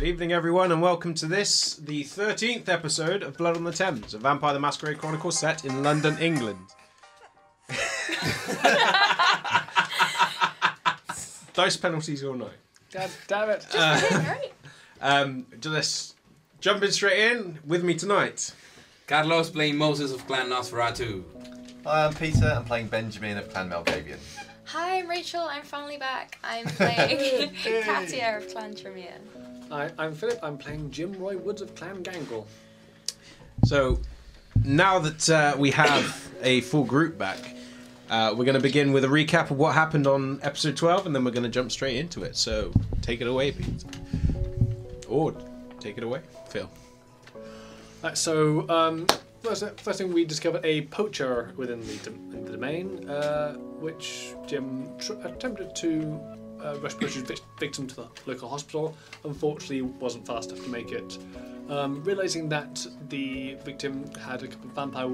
[0.00, 4.14] Good evening, everyone, and welcome to this, the 13th episode of Blood on the Thames,
[4.14, 6.56] a Vampire the Masquerade Chronicle set in London, England.
[11.52, 12.56] Dice penalties all night.
[12.90, 13.66] God damn it.
[13.74, 14.50] right.
[15.02, 16.16] Um, just
[16.62, 18.54] jumping straight in with me tonight.
[19.06, 21.24] Carlos playing Moses of Clan Nosferatu.
[21.84, 22.54] Hi, I'm Peter.
[22.56, 24.16] I'm playing Benjamin of Clan Malkavian.
[24.64, 25.42] Hi, I'm Rachel.
[25.42, 26.38] I'm finally back.
[26.42, 27.50] I'm playing
[27.82, 29.18] Katia of Clan Tremere.
[29.70, 30.38] I, I'm Philip.
[30.42, 32.46] I'm playing Jim Roy Woods of Clan Gangrel.
[33.64, 34.00] So,
[34.64, 37.38] now that uh, we have a full group back,
[38.10, 41.14] uh, we're going to begin with a recap of what happened on episode 12, and
[41.14, 42.36] then we're going to jump straight into it.
[42.36, 43.84] So, take it away, Pete.
[45.08, 45.34] Or
[45.78, 46.68] take it away, Phil.
[48.02, 49.06] Right, so, um,
[49.42, 54.88] first, first thing we discovered a poacher within the, dom- the domain, uh, which Jim
[54.98, 56.20] tr- attempted to
[56.62, 58.96] uh, vic- victim to the local hospital.
[59.24, 61.18] Unfortunately, wasn't fast enough to make it.
[61.68, 65.10] Um, realizing that the victim had a couple of vampire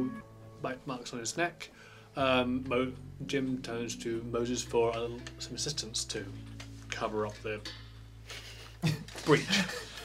[0.62, 1.70] bite marks on his neck,
[2.16, 2.94] um,
[3.26, 5.08] Jim turns to Moses for uh,
[5.38, 6.24] some assistance to
[6.90, 7.60] cover up the
[9.24, 9.46] breach.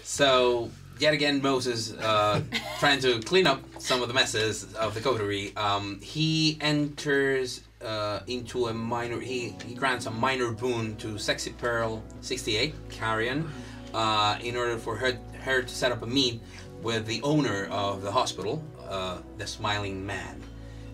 [0.03, 0.69] So,
[0.99, 2.41] yet again, Moses, uh,
[2.79, 8.19] trying to clean up some of the messes of the coterie, um, he enters uh,
[8.27, 13.49] into a minor, he, he grants a minor boon to Sexy Pearl 68, Carrion,
[13.93, 16.41] uh, in order for her, her to set up a meet
[16.81, 20.41] with the owner of the hospital, uh, the Smiling Man.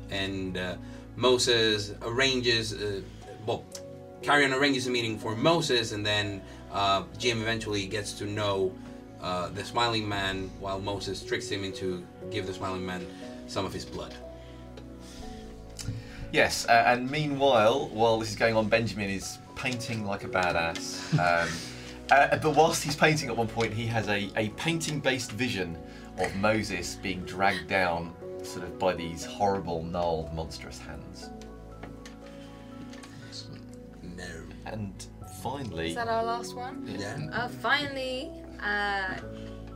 [0.10, 0.76] And uh,
[1.16, 3.02] Moses arranges, uh,
[3.46, 3.66] well,
[4.22, 8.74] Carrion arranges a meeting for Moses, and then uh, Jim eventually gets to know
[9.22, 13.06] uh, the Smiling Man, while Moses tricks him into give the Smiling Man
[13.48, 14.14] some of his blood.
[16.32, 20.96] Yes, uh, and meanwhile, while this is going on, Benjamin is painting like a badass.
[21.20, 21.50] Um,
[22.10, 25.78] uh, but whilst he's painting at one point, he has a, a painting based vision
[26.20, 28.14] of Moses being dragged down
[28.44, 31.30] sort of by these horrible, gnarled, monstrous hands.
[34.16, 34.44] No.
[34.66, 35.06] And
[35.42, 36.88] finally, Is that our last one?
[36.98, 37.18] Yeah.
[37.32, 38.32] Uh, finally,
[38.64, 39.16] uh,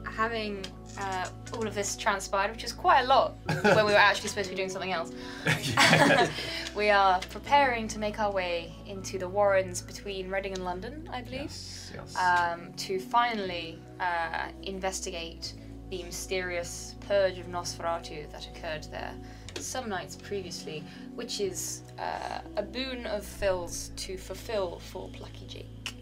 [0.09, 0.65] having
[0.97, 4.49] uh, all of this transpired, which is quite a lot when we were actually supposed
[4.49, 5.11] to be doing something else.
[6.75, 11.21] we are preparing to make our way into the Warrens between Reading and London, I
[11.21, 12.15] believe, yes, yes.
[12.17, 15.53] um, to finally uh, investigate
[15.89, 19.13] the mysterious purge of Nosferatu that occurred there
[19.59, 20.83] some nights previously,
[21.15, 25.95] which is uh, a boon of Phil's to fulfill for Plucky Jake.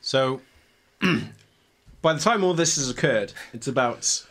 [0.00, 0.40] So,
[2.00, 4.24] by the time all this has occurred, it's about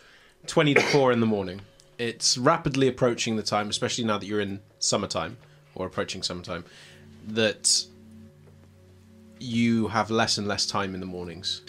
[0.48, 1.62] 20 to 4 in the morning.
[1.98, 5.38] It's rapidly approaching the time, especially now that you're in summertime
[5.76, 6.64] or approaching summertime,
[7.28, 7.86] that
[9.40, 11.62] you have less and less time in the mornings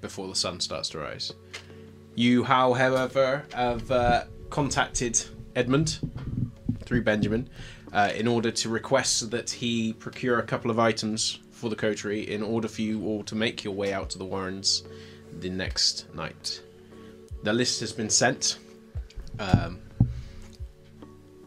[0.00, 1.32] before the sun starts to rise.
[2.14, 5.22] You, however, have uh, contacted
[5.54, 5.98] Edmund
[6.84, 7.48] through Benjamin
[7.92, 12.28] uh, in order to request that he procure a couple of items for the coterie
[12.30, 14.84] in order for you all to make your way out to the Warrens
[15.40, 16.60] the next night.
[17.42, 18.58] The list has been sent.
[19.38, 19.80] Um,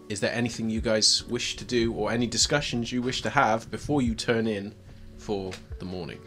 [0.09, 3.71] is there anything you guys wish to do or any discussions you wish to have
[3.71, 4.75] before you turn in
[5.17, 6.19] for the morning?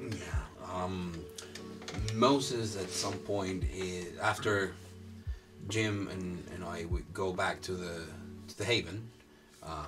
[0.00, 0.16] Yeah.
[0.72, 1.12] Um,
[2.14, 4.72] Moses at some point is, after
[5.68, 8.04] Jim and, and I would go back to the
[8.48, 9.08] to the haven.
[9.62, 9.86] Uh,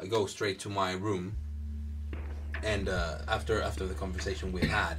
[0.00, 1.34] I go straight to my room,
[2.62, 4.98] and uh, after after the conversation we had,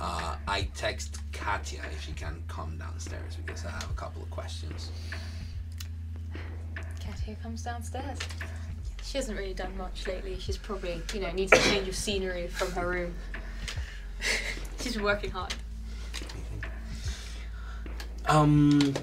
[0.00, 4.30] uh, I text Katya if she can come downstairs because I have a couple of
[4.30, 4.90] questions.
[7.00, 8.18] Katia comes downstairs.
[9.02, 10.38] She hasn't really done much lately.
[10.38, 13.14] She's probably, you know, needs a change of scenery from her room.
[14.80, 15.54] She's working hard.
[18.26, 18.94] Um,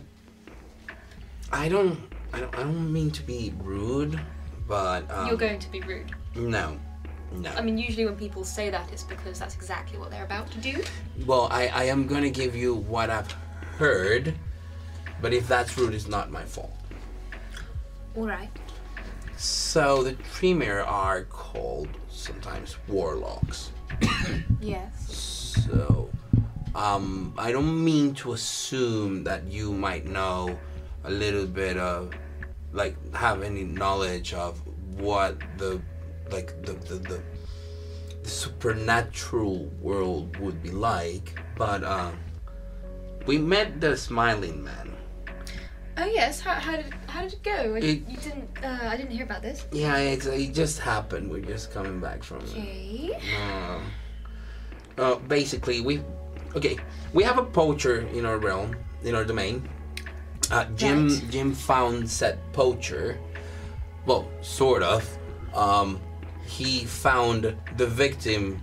[1.52, 2.00] I don't,
[2.34, 4.20] I don't, I don't mean to be rude,
[4.68, 6.12] but um, You're going to be rude.
[6.36, 6.80] No,
[7.34, 7.50] no.
[7.52, 10.58] I mean, usually when people say that, it's because that's exactly what they're about to
[10.60, 10.84] do.
[11.26, 13.32] Well, I, I am gonna give you what I've
[13.78, 14.34] heard,
[15.22, 16.74] but if that's rude, it's not my fault.
[18.16, 18.50] All right.
[19.38, 23.72] So the Tremere are called sometimes warlocks.
[24.62, 25.56] Yes.
[25.66, 26.08] So,
[26.76, 30.56] um, I don't mean to assume that you might know
[31.04, 32.14] a little bit of,
[32.72, 34.62] like, have any knowledge of
[35.00, 35.82] what the,
[36.32, 37.24] like, the, the, the,
[38.24, 42.18] the supernatural world would be like, but, um,
[43.26, 44.96] we met the Smiling Man.
[45.98, 46.40] Oh yes.
[46.42, 47.76] How, how did how did it go?
[47.76, 48.50] I, It- you didn't.
[48.64, 49.66] Uh, I didn't hear about this.
[49.72, 51.30] Yeah, it's, it just happened.
[51.30, 52.38] We're just coming back from.
[52.38, 53.12] Okay.
[53.38, 53.80] Uh,
[54.98, 56.02] uh, basically we
[56.56, 56.78] okay
[57.14, 59.68] we have a poacher in our realm in our domain
[60.52, 61.30] uh, jim Right.
[61.30, 63.18] jim found said poacher
[64.06, 65.08] well sort of
[65.56, 66.00] um,
[66.58, 68.62] he found the victim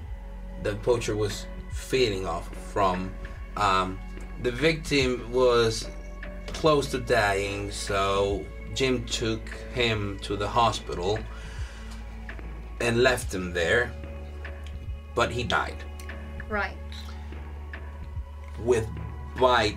[0.62, 3.12] the poacher was feeding off from
[3.56, 3.98] um,
[4.42, 5.88] the victim was
[6.48, 8.44] close to dying so
[8.74, 11.18] jim took him to the hospital
[12.80, 13.92] and left him there
[15.14, 15.82] but he died
[16.48, 16.76] Right.
[18.60, 18.86] with
[19.38, 19.76] bite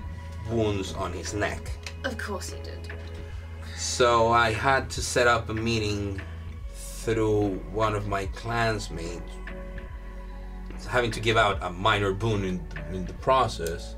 [0.50, 1.70] wounds on his neck.
[2.06, 2.88] Of course he did.
[3.76, 6.22] So I had to set up a meeting
[7.04, 9.32] through one of my clansmates,
[10.88, 12.62] having to give out a minor boon in,
[12.94, 13.96] in the process.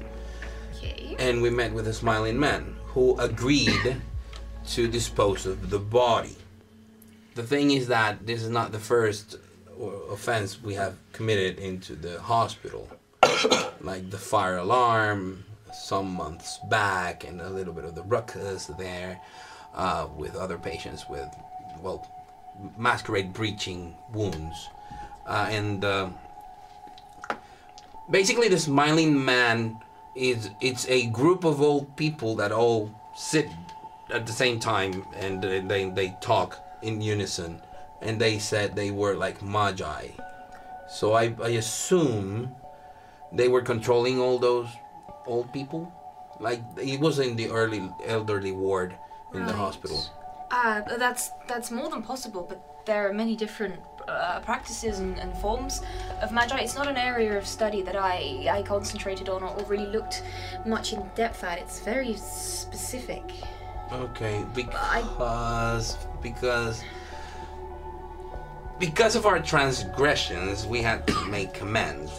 [0.78, 1.16] Okay.
[1.20, 4.02] And we met with a smiling man who agreed
[4.68, 6.38] to dispose of the body.
[7.36, 9.38] The thing is that this is not the first
[10.10, 12.88] offense we have committed into the hospital.
[13.82, 19.20] like the fire alarm some months back, and a little bit of the ruckus there
[19.74, 21.28] uh, with other patients with,
[21.82, 22.08] well,
[22.78, 24.70] masquerade breaching wounds.
[25.26, 26.10] Uh, and uh,
[28.10, 29.80] basically, the smiling man
[30.16, 33.48] is it's a group of old people that all sit
[34.12, 37.62] at the same time and they they talk in unison.
[38.02, 40.10] And they said they were like magi.
[40.90, 42.52] So i i assume
[43.32, 44.68] they were controlling all those
[45.26, 45.92] old people?
[46.40, 48.94] Like it was in the early elderly ward
[49.34, 50.04] in the hospital
[50.54, 53.74] Uh, that's that's more than possible, but there are many different
[54.08, 55.82] uh, practices and, and forms
[56.22, 56.60] of magi.
[56.60, 60.22] It's not an area of study that I, I concentrated on or, really looked
[60.64, 61.58] much in depth at.
[61.58, 63.24] It's very specific.
[63.92, 66.84] Okay, because because
[68.78, 72.12] because of our transgressions, we had to make amends,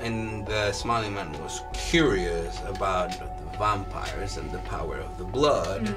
[0.00, 3.12] and the smiling man was curious about
[3.58, 5.88] vampires and the power of the blood.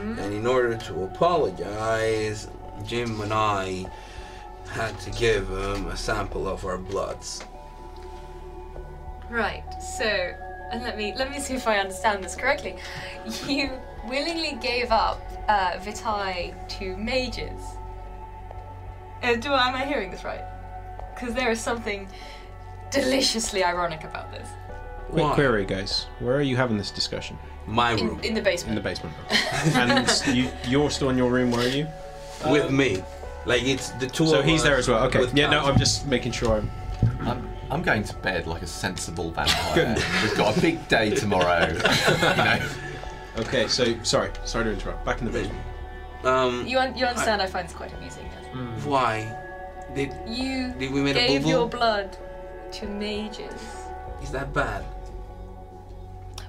[0.00, 2.48] And in order to apologize,
[2.84, 3.86] Jim and I
[4.68, 7.42] had to give him a sample of our bloods.
[9.30, 9.64] Right.
[9.82, 10.04] So,
[10.70, 12.76] and let me let me see if I understand this correctly.
[13.46, 13.70] You
[14.06, 17.62] willingly gave up uh, Vitae to mages.
[19.22, 20.44] Uh, do I, am I hearing this right?
[21.14, 22.06] Because there is something
[22.90, 24.48] deliciously ironic about this.
[25.10, 25.34] Quick Why?
[25.34, 26.06] query, guys.
[26.18, 27.38] Where are you having this discussion?
[27.66, 28.70] My room in the basement.
[28.70, 29.14] In the basement.
[29.74, 31.50] and you, you're still in your room.
[31.50, 31.86] Where are you?
[32.44, 33.02] with me,
[33.44, 34.26] like it's the two.
[34.26, 35.04] So of he's us there as well.
[35.04, 35.20] Okay.
[35.20, 35.50] with Yeah.
[35.50, 35.68] No, Towns.
[35.68, 36.56] I'm just making sure.
[36.56, 36.70] I'm.
[37.20, 39.74] I'm, I'm going to bed like a sensible vampire.
[39.74, 40.04] Good.
[40.22, 41.66] We've got a big day tomorrow.
[41.68, 42.68] you know.
[43.38, 43.68] Okay.
[43.68, 44.30] So sorry.
[44.44, 45.04] Sorry to interrupt.
[45.04, 45.60] Back in the basement.
[46.24, 47.42] Um, You, un- you understand?
[47.42, 48.28] I, find this quite amusing.
[48.54, 48.84] yes?
[48.84, 49.36] why?
[49.94, 52.16] Did You did we make a gave boo your blood
[52.72, 53.52] to mages.
[54.22, 54.84] Is that bad?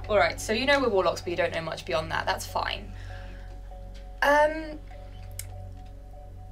[0.10, 2.26] All right, so you know we're warlocks, but you don't know much beyond that.
[2.26, 2.92] That's fine.
[4.22, 4.80] Um.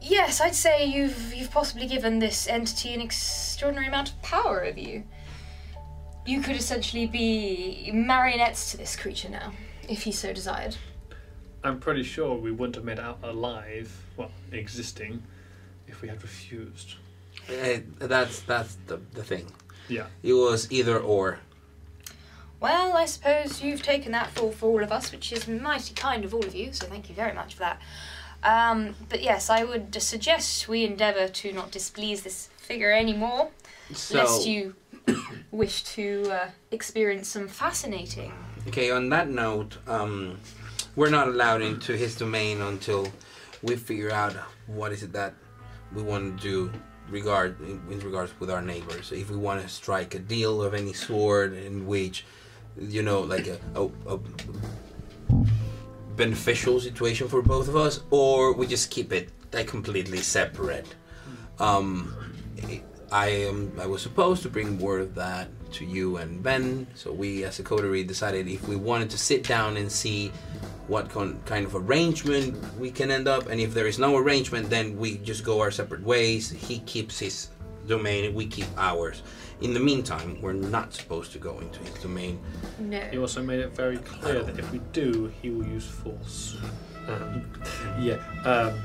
[0.01, 4.79] Yes, I'd say you've you've possibly given this entity an extraordinary amount of power over
[4.79, 5.03] you.
[6.25, 9.53] You could essentially be marionettes to this creature now,
[9.87, 10.75] if he so desired.
[11.63, 15.23] I'm pretty sure we wouldn't have made out alive, well, existing,
[15.87, 16.95] if we had refused.
[17.49, 19.51] Uh, that's that's the the thing.
[19.87, 20.07] Yeah.
[20.21, 21.39] It was either or.
[22.59, 26.23] Well, I suppose you've taken that fall for all of us, which is mighty kind
[26.25, 27.81] of all of you, so thank you very much for that.
[28.43, 33.49] Um, but yes, I would suggest we endeavour to not displease this figure anymore,
[33.93, 34.75] So lest you
[35.51, 38.33] wish to uh, experience some fascinating.
[38.67, 38.91] okay.
[38.91, 40.37] On that note, um,
[40.95, 43.07] we're not allowed into his domain until
[43.63, 44.33] we figure out
[44.67, 45.33] what is it that
[45.93, 46.71] we want to do
[47.09, 49.11] regard in, in regards with our neighbors.
[49.11, 52.25] If we want to strike a deal of any sort in which,
[52.77, 54.19] you know, like a, a, a
[56.15, 60.87] beneficial situation for both of us, or we just keep it like completely separate.
[61.59, 62.15] Um,
[63.11, 63.71] I am.
[63.79, 66.87] I was supposed to bring word of that to you and Ben.
[66.95, 70.31] So we, as a coterie, decided if we wanted to sit down and see
[70.87, 74.69] what con- kind of arrangement we can end up, and if there is no arrangement,
[74.69, 76.49] then we just go our separate ways.
[76.49, 77.49] He keeps his
[77.87, 79.21] domain, we keep ours.
[79.61, 82.39] In the meantime, we're not supposed to go into his domain.
[82.79, 82.99] No.
[82.99, 86.57] He also made it very clear that if we do, he will use force.
[87.07, 87.49] Um,
[87.99, 88.17] yeah.
[88.43, 88.79] Um,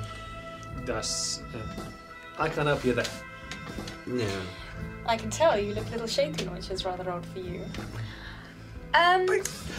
[0.85, 1.43] that's.
[1.55, 1.83] Uh,
[2.39, 3.05] I can't help you there.
[4.07, 4.27] Yeah.
[5.07, 7.65] I can tell you look a little shaken, which is rather odd for you.
[8.93, 9.27] Um,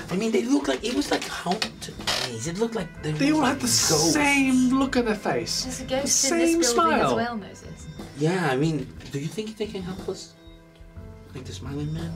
[0.10, 2.48] I mean, they look like it was like haunted days.
[2.48, 4.14] It looked like they, They were all like had the ghosts.
[4.14, 5.64] same look on their face.
[5.64, 7.88] there's a ghost The in this same building as well, Moses.
[8.18, 10.34] Yeah, I mean, do you think they can help us?
[11.34, 12.12] Like the smiling man?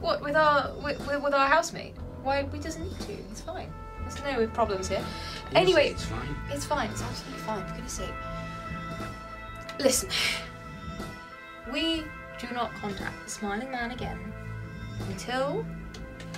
[0.00, 1.94] What with our with, with, our housemate?
[2.22, 3.12] Why we doesn't need to.
[3.30, 3.72] It's fine.
[4.00, 5.04] There's no problems here.
[5.52, 6.36] You Anyway- It's fine.
[6.50, 6.90] It's fine.
[6.90, 7.66] It's absolutely fine.
[7.66, 8.14] For goodness sake.
[9.78, 10.08] Listen.
[11.72, 12.04] We
[12.38, 14.18] do not contact the Smiling Man again
[15.08, 15.64] until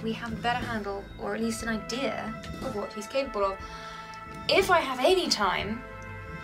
[0.03, 2.33] we have a better handle, or at least an idea
[2.63, 3.59] of what he's capable of.
[4.49, 5.83] If I have any time,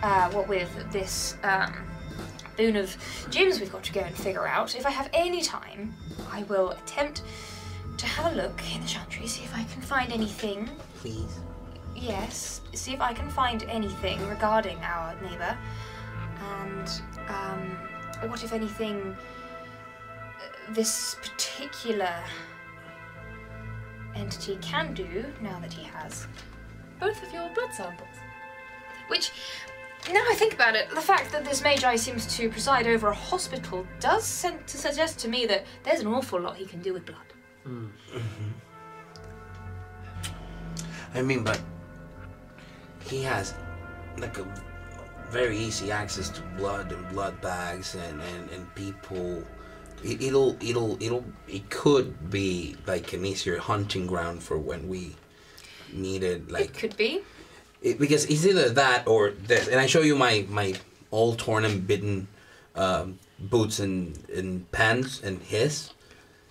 [0.01, 1.73] uh, what with this um,
[2.69, 2.95] of
[3.29, 5.93] Jim's we've got to go and figure out, if I have any time,
[6.31, 7.23] I will attempt
[7.97, 10.69] to have a look in the chantry, see if I can find anything
[11.01, 11.39] Please.
[11.95, 15.57] Yes, see if I can find anything regarding our neighbour.
[16.39, 19.15] And um, what, if anything,
[20.05, 22.13] uh, this particular
[24.15, 26.27] entity can do now that he has
[26.99, 28.15] both of your blood samples.
[29.07, 29.31] Which,
[30.07, 33.13] now I think about it, the fact that this Magi seems to preside over a
[33.13, 36.93] hospital does send to suggest to me that there's an awful lot he can do
[36.93, 37.17] with blood.
[37.67, 38.19] Mm-hmm.
[41.13, 41.59] I mean, but
[43.05, 43.53] he has
[44.17, 44.47] like a
[45.29, 49.43] very easy access to blood and blood bags and, and, and people.
[50.03, 55.15] It, it'll it'll it'll it could be like an easier hunting ground for when we
[55.93, 57.21] needed It like could be.
[57.81, 59.67] It, because it's either that or this.
[59.67, 60.75] And I show you my my
[61.09, 62.27] all torn and bitten
[62.75, 65.91] um, boots and and pants and his.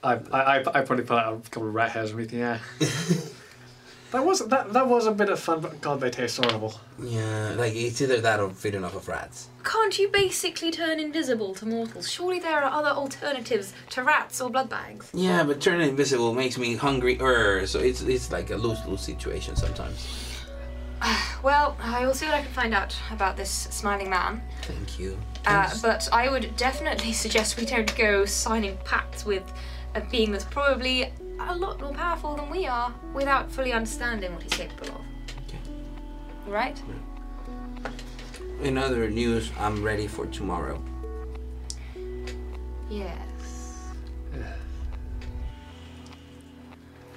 [0.02, 2.40] I, I, I I probably put out a couple of rat hairs or anything.
[2.40, 2.58] Yeah.
[4.12, 6.74] that was that that was a bit of fun, but God, they taste horrible.
[7.02, 9.48] Yeah, like it's either that or feeding off of rats.
[9.62, 12.10] Can't you basically turn invisible to mortals?
[12.10, 15.10] Surely there are other alternatives to rats or blood bags.
[15.12, 17.18] Yeah, but turning invisible makes me hungry.
[17.20, 20.29] Er, so it's it's like a lose lose situation sometimes.
[21.42, 24.42] Well, I will see what I can find out about this smiling man.
[24.62, 25.18] Thank you.
[25.46, 29.50] Uh, but I would definitely suggest we don't go signing pacts with
[29.94, 34.42] a being that's probably a lot more powerful than we are without fully understanding what
[34.42, 35.04] he's capable of.
[35.48, 35.58] Okay.
[36.46, 36.82] Right?
[38.62, 40.82] In other news, I'm ready for tomorrow.
[42.90, 43.88] Yes.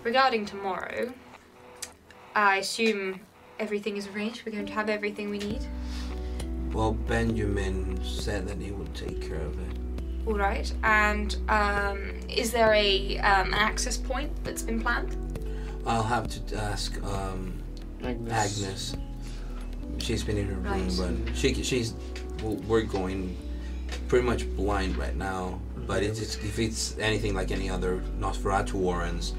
[0.03, 1.13] Regarding tomorrow,
[2.35, 3.19] I assume
[3.63, 4.43] everything is arranged.
[4.45, 5.61] We're going to have everything we need.
[6.73, 9.77] Well, Benjamin said that he would take care of it.
[10.27, 10.71] All right.
[10.83, 15.15] And um, is there a um, an access point that's been planned?
[15.85, 17.53] I'll have to ask um,
[18.03, 18.33] Agnes.
[18.33, 18.97] Agnes.
[19.99, 21.25] She's been in her room, Right.
[21.25, 21.93] but she she's
[22.41, 23.37] well, we're going
[24.09, 25.59] pretty much blind right now.
[25.87, 29.33] But it's, it's if it's anything like any other Nosferatu warrens,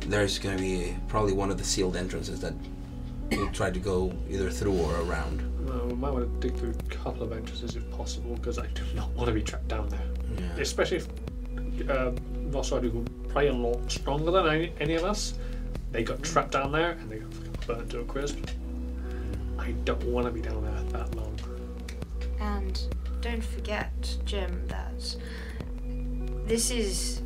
[0.00, 2.54] there's gonna be probably one of the sealed entrances that
[3.30, 5.42] we'll try to go either through or around.
[5.66, 8.66] Well, we might want to dig through a couple of entrances if possible, because I
[8.68, 10.06] do not want to be trapped down there.
[10.38, 10.62] Yeah.
[10.62, 11.08] Especially if
[11.90, 12.16] um,
[12.50, 15.34] Nosferatu who are probably a lot stronger than any, any of us.
[15.92, 18.38] They got trapped down there and they got fucking burnt to a crisp.
[19.58, 21.38] I don't want to be down there that long.
[22.40, 22.80] And
[23.20, 25.16] don't forget, Jim, that
[26.46, 27.22] this is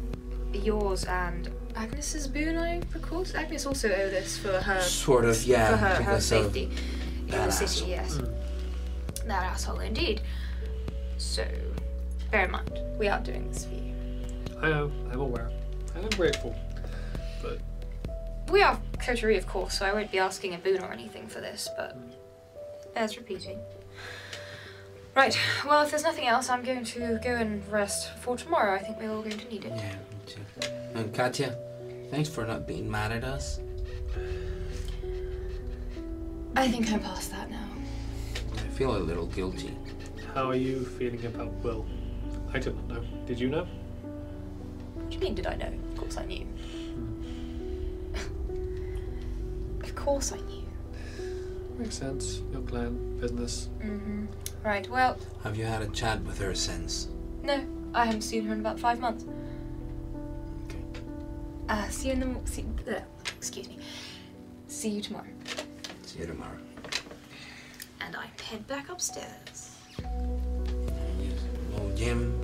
[0.53, 3.25] yours and Agnes's boon, I recall.
[3.35, 6.71] Agnes also owe this for her Sort of, yeah, for her, her safety
[7.21, 7.95] in the city.
[7.95, 8.29] asshole.
[8.29, 10.21] Yes, that asshole indeed.
[11.19, 11.47] So,
[12.31, 13.95] bear in mind, we are doing this for you.
[14.61, 15.51] I know, I'm aware.
[15.95, 16.55] And I'm grateful.
[17.43, 17.59] But
[18.51, 21.41] We are coterie, of course, so I won't be asking a boon or anything for
[21.41, 21.97] this, but
[22.95, 23.59] bears repeating.
[25.15, 28.75] Right, well, if there's nothing else, I'm going to go and rest for tomorrow.
[28.75, 29.73] I think we're all going to need it.
[29.77, 30.12] Yeah, me too.
[30.95, 31.57] And Katya,
[32.11, 33.61] thanks for not being mad at us.
[36.55, 37.67] I think I'm past that now.
[38.55, 39.77] I feel a little guilty.
[40.35, 41.87] how are you feeling about Will?
[42.53, 43.05] I did not know.
[43.27, 43.67] Did you know?
[44.95, 45.73] What do you mean, did I know?
[45.93, 46.47] Of course I knew.
[49.83, 50.69] of course I knew.
[51.79, 52.43] Makes sense.
[52.53, 53.71] Your clan, business.
[53.81, 54.27] Mm-hmm.
[54.63, 57.09] Right, well, Have you had a chat with her since?
[57.43, 59.25] no, I haven't seen her in about five months.
[61.65, 61.73] Okay.
[61.73, 62.27] Uh, see you in the.
[62.27, 63.01] mo- See, uh,
[63.37, 63.79] excuse me.
[64.67, 65.27] See you tomorrow.
[66.07, 66.57] See you tomorrow.
[68.01, 69.77] And I head back upstairs.
[70.03, 72.39] Well, Jim,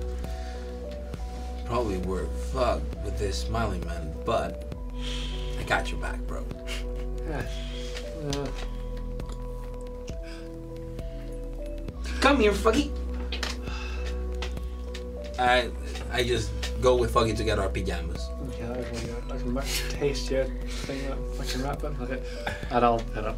[1.65, 4.73] probably we're fucked with this smiling man, but
[5.59, 6.45] I got your back, bro.
[7.29, 7.45] Yeah.
[8.33, 8.47] Uh,
[12.21, 12.91] Come here, Foggy.
[15.37, 15.69] I
[16.11, 16.49] I just
[16.81, 18.27] go with Foggy to get our pajamas.
[18.79, 21.93] I can, I can much taste your thing that fucking wrap it.
[22.01, 22.21] Okay.
[22.71, 23.37] And I'll head up.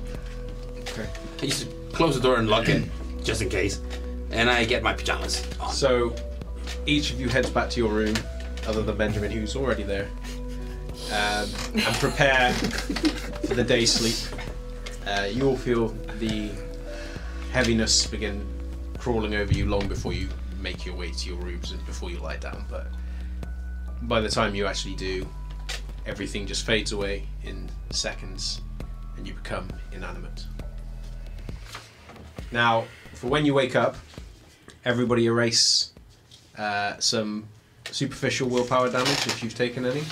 [1.41, 2.83] I just close the door and lock it,
[3.24, 3.81] just in case.
[4.31, 5.71] And I get my pajamas on.
[5.74, 6.15] So
[6.86, 8.15] each of you heads back to your room.
[8.67, 10.07] other than Benjamin, who's already there,
[11.12, 14.39] um, and prepare for the day's sleep.
[15.05, 16.51] Uh, you all feel the
[17.51, 18.45] heaviness begin
[18.98, 20.29] crawling over you long before you
[20.60, 22.65] make your way to your rooms and before you lie down.
[22.69, 22.88] But
[24.03, 25.27] by the time you actually do,
[26.05, 28.62] everything just fades away in seconds
[29.17, 30.46] and you become inanimate.
[32.51, 33.96] Now, for when you wake up,
[34.84, 35.93] everybody erase
[36.58, 37.48] uh, some
[37.91, 40.03] superficial willpower damage if you've taken any,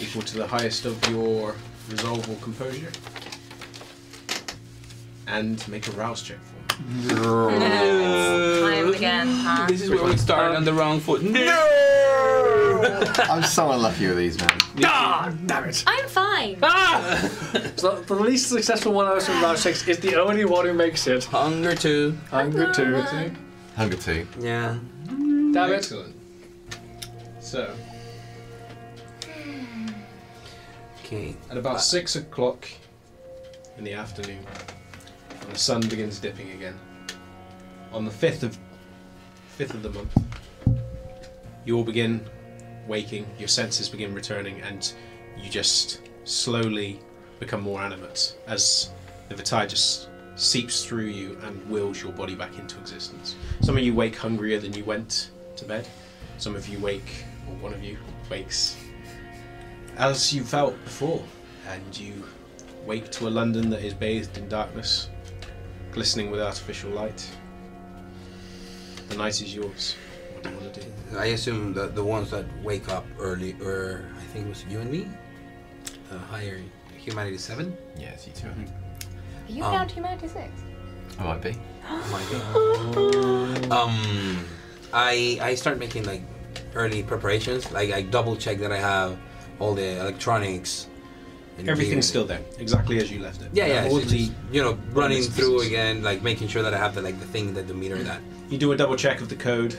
[0.00, 1.54] equal to the highest of your
[1.88, 2.90] resolve or composure.
[5.26, 6.38] And make a rouse check.
[7.08, 9.66] Time again, huh?
[9.68, 11.22] This is where we started on the wrong foot.
[11.22, 11.66] No!
[13.30, 14.58] I'm so unlucky with these, man.
[14.84, 15.84] Ah, damn it!
[15.86, 16.58] I'm fine.
[16.62, 17.28] Ah!
[17.76, 21.06] so the least successful one out of round six is the only one who makes
[21.06, 21.24] it.
[21.24, 22.16] Hunger two.
[22.30, 23.04] Hunger two.
[23.76, 24.26] Hunger two.
[24.38, 24.78] Yeah.
[25.06, 25.76] Damn it.
[25.76, 26.16] Excellent.
[27.40, 27.74] So,
[31.04, 31.34] Okay.
[31.50, 32.66] at about six o'clock
[33.76, 34.54] in the afternoon, when
[35.50, 36.78] the sun begins dipping again,
[37.92, 38.58] on the fifth of
[39.56, 40.16] fifth of the month,
[41.64, 42.24] you all begin
[42.86, 43.26] waking.
[43.38, 44.92] Your senses begin returning, and
[45.36, 47.00] you just slowly
[47.38, 48.90] become more animate as
[49.28, 53.36] the Vitae just seeps through you and wills your body back into existence.
[53.60, 55.86] Some of you wake hungrier than you went to bed.
[56.38, 57.98] Some of you wake, or one of you
[58.30, 58.76] wakes
[60.00, 61.22] as you felt before,
[61.68, 62.24] and you
[62.86, 65.10] wake to a London that is bathed in darkness,
[65.92, 67.28] glistening with artificial light.
[69.08, 69.96] The night is yours.
[70.34, 71.18] What do you want to do?
[71.18, 74.80] I assume that the ones that wake up early, or I think it was you
[74.80, 75.06] and me,
[76.12, 76.60] uh, higher
[76.96, 77.76] humanity seven.
[77.98, 80.50] Yes, you 2 Are you Um, down to humanity six?
[81.18, 81.56] I might be.
[81.88, 83.72] My God.
[83.72, 84.44] um,
[84.92, 86.22] I I start making like
[86.74, 87.70] early preparations.
[87.72, 89.18] Like I double check that I have
[89.58, 90.86] all the electronics.
[91.68, 93.48] Everything's still there, exactly as you left it.
[93.52, 93.88] Yeah, yeah.
[93.88, 96.94] All It's the- just, you know, running through again, like making sure that I have
[96.94, 98.20] the like the thing that the meter that.
[98.48, 99.74] you do a double check of the code.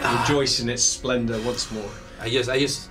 [0.00, 1.90] Rejoice in its splendor once more.
[2.20, 2.88] I just I just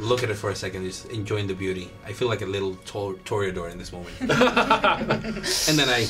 [0.00, 1.90] look at it for a second, just enjoying the beauty.
[2.04, 4.14] I feel like a little tor- toreador in this moment.
[4.20, 6.06] and then I,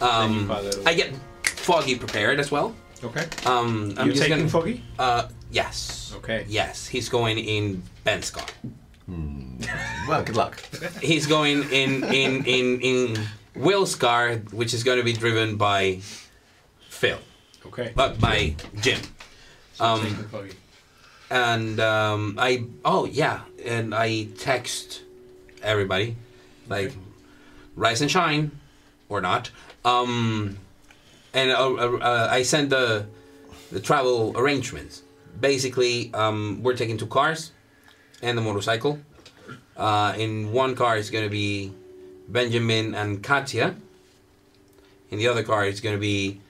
[0.00, 0.50] um.
[0.86, 1.14] I get
[1.44, 2.74] foggy prepared as well.
[3.04, 3.26] Okay.
[3.44, 4.48] Um, I'm You're just taking gonna.
[4.48, 4.82] Foggy?
[4.98, 6.12] Uh, yes.
[6.16, 6.44] Okay.
[6.48, 7.82] Yes, he's going in
[9.08, 10.08] Benscar.
[10.08, 10.60] Well, good luck.
[11.02, 16.00] He's going in in in in Will's car, which is going to be driven by
[16.88, 17.18] Phil,
[17.66, 17.92] Okay.
[17.94, 19.00] but by Jim.
[19.74, 20.52] So um, taking Foggy.
[21.30, 25.02] and um, I oh yeah, and I text
[25.62, 26.16] everybody
[26.68, 26.92] like
[27.76, 28.50] rise and shine
[29.08, 29.50] or not.
[29.84, 30.58] Um,
[31.34, 33.06] and uh, uh, uh, I send the
[33.70, 35.02] the travel arrangements.
[35.38, 37.52] Basically, um, we're taking two cars
[38.22, 38.98] and the motorcycle.
[39.76, 41.72] Uh, in one car is going to be
[42.28, 43.76] Benjamin and Katya.
[45.10, 46.40] In the other car is going to be,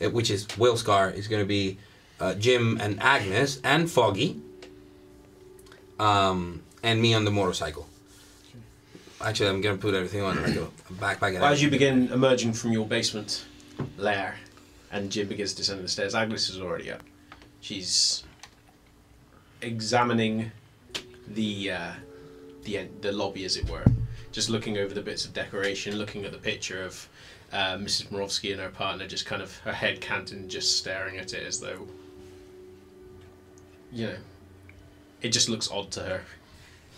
[0.00, 1.78] uh, which is Will's car, is going to be
[2.20, 4.40] uh, Jim and Agnes and Foggy,
[5.98, 7.86] um, and me on the motorcycle.
[9.20, 11.28] Actually, I'm gonna put everything on like a, backpack.
[11.28, 13.46] And Well, as you begin emerging from your basement
[13.96, 14.36] lair
[14.92, 17.02] and Jim begins to descend the stairs, Agnes is already up.
[17.60, 18.24] She's
[19.62, 20.52] examining
[21.28, 21.92] the uh,
[22.62, 23.84] the the lobby, as it were,
[24.32, 27.08] just looking over the bits of decoration, looking at the picture of
[27.52, 28.08] uh, Mrs.
[28.08, 31.60] Morovsky and her partner, just kind of her head canted, just staring at it as
[31.60, 31.86] though,
[33.92, 34.16] you know,
[35.22, 36.20] it just looks odd to her.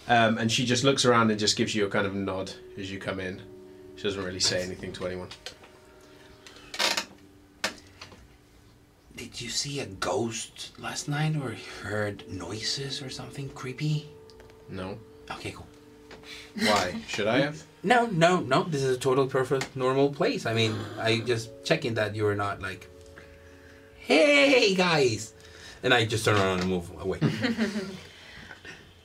[0.09, 2.91] Um, and she just looks around and just gives you a kind of nod as
[2.91, 3.43] you come in.
[3.97, 5.29] She doesn't really say anything to anyone.
[9.17, 14.09] Did you see a ghost last night, or heard noises or something creepy?
[14.69, 14.99] No.
[15.31, 15.67] Okay, cool.
[16.57, 17.01] Why?
[17.09, 17.63] Should I have?
[17.83, 18.65] No, no, no.
[18.65, 20.47] This is a total perfect normal place.
[20.47, 22.89] I mean, I just checking that you are not like,
[23.99, 25.35] hey guys,
[25.83, 27.19] and I just turn around and move away.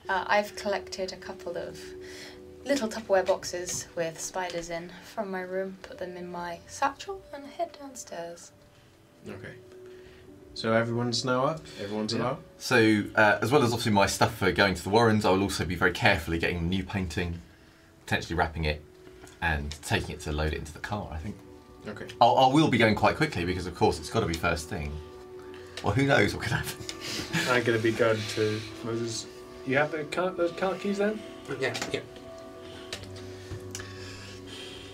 [0.06, 1.80] Uh, I've collected a couple of
[2.66, 7.46] little Tupperware boxes with spiders in from my room, put them in my satchel, and
[7.46, 8.52] head downstairs.
[9.26, 9.54] Okay.
[10.54, 11.60] So everyone's now up.
[11.82, 12.20] Everyone's Yeah.
[12.20, 12.42] about.
[12.58, 15.42] So, uh, as well as obviously my stuff for going to the Warrens, I will
[15.42, 17.40] also be very carefully getting the new painting,
[18.06, 18.80] potentially wrapping it,
[19.42, 21.08] and taking it to load it into the car.
[21.12, 21.36] I think
[21.86, 22.06] Okay.
[22.20, 24.70] I'll, I will be going quite quickly because, of course, it's got to be first
[24.70, 24.90] thing.
[25.82, 26.76] Well, who knows what could happen?
[27.50, 29.26] I'm gonna be going to Moses.
[29.66, 31.20] You have the car, those car keys then?
[31.60, 32.00] yeah, yeah.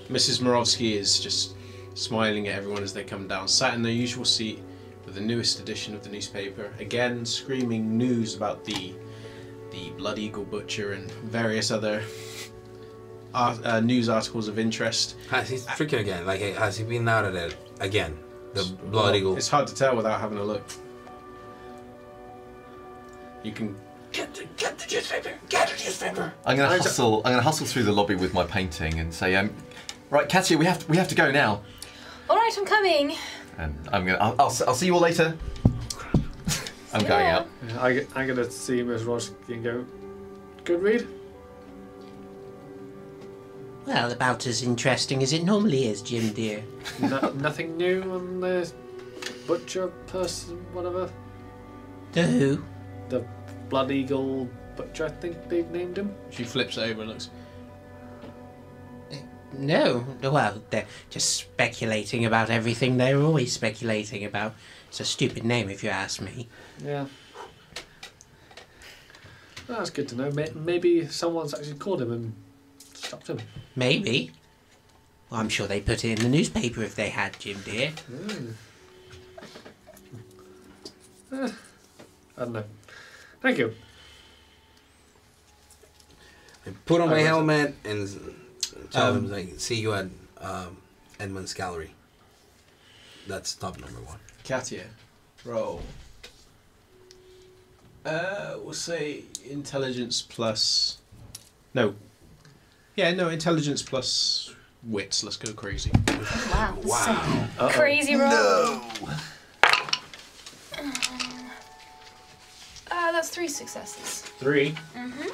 [0.09, 0.41] Mrs.
[0.41, 1.55] Morovsky is just
[1.95, 4.59] smiling at everyone as they come down, sat in their usual seat
[5.11, 6.73] with the newest edition of the newspaper.
[6.79, 8.95] Again, screaming news about the
[9.73, 12.03] the Blood Eagle Butcher and various other
[13.35, 15.17] art, uh, news articles of interest.
[15.29, 16.27] Has he freaking again?
[16.27, 18.17] Like, has he been out of there again?
[18.55, 19.37] The Blood Eagle.
[19.37, 20.63] It's hard to tell without having a look.
[23.43, 23.75] You can.
[24.13, 25.33] Get the, get the newspaper!
[25.49, 26.33] Get the newspaper!
[26.47, 27.23] I'm gonna hustle.
[27.25, 29.53] I'm gonna hustle through the lobby with my painting and say, um,
[30.11, 31.63] right, Katia, we have to, we have to go now.
[32.29, 33.17] All right, I'm coming.
[33.61, 34.19] And I'm gonna.
[34.19, 35.37] I'll, I'll, I'll see you all later.
[36.95, 37.47] I'm going out.
[37.69, 39.85] Yeah, I, I'm gonna see Miss Ross and go.
[40.65, 41.07] Good read.
[43.87, 46.65] Well, about as interesting as it normally is, Jim dear.
[47.01, 48.73] No, nothing new on the
[49.47, 51.11] butcher person, whatever.
[52.13, 52.65] The who?
[53.11, 53.27] The
[53.69, 56.15] Blood Eagle Butcher, I think they've named him.
[56.31, 57.31] She flips over and looks.
[59.53, 60.05] No.
[60.23, 64.55] Well, they're just speculating about everything they're always speculating about.
[64.89, 66.49] It's a stupid name if you ask me.
[66.83, 67.07] Yeah.
[69.69, 70.33] Well, that's good to know.
[70.55, 72.33] Maybe someone's actually called him and
[72.95, 73.41] stopped him.
[73.77, 74.33] Maybe.
[75.31, 77.93] Well, I'm sure they put it in the newspaper if they had, Jim dear.
[78.11, 78.53] Mm.
[81.33, 81.49] Eh,
[82.37, 82.65] I don't know.
[83.41, 83.75] Thank you.
[86.67, 87.27] I put on my is it?
[87.27, 88.17] helmet and s-
[88.91, 90.07] tell Um, him, like, see you at
[90.41, 90.77] um,
[91.19, 91.95] Edmund's Gallery.
[93.27, 94.19] That's top number one.
[94.45, 94.85] Katia,
[95.45, 95.83] roll.
[98.05, 100.99] Uh, we'll say intelligence plus.
[101.75, 101.95] No.
[102.97, 105.23] Yeah, no, intelligence plus wits.
[105.23, 105.91] Let's go crazy.
[106.51, 106.79] Wow.
[106.83, 107.49] Wow.
[107.61, 107.73] is.
[107.75, 108.31] Crazy roll.
[108.31, 108.83] No.
[112.93, 114.23] Uh, that's three successes.
[114.39, 114.75] Three.
[114.97, 115.29] Mm-hmm.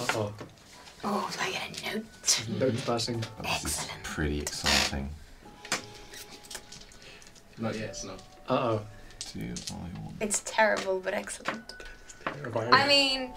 [0.00, 0.32] Uh-oh.
[0.38, 0.46] Oh,
[1.04, 2.44] Oh, do I get a note?
[2.60, 3.20] Note passing.
[3.42, 4.02] This is Excellent.
[4.04, 5.10] pretty exciting.
[7.58, 7.90] Not yet.
[7.90, 8.22] It's not.
[8.48, 8.82] Uh-oh.
[9.20, 10.14] Two, five, one.
[10.20, 11.72] It's terrible, but excellent.
[12.24, 12.72] Terrifying.
[12.72, 13.30] I mean,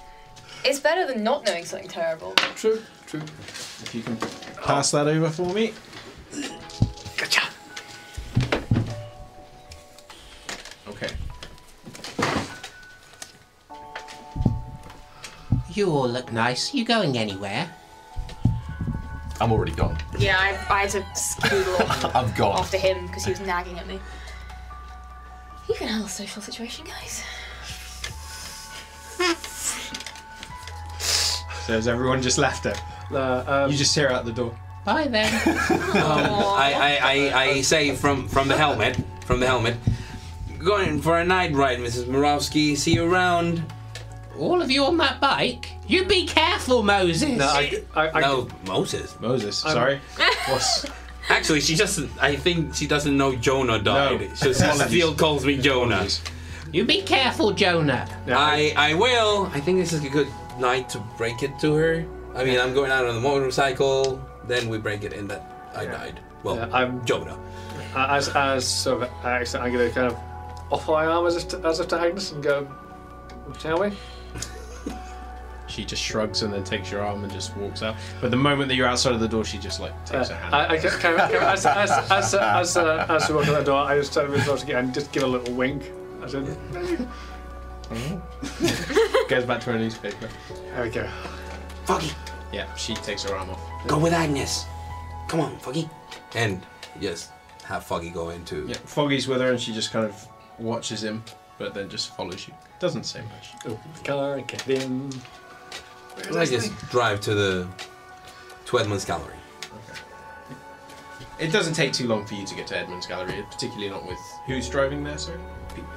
[0.63, 2.33] it's better than not knowing something terrible.
[2.55, 3.21] True, true.
[3.21, 4.17] If you can
[4.61, 5.73] pass that over for me.
[7.17, 7.41] Gotcha.
[15.75, 16.73] You all look nice.
[16.73, 17.69] You going anywhere?
[19.41, 19.97] I'm already gone.
[20.17, 22.59] Yeah, I, I had to skedaddle off I'm gone.
[22.59, 23.99] after him because he was nagging at me.
[25.67, 27.23] You can handle social situation, guys.
[31.65, 32.75] So has everyone just left her?
[33.11, 34.55] Uh, um, You just hear her out the door.
[34.85, 35.33] Bye then.
[35.47, 39.75] I, I, I, I say from, from the helmet, from the helmet,
[40.59, 42.05] going for a night ride, Mrs.
[42.05, 42.77] Morawski.
[42.77, 43.63] See you around.
[44.39, 45.71] All of you on that bike?
[45.87, 47.29] You be careful, Moses.
[47.37, 49.15] no, I, I, I, no, Moses.
[49.19, 50.01] Moses, I'm- sorry.
[50.47, 50.85] What's
[51.27, 54.21] Actually, she just, I think she doesn't know Jonah died.
[54.21, 54.35] No.
[54.35, 56.07] She still calls me Jonah.
[56.71, 58.07] You be careful, Jonah.
[58.27, 59.49] yeah, I, I will.
[59.51, 60.27] I think this is a good
[60.59, 62.05] night to break it to her.
[62.35, 64.21] I mean, I'm going out on the motorcycle.
[64.47, 65.91] Then we break it in that I Yeah.
[65.91, 66.19] died.
[66.43, 67.39] Well, Yeah, I'm- Jonah.
[67.95, 70.17] as as sort of accent, I'm gonna kind of
[70.71, 72.67] offer my arm as if to, as if to Agnes and go,
[73.59, 73.91] shall we?
[75.67, 77.95] She just shrugs and then takes your arm and just walks out.
[78.21, 80.53] But the moment that you're outside of the door, she just like takes her hand.
[80.53, 83.47] I, I ca- kind of, kind of as as as as, uh, as we walk
[83.47, 85.53] out the door, I just turn to Miss Ross again and just give a little
[85.55, 85.91] wink.
[86.23, 86.45] As in,
[89.29, 90.29] Goes back to her newspaper.
[90.73, 91.07] there we go.
[91.85, 92.11] Foggy,
[92.51, 93.87] Yeah, she takes her arm off.
[93.87, 94.65] go with Agnes.
[95.27, 95.89] Come on, Foggy.
[96.35, 96.61] And
[96.99, 97.31] yes,
[97.63, 98.65] have Foggy go into.
[98.67, 100.27] Yeah, Foggy's with her and she just kind of
[100.59, 101.23] watches him,
[101.57, 102.53] but then just follows you.
[102.79, 103.49] Doesn't say much.
[103.65, 105.11] Open the car, get in.
[106.35, 107.67] I just drive to the
[108.65, 109.35] to Edmund's gallery.
[111.37, 114.17] It doesn't take too long for you to get to Edmund's Gallery, particularly not with
[114.45, 115.37] who's driving there, sir.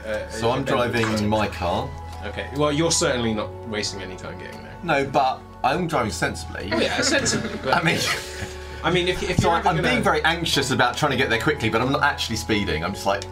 [0.05, 1.89] Uh, So I'm driving my car.
[2.27, 4.77] Okay, well, you're certainly not wasting any time getting there.
[4.83, 6.71] No, but I'm driving sensibly.
[6.73, 7.57] Oh yeah, sensibly.
[7.63, 8.01] But I mean,
[8.83, 11.13] I mean, if, if so you're I- ever I'm gonna, being very anxious about trying
[11.13, 12.85] to get there quickly, but I'm not actually speeding.
[12.85, 13.25] I'm just like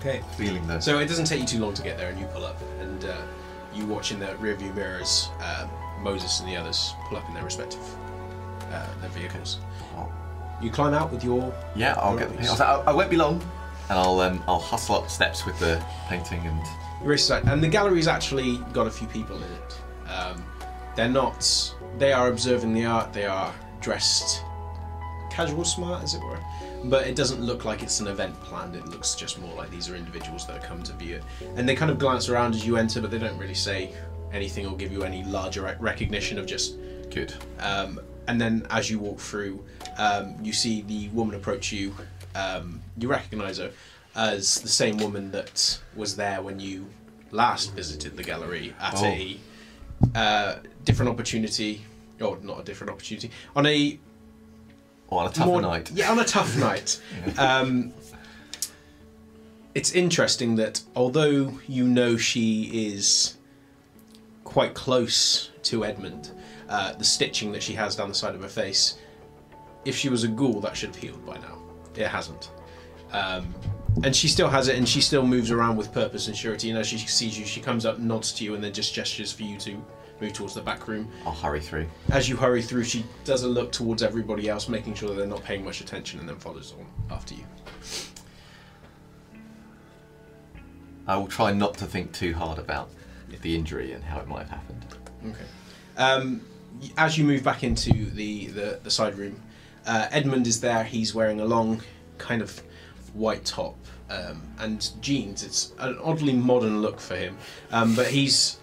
[0.00, 0.22] okay.
[0.36, 0.80] feeling the.
[0.80, 3.04] So it doesn't take you too long to get there, and you pull up, and
[3.04, 3.16] uh,
[3.76, 5.30] you watch in the rearview mirrors.
[5.40, 5.70] Um,
[6.02, 7.80] Moses and the others pull up in their respective
[8.72, 9.58] uh, their vehicles.
[10.60, 12.30] You climb out with your Yeah, I'll get.
[12.40, 13.42] I'll, I, I won't be long,
[13.90, 16.60] and I'll um, I'll hustle up steps with the painting and.
[17.46, 20.10] and the gallery's actually got a few people in it.
[20.10, 20.42] Um,
[20.94, 21.74] they're not.
[21.98, 23.12] They are observing the art.
[23.12, 24.42] They are dressed
[25.30, 26.38] casual smart, as it were.
[26.88, 28.76] But it doesn't look like it's an event planned.
[28.76, 31.24] It looks just more like these are individuals that have come to view it.
[31.56, 33.92] And they kind of glance around as you enter, but they don't really say
[34.32, 36.76] anything or give you any larger recognition of just
[37.10, 37.32] Good.
[37.60, 39.64] um, and then as you walk through,
[39.98, 41.94] um, you see the woman approach you
[42.34, 43.70] um, you recognise her
[44.14, 46.86] as the same woman that was there when you
[47.30, 49.38] last visited the gallery at a
[50.14, 51.82] uh, different opportunity.
[52.18, 53.98] Or not a different opportunity on a
[55.08, 55.90] Or on a tougher more- night.
[55.92, 57.00] Yeah, on a tough night.
[57.38, 57.92] Um,
[59.74, 63.36] it's interesting that although you know she is
[64.44, 66.30] quite close to Edmund,
[66.68, 68.98] uh, the stitching that she has down the side of her face,
[69.84, 71.58] if she was a ghoul, that should have healed by now.
[71.94, 72.50] It hasn't.
[73.12, 73.54] Um,
[74.02, 76.70] and she still has it, and she still moves around with purpose and surety.
[76.70, 79.32] And as she sees you, she comes up, nods to you, and then just gestures
[79.32, 79.82] for you to
[80.20, 81.86] move towards the back room I'll hurry through.
[82.10, 85.26] as you hurry through, she does a look towards everybody else, making sure that they're
[85.26, 87.44] not paying much attention, and then follows on after you.
[91.06, 92.90] I will try not to think too hard about
[93.42, 94.86] the injury and how it might have happened.
[95.24, 95.44] Okay.
[95.96, 96.40] Um,
[96.96, 99.40] as you move back into the, the, the side room,
[99.86, 100.84] uh, Edmund is there.
[100.84, 101.80] He's wearing a long,
[102.18, 102.60] kind of
[103.14, 103.76] white top
[104.10, 105.44] um, and jeans.
[105.44, 107.36] It's an oddly modern look for him,
[107.70, 108.58] um, but he's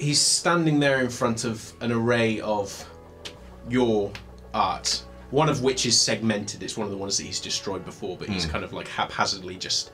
[0.00, 2.88] he's standing there in front of an array of
[3.68, 4.10] your
[4.54, 5.02] art.
[5.30, 6.64] One of which is segmented.
[6.64, 9.56] It's one of the ones that he's destroyed before, but he's kind of like haphazardly
[9.56, 9.92] just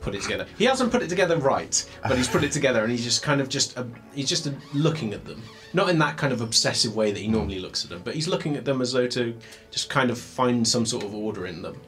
[0.00, 0.46] put it together.
[0.58, 3.40] He hasn't put it together right, but he's put it together, and he's just kind
[3.40, 5.42] of just uh, he's just uh, looking at them,
[5.74, 8.26] not in that kind of obsessive way that he normally looks at them, but he's
[8.26, 9.36] looking at them as though to
[9.70, 11.80] just kind of find some sort of order in them.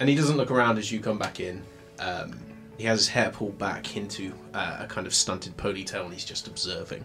[0.00, 1.62] And he doesn't look around as you come back in.
[1.98, 2.40] Um,
[2.78, 6.24] he has his hair pulled back into uh, a kind of stunted ponytail, and he's
[6.24, 7.04] just observing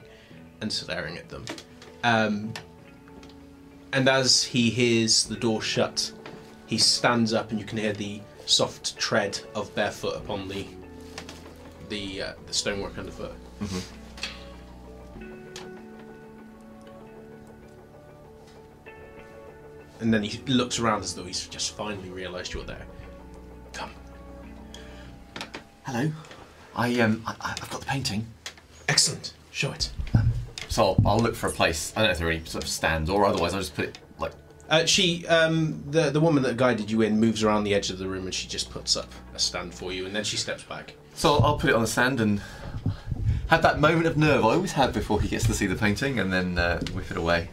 [0.62, 1.44] and staring at them.
[2.04, 2.54] Um,
[3.92, 6.12] and as he hears the door shut,
[6.68, 10.66] he stands up, and you can hear the soft tread of barefoot upon the
[11.90, 13.34] the uh, the stonework underfoot.
[20.00, 22.86] And then he looks around as though he's just finally realised you're there.
[25.86, 26.12] Hello.
[26.76, 28.26] I um, I, I've got the painting.
[28.88, 29.34] Excellent.
[29.52, 29.92] Show it.
[30.70, 31.94] So I'll, I'll look for a place.
[31.96, 33.86] I don't know if there are any sort of stands, or otherwise I'll just put
[33.86, 34.32] it like.
[34.70, 38.00] Uh, she, um, the the woman that guided you in, moves around the edge of
[38.00, 40.64] the room and she just puts up a stand for you, and then she steps
[40.64, 40.94] back.
[41.16, 42.42] So I'll put it on the stand and
[43.48, 46.20] have that moment of nerve I always have before he gets to see the painting,
[46.20, 47.50] and then uh, whip it away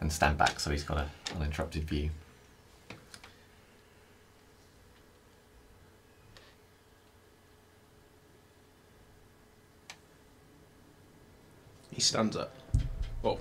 [0.00, 2.10] and stand back so he's got a uninterrupted view.
[11.96, 12.52] He stands up.
[13.22, 13.40] Well,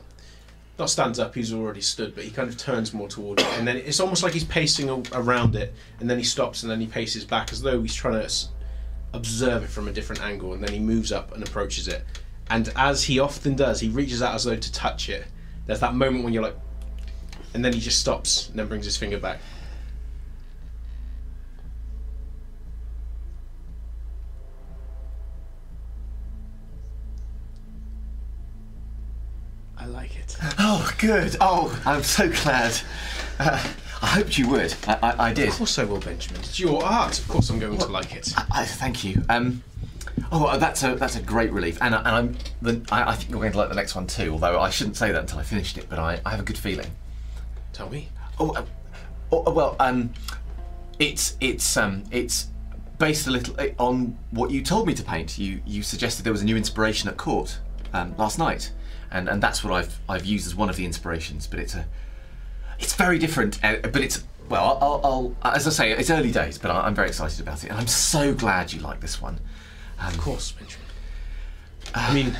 [0.80, 1.36] not stands up.
[1.36, 4.24] He's already stood, but he kind of turns more towards it, and then it's almost
[4.24, 7.62] like he's pacing around it, and then he stops, and then he paces back as
[7.62, 8.34] though he's trying to
[9.12, 12.06] observe it from a different angle, and then he moves up and approaches it.
[12.50, 15.28] And as he often does, he reaches out as though to touch it.
[15.66, 16.58] There's that moment when you're like,
[17.54, 19.40] and then he just stops, and then brings his finger back.
[30.60, 31.36] Oh, good.
[31.42, 32.74] Oh, I'm so glad.
[33.40, 33.62] Uh,
[34.02, 34.74] I hoped you would.
[34.88, 35.50] I, I, I did.
[35.50, 36.42] Of course I will, Benjamin.
[36.42, 37.18] It's your art.
[37.20, 38.34] Of course I'm going to like it.
[38.38, 39.24] I, I thank you.
[39.30, 39.64] Um,
[40.32, 43.16] oh, uh, that's a that's a great relief, and, I- and I'm the, I, I
[43.16, 44.32] think you're going to like the next one too.
[44.34, 46.58] Although I shouldn't say that until I finished it, but I, I have a good
[46.58, 46.88] feeling.
[47.74, 48.10] Tell me.
[48.40, 48.66] Oh, uh,
[49.32, 50.14] oh, well, um,
[51.00, 52.48] it's it's um it's
[53.00, 55.38] based a little uh, on what you told me to paint.
[55.40, 57.60] You you suggested there was a new inspiration at court
[57.94, 58.72] um, last night,
[59.16, 61.48] and and that's what I've I've used as one of the inspirations.
[61.48, 61.86] But it's a
[62.80, 63.64] it's very different.
[63.64, 65.02] Uh, but it's well, I'll,
[65.44, 67.88] I'll as I say, it's early days, but I'm very excited about it, and I'm
[67.88, 69.40] so glad you like this one.
[70.06, 70.86] Of course, Benjamin.
[71.96, 72.38] I mean,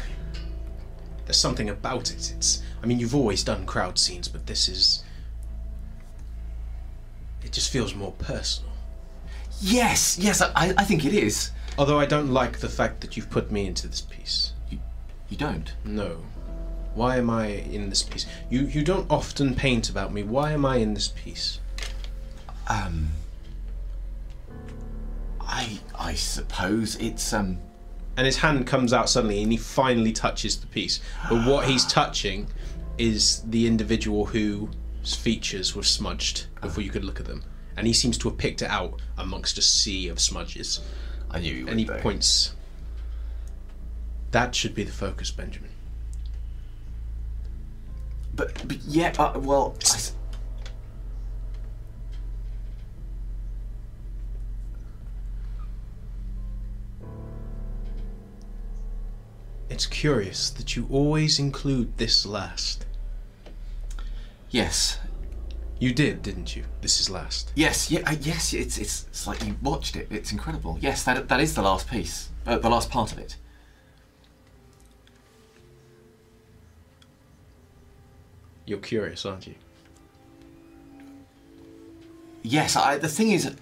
[1.26, 2.34] there's something about it.
[2.36, 2.62] It's.
[2.84, 5.04] I mean, you've always done crowd scenes, but this is.
[7.44, 8.72] It just feels more personal.
[9.62, 11.52] Yes, yes, I, I think it is.
[11.78, 14.54] Although I don't like the fact that you've put me into this piece.
[14.70, 14.80] You,
[15.30, 15.74] you don't.
[15.86, 16.18] No.
[16.96, 18.26] Why am I in this piece?
[18.50, 20.24] You you don't often paint about me.
[20.24, 21.60] Why am I in this piece?
[22.68, 23.10] Um,
[25.42, 27.60] I I suppose it's um.
[28.18, 31.86] and his hand comes out suddenly and he finally touches the piece but what he's
[31.92, 32.48] touching
[32.98, 37.44] is the individual whose features were smudged before you could look at them
[37.78, 40.80] and he seems to have picked it out amongst a sea of smudges
[41.30, 41.72] I knew you would.
[41.72, 42.00] and he though.
[42.00, 42.56] points
[44.32, 45.70] that should be the focus benjamin
[48.36, 50.00] But, but yeah, uh, well, I
[59.70, 62.86] it's curious that you always include this last
[64.50, 65.00] yes,
[65.80, 66.64] You did, didn't you?
[66.82, 67.52] This is last.
[67.56, 68.54] Yes, yeah, uh, yes.
[68.54, 70.08] It's, it's it's like you watched it.
[70.10, 70.78] It's incredible.
[70.82, 73.36] Yes, that that is the last piece, uh, the last part of it.
[78.66, 79.56] You're curious, aren't you?
[82.42, 83.56] Yes, I, the thing is,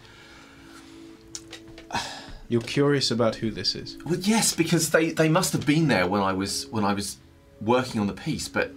[2.50, 3.98] You're curious about who this is.
[4.06, 7.18] well, yes, because they, they must have been there when I was when I was
[7.62, 8.72] working on the piece, but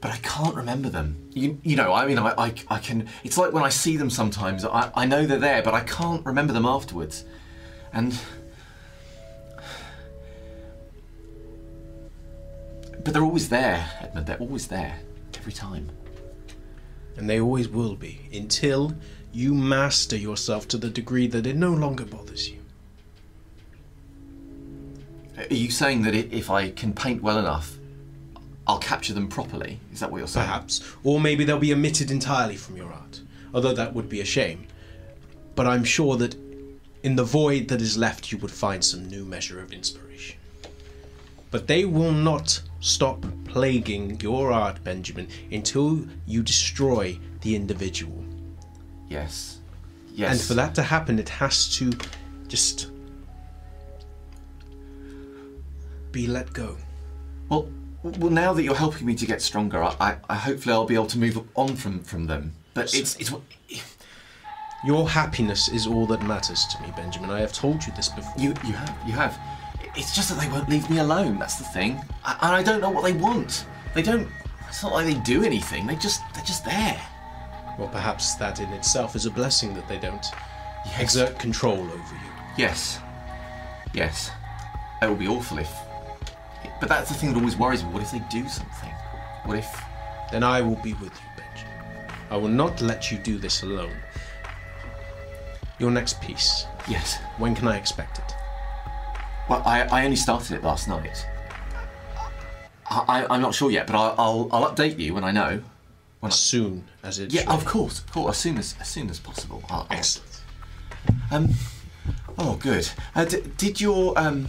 [0.00, 1.16] but I can't remember them.
[1.32, 3.08] You, you know, I mean, I, I, I can.
[3.24, 4.64] It's like when I see them sometimes.
[4.64, 7.24] I, I know they're there, but I can't remember them afterwards,
[7.92, 8.18] and.
[13.08, 14.26] But they're always there, Edmund.
[14.26, 14.98] They're always there,
[15.34, 15.88] every time.
[17.16, 18.94] And they always will be until
[19.32, 22.58] you master yourself to the degree that it no longer bothers you.
[25.38, 27.78] Are you saying that if I can paint well enough,
[28.66, 29.80] I'll capture them properly?
[29.90, 30.46] Is that what you're saying?
[30.46, 30.94] Perhaps.
[31.02, 33.22] Or maybe they'll be omitted entirely from your art.
[33.54, 34.66] Although that would be a shame.
[35.54, 36.36] But I'm sure that
[37.02, 40.36] in the void that is left, you would find some new measure of inspiration.
[41.50, 48.24] But they will not stop plaguing your art, Benjamin, until you destroy the individual.
[49.08, 49.58] Yes.
[50.14, 50.32] Yes.
[50.32, 51.92] And for that to happen, it has to
[52.48, 52.90] just
[56.12, 56.76] be let go.
[57.48, 57.68] Well,
[58.02, 60.94] well, now that you're helping me to get stronger, I, I, I hopefully I'll be
[60.94, 62.52] able to move on from from them.
[62.74, 63.32] But it's it's
[64.84, 67.30] Your happiness is all that matters to me, Benjamin.
[67.30, 68.32] I have told you this before.
[68.38, 69.38] you you have you have.
[69.98, 71.38] It's just that they won't leave me alone.
[71.38, 72.00] That's the thing.
[72.24, 73.66] I, and I don't know what they want.
[73.94, 74.28] They don't.
[74.68, 75.86] It's not like they do anything.
[75.86, 77.00] They just they're just there.
[77.78, 80.24] Well, perhaps that in itself is a blessing that they don't
[80.86, 81.00] Yes.
[81.00, 82.30] exert control over you.
[82.56, 83.00] Yes.
[83.92, 84.30] Yes.
[85.02, 85.70] It would be awful if.
[86.80, 87.90] But that's the thing that always worries me.
[87.90, 88.90] What if they do something?
[89.44, 89.82] What if?
[90.30, 92.14] Then I will be with you, Benjamin.
[92.30, 93.96] I will not let you do this alone.
[95.80, 96.66] Your next piece.
[96.88, 97.18] Yes.
[97.38, 98.34] When can I expect it?
[99.48, 101.26] Well, I, I only started it last night.
[102.90, 105.62] I, I, I'm not sure yet, but I'll, I'll, I'll update you when I know.
[106.20, 108.30] When As soon as it's Yeah, of course, of course.
[108.30, 109.62] As soon as as soon as possible.
[109.70, 110.42] I'll, Excellent.
[111.30, 111.50] Um.
[112.36, 112.88] Oh, good.
[113.14, 114.48] Uh, d- did your um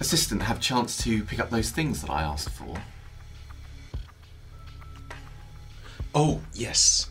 [0.00, 2.76] assistant have a chance to pick up those things that I asked for?
[6.14, 7.10] Oh, yes.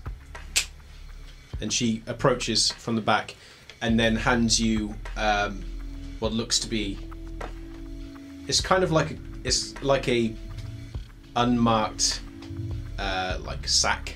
[1.62, 3.36] And she approaches from the back
[3.82, 5.64] and then hands you um,
[6.20, 6.98] what looks to be.
[8.48, 10.36] It's kind of like a, it's like a
[11.36, 12.22] unmarked
[13.00, 14.16] uh, like sack,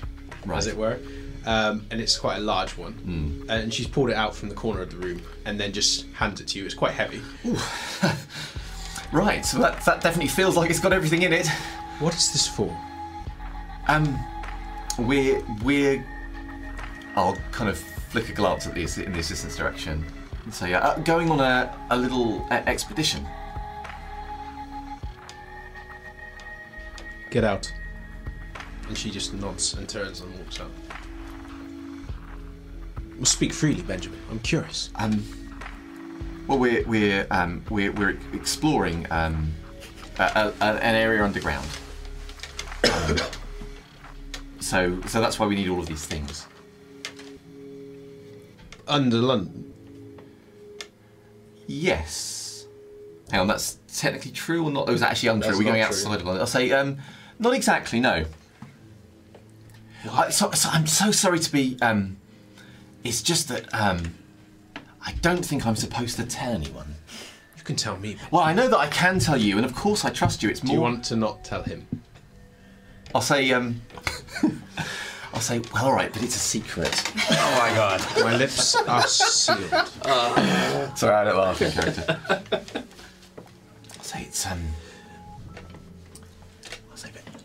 [0.52, 0.98] as it were,
[1.46, 2.94] um, and it's quite a large one.
[3.48, 6.40] And she's pulled it out from the corner of the room and then just hands
[6.40, 6.64] it to you.
[6.64, 7.20] It's quite heavy.
[9.12, 9.44] Right.
[9.44, 11.48] So that that definitely feels like it's got everything in it.
[11.98, 12.76] What is this for?
[13.88, 14.18] Um,
[14.98, 16.04] we're we're.
[17.16, 20.04] I'll kind of flick a glance at the in the assistant's direction
[20.50, 23.24] and say, uh, going on a a little uh, expedition.
[27.30, 27.72] Get out.
[28.88, 30.72] And she just nods and turns and walks out.
[33.14, 34.18] Well, speak freely, Benjamin.
[34.28, 34.90] I'm curious.
[34.96, 35.22] Um,
[36.48, 39.52] well, we're we're um, we're, we're exploring um,
[40.18, 41.68] a, a, an area underground.
[42.92, 43.16] Um,
[44.58, 46.48] so so that's why we need all of these things.
[48.88, 49.69] Under London.
[51.70, 52.66] Yes.
[53.30, 54.88] Hang on, that's technically true or not?
[54.88, 55.50] Oh, it's actually untrue.
[55.50, 55.96] That's We're going not true.
[55.96, 56.40] outside of London.
[56.40, 56.98] I'll say, um,
[57.38, 58.00] not exactly.
[58.00, 58.24] No.
[60.10, 61.78] I, so, so I'm so sorry to be.
[61.80, 62.16] Um,
[63.04, 64.14] it's just that um,
[65.06, 66.96] I don't think I'm supposed to tell anyone.
[67.56, 68.16] You can tell me.
[68.32, 70.48] Well, I know that I can tell you, and of course I trust you.
[70.48, 70.70] It's more.
[70.70, 71.86] Do you want to not tell him?
[73.14, 73.52] I'll say.
[73.52, 73.80] Um,
[75.32, 75.60] I'll say.
[75.72, 77.12] Well, all right, but it's a secret.
[77.30, 78.00] Oh my god.
[78.22, 79.58] My lips are sealed.
[80.98, 82.20] Sorry, I don't laugh in character.
[83.96, 84.60] I'll say it's um.
[86.90, 87.42] I'll say that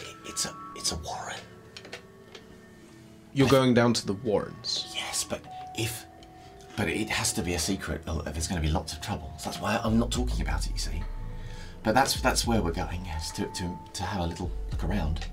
[0.00, 1.36] it, it's a it's a warren.
[3.34, 4.90] You're going down to the Warrens.
[4.94, 5.40] Yes, but
[5.78, 6.06] if
[6.76, 8.02] but it has to be a secret.
[8.06, 9.32] There's going to be lots of trouble.
[9.38, 10.72] So that's why I'm not talking about it.
[10.72, 11.02] You see.
[11.82, 13.04] But that's that's where we're going.
[13.04, 15.26] Yes, to to, to have a little look around.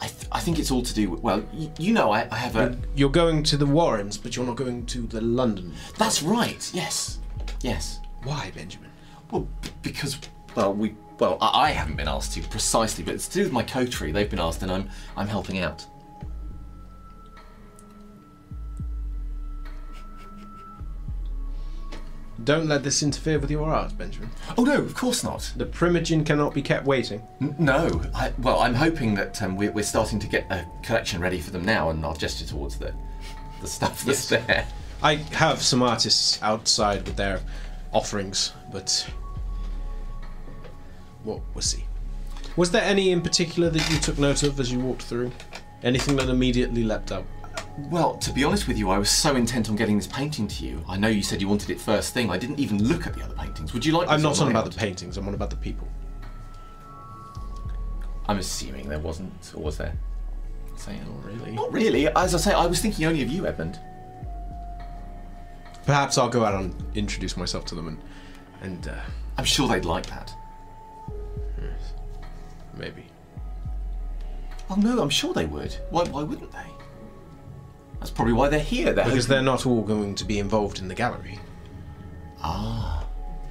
[0.00, 2.36] I, th- I think it's all to do with well, y- you know, I, I
[2.36, 2.76] have a.
[2.94, 5.72] You're going to the Warrens, but you're not going to the London.
[5.96, 6.70] That's right.
[6.72, 7.18] Yes,
[7.62, 8.00] yes.
[8.22, 8.90] Why, Benjamin?
[9.30, 10.18] Well, b- because
[10.54, 13.52] well, we well, I, I haven't been asked to precisely, but it's to do with
[13.52, 14.12] my coterie.
[14.12, 15.84] They've been asked, and I'm I'm helping out.
[22.44, 24.30] Don't let this interfere with your art, Benjamin.
[24.56, 25.52] Oh no, of course not.
[25.56, 27.20] The Primogen cannot be kept waiting.
[27.40, 31.20] N- no, I, well, I'm hoping that um, we're, we're starting to get a collection
[31.20, 32.94] ready for them now, and I'll gesture towards the
[33.60, 34.46] the stuff that's Yes.
[34.46, 34.66] there.
[35.02, 37.40] I have some artists outside with their
[37.92, 39.08] offerings, but
[41.24, 41.84] well, we'll see.
[42.56, 45.32] Was there any in particular that you took note of as you walked through?
[45.82, 47.24] Anything that immediately leapt out?
[47.90, 50.66] Well, to be honest with you, I was so intent on getting this painting to
[50.66, 50.84] you.
[50.88, 52.30] I know you said you wanted it first thing.
[52.30, 53.72] I didn't even look at the other paintings.
[53.72, 54.08] Would you like?
[54.08, 55.16] I'm not on about the paintings.
[55.16, 55.88] I'm on about the people.
[58.28, 59.94] I'm assuming there wasn't, or was there?
[60.76, 61.52] Saying Not really.
[61.52, 62.08] Not really.
[62.08, 63.78] As I say, I was thinking only of you, Edmund.
[65.86, 67.98] Perhaps I'll go out and introduce myself to them and
[68.60, 69.00] and uh,
[69.38, 70.34] I'm sure they'd like that.
[72.76, 73.04] maybe.
[74.70, 75.74] Oh no, I'm sure they would.
[75.90, 76.04] Why?
[76.04, 76.66] Why wouldn't they?
[77.98, 78.92] That's probably why they're here.
[78.92, 81.38] They're Because hoping- they're not all going to be involved in the gallery.
[82.42, 83.04] Ah.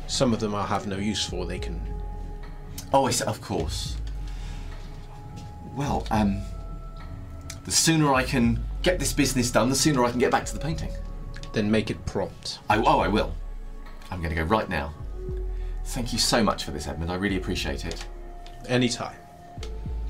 [0.08, 1.46] Some of them I'll have no use for.
[1.46, 1.82] They can.
[2.94, 3.98] Oh, I of course.
[5.76, 6.42] Well, um,
[7.66, 10.54] the sooner I can get this business done, the sooner I can get back to
[10.54, 10.92] the painting.
[11.52, 12.60] Then make it prompt.
[12.70, 13.34] I, oh, I will.
[14.10, 14.94] I'm going to go right now.
[15.86, 17.12] Thank you so much for this, Edmund.
[17.12, 18.06] I really appreciate it.
[18.68, 19.16] Anytime.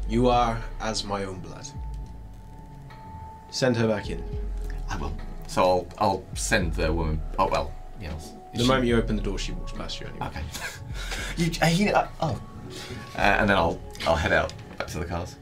[0.08, 1.68] You are as my own blood.
[3.50, 4.24] Send her back in.
[4.90, 5.14] I will.
[5.48, 7.22] So I'll, I'll send the woman.
[7.40, 8.18] Oh well, you know.
[8.54, 10.28] The she- moment you open the door, she walks past you anyway.
[10.28, 10.42] Okay.
[11.38, 12.42] you, uh, you uh, oh.
[13.16, 15.36] Uh, and then I'll, I'll head out back to the cars.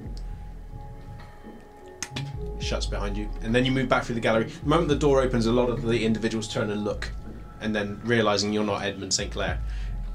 [2.60, 4.46] Shuts behind you, and then you move back through the gallery.
[4.46, 7.12] The moment the door opens, a lot of the individuals turn and look,
[7.62, 9.32] and then realizing you're not Edmund St.
[9.32, 9.60] Clair,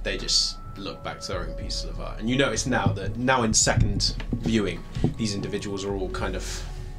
[0.03, 2.18] they just look back to their own pieces of art.
[2.18, 4.82] And you notice now that now in second viewing,
[5.16, 6.43] these individuals are all kind of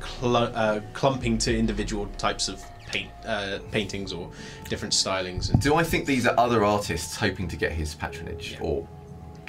[0.01, 4.29] cl- uh, clumping to individual types of paint uh, paintings or
[4.67, 5.51] different stylings.
[5.51, 8.87] And Do I think these are other artists hoping to get his patronage, or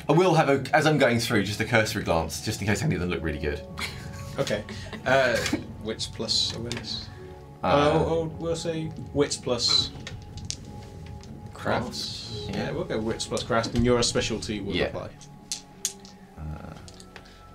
[0.08, 2.82] I will have a, as I'm going through, just a cursory glance, just in case
[2.82, 3.60] any of them look really good.
[4.38, 4.62] okay,
[5.06, 5.36] uh,
[5.84, 7.08] wits plus awareness.
[7.64, 9.90] Uh, oh, oh, we'll say wits plus
[11.54, 12.46] crafts.
[12.48, 12.56] Yeah.
[12.56, 14.86] Yeah, we'll go wits plus crafts, and your specialty will Yeah.
[14.86, 15.10] apply.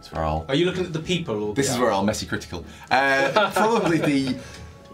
[0.08, 0.46] That's where I'll.
[0.48, 2.66] Are you looking at the people or This the is where I'll messy critical.
[2.90, 4.38] Uh, probably the,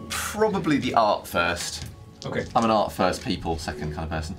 [0.08, 1.86] probably the art first.
[2.26, 2.46] Okay.
[2.56, 4.36] I'm an art first, people second kind of person.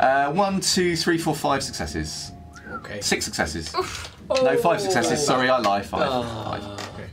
[0.00, 2.32] Uh, one, two, three, four, five successes.
[2.70, 3.00] Okay.
[3.00, 3.74] Six successes.
[4.28, 5.24] No, five successes.
[5.24, 5.82] Sorry, I lie.
[5.82, 6.24] Five.
[6.24, 6.80] Five.
[6.94, 7.08] Okay.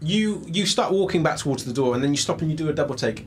[0.00, 2.68] You you start walking back towards the door, and then you stop and you do
[2.68, 3.26] a double take.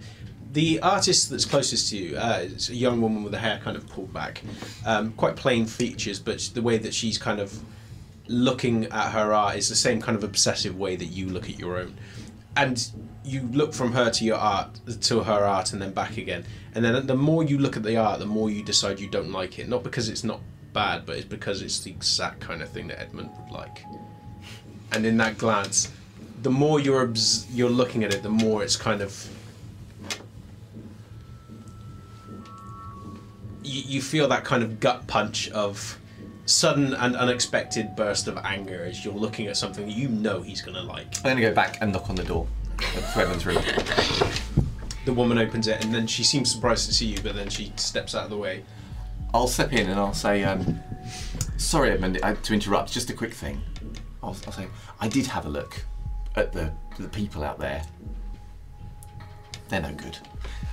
[0.52, 3.76] The artist that's closest to you uh, is a young woman with the hair kind
[3.76, 4.42] of pulled back,
[4.86, 7.62] um, quite plain features, but the way that she's kind of
[8.28, 11.60] looking at her art is the same kind of obsessive way that you look at
[11.60, 11.96] your own.
[12.56, 12.90] And
[13.24, 16.46] you look from her to your art to her art and then back again.
[16.74, 19.32] And then the more you look at the art, the more you decide you don't
[19.32, 19.68] like it.
[19.68, 20.40] Not because it's not
[20.74, 23.84] bad, but it's because it's the exact kind of thing that Edmund would like.
[24.92, 25.92] And in that glance,
[26.44, 29.28] the more you're obs- you're looking at it, the more it's kind of
[33.64, 35.98] you, you feel that kind of gut punch of
[36.46, 40.84] sudden and unexpected burst of anger as you're looking at something you know he's gonna
[40.84, 41.08] like.
[41.18, 43.64] I'm going to go back and knock on the door to room.
[45.06, 47.72] The woman opens it and then she seems surprised to see you, but then she
[47.76, 48.64] steps out of the way.
[49.34, 50.80] I'll step in and I'll say, um,
[51.58, 52.92] sorry, Edmund, to interrupt.
[52.92, 53.62] Just a quick thing.
[54.24, 54.68] I'll, I'll say,
[55.00, 55.84] I did have a look
[56.36, 57.84] at the the people out there.
[59.70, 60.18] They're no good.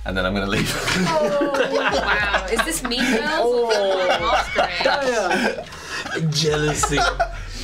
[0.05, 0.69] And then I'm going to leave.
[1.05, 5.65] wow, is this Mean Girls or Masquerade?
[6.33, 6.97] Jealousy.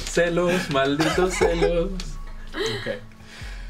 [0.05, 2.17] celos, malditos celos.
[2.79, 2.99] Okay.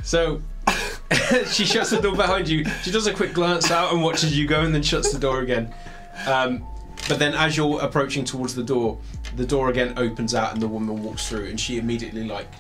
[0.03, 0.41] So
[1.47, 2.64] she shuts the door behind you.
[2.84, 5.41] She does a quick glance out and watches you go and then shuts the door
[5.41, 5.74] again.
[6.28, 6.66] Um,
[7.07, 8.99] but then as you're approaching towards the door,
[9.36, 12.51] the door again opens out and the woman walks through and she immediately like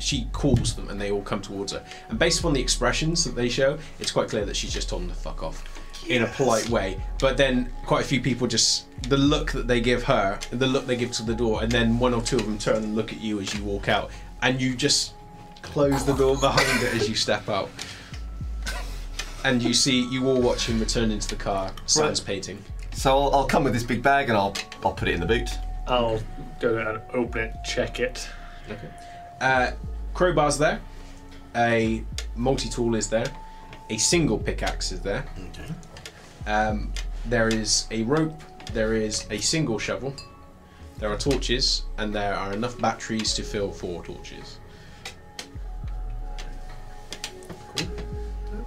[0.00, 1.84] she calls them and they all come towards her.
[2.08, 5.02] And based upon the expressions that they show, it's quite clear that she's just told
[5.02, 5.62] them to fuck off.
[6.08, 9.80] In a polite way, but then quite a few people just the look that they
[9.80, 12.46] give her, the look they give to the door, and then one or two of
[12.46, 14.10] them turn and look at you as you walk out,
[14.42, 15.12] and you just
[15.62, 17.68] close the door behind it as you step out.
[19.44, 22.62] And you see, you all watch him return into the car, sans painting.
[22.92, 25.26] so I'll, I'll come with this big bag and I'll I'll put it in the
[25.26, 25.48] boot.
[25.86, 26.20] I'll
[26.60, 28.28] go and open it, check it.
[28.68, 28.88] Okay.
[29.40, 29.70] Uh,
[30.14, 30.80] crowbar's there.
[31.56, 32.04] A
[32.36, 33.26] multi-tool is there.
[33.88, 35.24] A single pickaxe is there.
[35.48, 36.50] Okay.
[36.50, 36.92] Um,
[37.26, 38.42] there is a rope.
[38.72, 40.14] There is a single shovel.
[40.98, 44.58] There are torches, and there are enough batteries to fill four torches.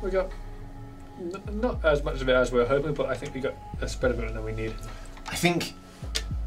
[0.02, 0.30] We got
[1.20, 3.54] N- not as much of it as we were hoping, but I think we got
[3.82, 4.74] a spread of it that we need.
[5.28, 5.74] I think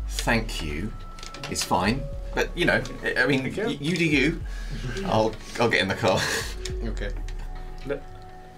[0.09, 0.93] thank you
[1.51, 2.03] is fine,
[2.37, 3.65] but you know, I- I mean, Thank you.
[3.65, 4.41] y- you do you.
[5.07, 6.21] I'll I'll get in the car.
[6.87, 7.11] Okay.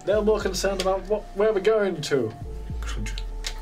[0.05, 2.31] They're more concerned about what where we're going to.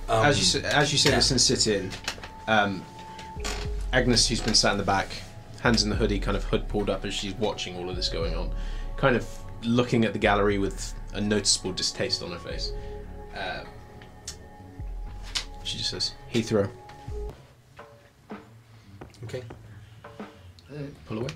[0.09, 1.91] Um, as you s- as you say this and sit in,
[2.47, 2.84] um,
[3.93, 5.07] Agnes, who's been sat in the back,
[5.61, 8.09] hands in the hoodie, kind of hood pulled up as she's watching all of this
[8.09, 8.51] going on,
[8.97, 9.26] kind of
[9.63, 12.72] looking at the gallery with a noticeable distaste on her face.
[13.36, 13.63] Uh,
[15.63, 16.70] she just says, "Heathrow,
[19.26, 19.43] Okay.
[21.05, 21.30] Pull away."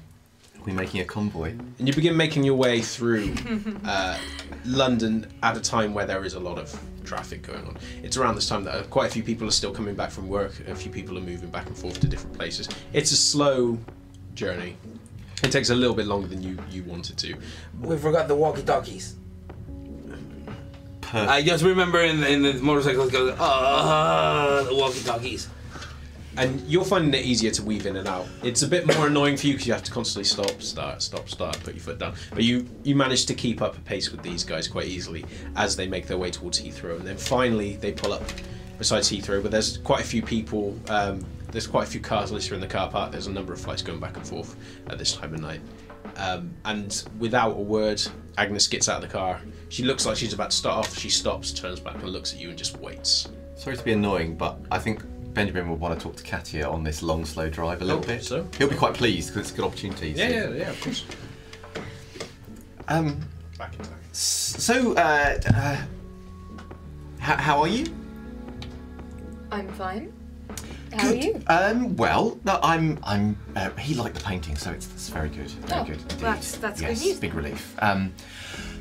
[0.59, 1.55] We're we making a convoy?
[1.79, 3.33] And you begin making your way through
[3.83, 4.19] uh,
[4.63, 7.77] London at a time where there is a lot of traffic going on.
[8.03, 10.29] It's around this time that uh, quite a few people are still coming back from
[10.29, 12.69] work, a few people are moving back and forth to different places.
[12.93, 13.79] It's a slow
[14.35, 14.77] journey.
[15.43, 17.35] It takes a little bit longer than you, you wanted to.
[17.81, 19.15] We forgot the walkie-talkies.
[21.01, 21.31] Perfect.
[21.31, 25.49] I just remember in, in the motorcycles go, ah, the walkie-talkies.
[26.37, 28.27] And you're finding it easier to weave in and out.
[28.41, 31.27] It's a bit more annoying for you because you have to constantly stop, start, stop,
[31.27, 32.15] start, put your foot down.
[32.33, 35.25] But you you manage to keep up a pace with these guys quite easily
[35.55, 38.23] as they make their way towards Heathrow, and then finally they pull up
[38.77, 39.41] besides Heathrow.
[39.41, 40.77] But there's quite a few people.
[40.87, 43.11] Um, there's quite a few cars listed in the car park.
[43.11, 44.55] There's a number of flights going back and forth
[44.87, 45.59] at this time of night.
[46.15, 48.01] Um, and without a word,
[48.37, 49.41] Agnes gets out of the car.
[49.69, 50.97] She looks like she's about to start off.
[50.97, 53.29] She stops, turns back, and looks at you and just waits.
[53.55, 55.03] Sorry to be annoying, but I think
[55.33, 58.07] Benjamin would want to talk to Katia on this long, slow drive a little Oh,
[58.07, 58.23] bit.
[58.23, 58.47] so?
[58.57, 60.09] He'll be quite pleased because it's a good opportunity.
[60.11, 61.05] Yeah, so- yeah, yeah, of course.
[62.87, 63.21] Um.
[63.57, 63.99] Back in time.
[64.11, 65.77] So, uh, uh
[67.19, 67.85] how, how are you?
[69.51, 70.11] I'm fine.
[70.93, 71.41] How are you?
[71.47, 71.95] Um.
[71.95, 72.99] Well, no, I'm.
[73.03, 73.37] I'm.
[73.55, 75.49] Uh, he liked the painting, so it's, it's very good.
[75.51, 76.01] Very Oh, good.
[76.01, 76.19] Indeed.
[76.19, 77.19] that's- that's good yes, news.
[77.19, 77.75] Big relief.
[77.79, 78.11] Um.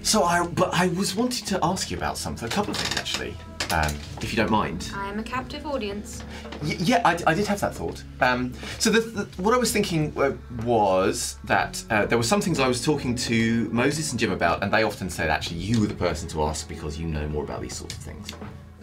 [0.03, 2.48] So I, but I was wanting to ask you about something.
[2.48, 3.36] A couple of things actually,
[3.72, 4.90] um, if you don't mind.
[4.94, 6.22] I am a captive audience.
[6.62, 8.02] Y- yeah, I, I did have that thought.
[8.20, 10.32] Um, so the, the, what I was thinking uh,
[10.64, 14.62] was that uh, there were some things I was talking to Moses and Jim about,
[14.62, 17.44] and they often said actually you were the person to ask because you know more
[17.44, 18.30] about these sorts of things.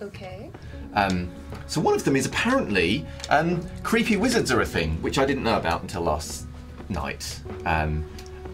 [0.01, 0.51] Okay.
[0.93, 1.31] Um,
[1.67, 5.43] so one of them is apparently um, creepy wizards are a thing, which I didn't
[5.43, 6.47] know about until last
[6.89, 7.41] night.
[7.65, 8.05] Um,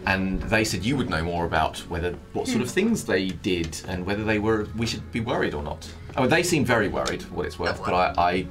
[0.06, 3.80] and they said you would know more about whether what sort of things they did
[3.88, 5.88] and whether they were we should be worried or not.
[6.16, 8.46] Oh, they seem very worried for what it's worth, but I, I,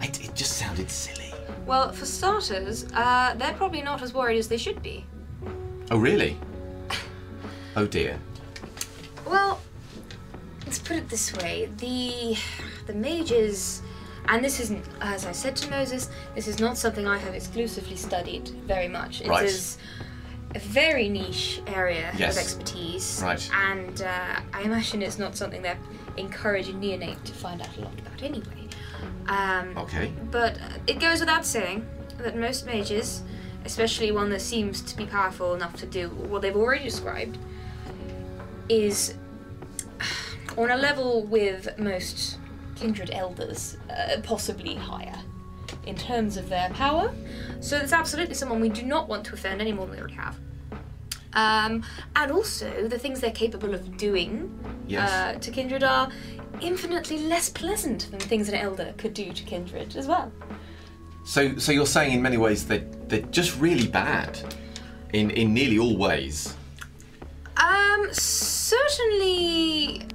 [0.00, 1.32] I it just sounded silly.
[1.66, 5.04] Well, for starters, uh, they're probably not as worried as they should be.
[5.90, 6.36] Oh really?
[7.76, 8.18] Oh dear.
[9.24, 9.60] Well,
[10.66, 12.36] let's put it this way: the
[12.86, 13.80] the mages,
[14.26, 17.94] and this isn't, as I said to Moses, this is not something I have exclusively
[17.94, 19.20] studied very much.
[19.20, 19.78] It is
[20.50, 20.56] Right.
[20.56, 22.36] a very niche area Yes.
[22.36, 23.48] of expertise, Right.
[23.54, 25.78] and uh, I imagine it's not something they're
[26.16, 28.68] encouraging neonate to find out a lot about anyway.
[29.28, 30.12] Um, Okay.
[30.30, 31.86] But it goes without saying
[32.18, 33.22] that most mages,
[33.64, 37.38] especially one that seems to be powerful enough to do what they've already described,
[38.68, 39.14] is
[40.58, 42.38] on a level with most
[42.76, 45.16] kindred elders, uh, possibly higher
[45.86, 47.12] in terms of their power.
[47.60, 50.14] So it's absolutely someone we do not want to offend any more than we already
[50.14, 50.36] have.
[51.32, 51.84] Um,
[52.16, 54.50] and also, the things they're capable of doing
[54.88, 55.10] Yes.
[55.10, 56.10] uh, to kindred are
[56.60, 60.32] infinitely less pleasant than things an elder could do to kindred as well.
[61.24, 64.38] So so you're saying in many ways they they're just really bad,
[65.12, 66.56] in in nearly all ways.
[67.56, 70.06] Um, certainly,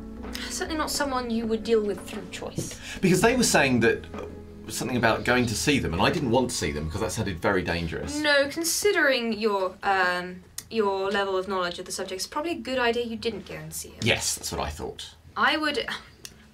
[0.49, 2.79] certainly not someone you would deal with through choice.
[3.01, 4.25] Because they were saying that uh,
[4.67, 7.11] something about going to see them, and I didn't want to see them because that
[7.11, 8.19] sounded very dangerous.
[8.19, 12.79] No, considering your um your level of knowledge of the subject, it's probably a good
[12.79, 13.99] idea you didn't go and see him.
[14.01, 15.15] Yes, that's what I thought.
[15.37, 15.85] I would,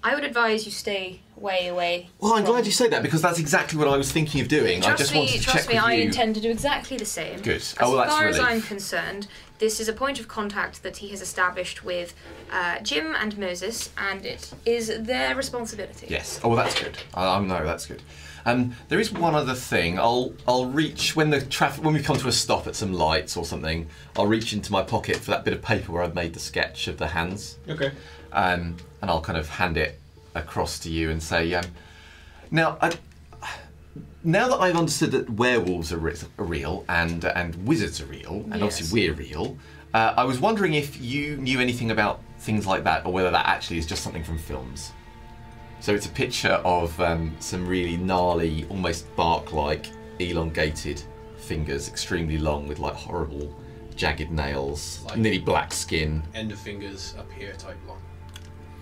[0.03, 2.09] I would advise you stay way away.
[2.19, 4.47] Well, I'm from- glad you say that because that's exactly what I was thinking of
[4.47, 4.79] doing.
[4.83, 5.75] I Trust just me, wanted to trust check me.
[5.75, 6.03] with I you.
[6.03, 7.39] intend to do exactly the same.
[7.41, 7.57] Good.
[7.57, 8.39] As Oh, well, that's far as.
[8.39, 9.27] I'm concerned,
[9.59, 12.13] this is a point of contact that he has established with
[12.51, 16.07] uh, Jim and Moses, and it is their responsibility.
[16.09, 16.39] Yes.
[16.43, 16.97] Oh, well, that's good.
[17.13, 18.01] I, I know that's good.
[18.45, 19.99] Um, there is one other thing.
[19.99, 23.37] I'll I'll reach when the traffic when we come to a stop at some lights
[23.37, 23.87] or something.
[24.17, 26.87] I'll reach into my pocket for that bit of paper where I've made the sketch
[26.87, 27.57] of the hands.
[27.69, 27.91] Okay.
[28.33, 29.99] um, and I'll kind of hand it
[30.35, 31.65] across to you and say, um,
[32.51, 32.93] now, I,
[34.23, 38.45] now that I've understood that werewolves are, re- are real and and wizards are real,
[38.51, 38.63] and Yes.
[38.63, 39.57] obviously we're real,
[39.93, 43.45] uh, I was wondering if you knew anything about things like that, or whether that
[43.47, 44.91] actually is just something from films.
[45.81, 49.87] So it's a picture of um, some really gnarly, almost bark-like,
[50.19, 51.01] elongated
[51.37, 53.51] fingers, extremely long, with like horrible,
[53.95, 56.21] jagged nails, Like- nearly black skin.
[56.35, 57.97] End of fingers up here type line.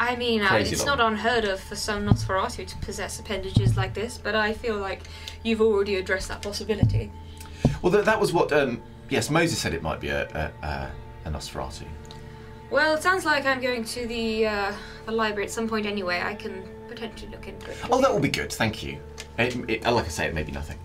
[0.02, 0.98] I mean, uh, it's lot.
[0.98, 5.04] not unheard of for some Nosferatu to possess appendages like this, but I feel like
[5.44, 7.12] you've already addressed that possibility.
[7.82, 8.52] Well, th- that was what.
[8.54, 10.24] Um, yes, Moses said it might be a
[10.64, 10.92] a, a,
[11.26, 11.84] a Nosferatu.
[12.70, 14.74] Well, it sounds like I'm going to the uh,
[15.06, 16.22] the library at some point anyway.
[16.24, 16.64] I can
[17.00, 17.78] potentially look into it.
[17.90, 18.52] Oh, that will be good.
[18.52, 19.00] Thank you.
[19.38, 20.78] It, it, like I say, it may be nothing.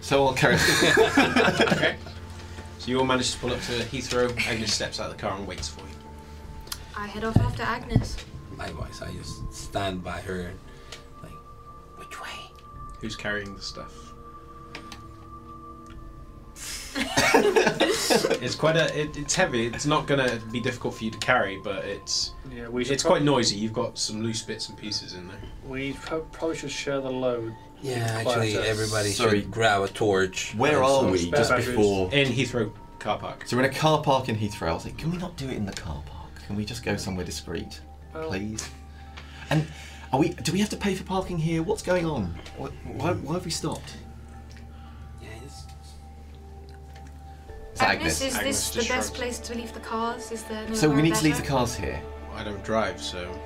[0.00, 0.56] So I'll carry.
[1.72, 1.96] Okay.
[2.78, 4.30] So you all manage to pull up to Heathrow.
[4.46, 5.86] Agnes steps out of the car and waits for you.
[6.96, 8.16] I head off after Agnes.
[8.56, 10.52] Likewise, I just stand by her,
[11.22, 11.32] like,
[11.96, 12.50] which way?
[13.00, 14.05] Who's carrying the stuff?
[18.42, 18.98] it's quite a.
[18.98, 19.66] It, it's heavy.
[19.66, 22.94] It's not gonna be difficult for you to carry, but it's Yeah, we should.
[22.94, 23.56] it's quite noisy.
[23.56, 25.36] You've got some loose bits and pieces in there.
[25.66, 27.54] We pro- probably should share the load.
[27.82, 28.62] Yeah, actually, quieter.
[28.64, 29.40] everybody Sorry.
[29.40, 30.54] should grab a torch.
[30.56, 31.18] Where are we?
[31.18, 31.76] spare Just batteries.
[31.76, 32.12] before.
[32.14, 33.44] In Heathrow car park.
[33.46, 34.68] So we're in a car park in Heathrow.
[34.68, 36.30] I was like, can we not do it in the car park?
[36.46, 37.80] Can we just go somewhere discreet,
[38.14, 38.68] Well, please?
[39.50, 39.66] And
[40.12, 40.30] are we?
[40.30, 41.62] Do we have to pay for parking here?
[41.62, 42.34] What's going on?
[42.56, 43.96] Why, why, why have we stopped?
[47.76, 49.10] Is that Agnes, is Agnes this the just best shrugs.
[49.10, 50.32] place to leave the cars?
[50.32, 52.00] Is there no So we more need to leave the cars here.
[52.34, 53.38] I don't drive, so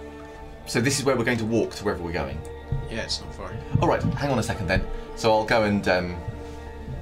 [0.67, 2.41] So this is where we're going to walk to wherever we're going.
[2.89, 3.51] yeah, it's not far.
[3.83, 4.87] All right, hang on a second then.
[5.17, 6.17] So I'll go and um,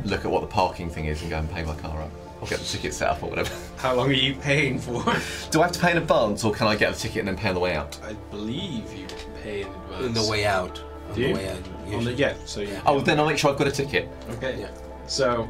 [0.04, 2.10] look at what the parking thing is and go and pay my car up.
[2.40, 3.54] I'll get the ticket set up or whatever.
[3.76, 5.02] How long are you paying for?
[5.50, 7.36] Do I have to pay in advance or can I get the ticket and then
[7.36, 8.00] pay on the way out?
[8.02, 10.04] I believe you can pay in advance.
[10.06, 10.82] on the way out.
[11.10, 11.34] On Do the you?
[11.34, 11.56] way out.
[11.56, 12.14] On the, usually.
[12.14, 12.80] yeah, so you.
[12.86, 14.60] Oh, then I'll make sure I've got a ticket Okay.
[14.60, 14.70] Yeah.
[15.06, 15.46] So,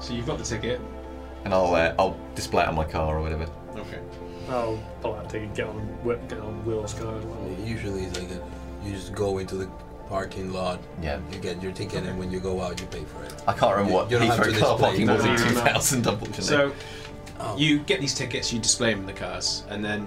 [0.00, 0.78] so you've got the ticket.
[1.44, 3.46] And I'll uh, I'll display it on my car or whatever.
[3.76, 3.98] Okay.
[4.48, 7.08] I'll pull out a ticket, get on, whip, get on wheels, go.
[7.10, 8.42] and well, Usually, it's like a,
[8.84, 9.66] you just go into the
[10.08, 10.80] parking lot.
[11.00, 11.20] Yeah.
[11.32, 13.32] You get your ticket, and when you go out, you pay for it.
[13.46, 15.12] I can't remember You- what you don't have Heathrow to car display parking it.
[15.12, 15.60] was in No, no, no.
[15.64, 16.44] 2000, unfortunately.
[16.44, 16.72] So
[17.40, 17.56] Oh.
[17.56, 20.06] you get these tickets, you display them in the cars, and then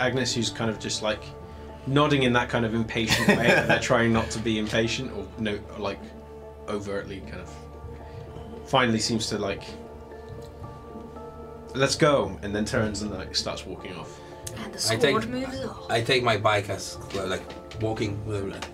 [0.00, 1.22] Agnes, who's kind of just like
[1.86, 5.26] nodding in that kind of impatient way, and they're trying not to be impatient or
[5.38, 5.98] no, like
[6.68, 7.50] overtly kind of.
[8.66, 9.62] Finally, seems to like.
[11.74, 14.18] Let's go, and then turns and like starts walking off.
[14.64, 15.90] And the I sword take- moves off.
[15.90, 17.42] I take my bike as like
[17.80, 18.18] walking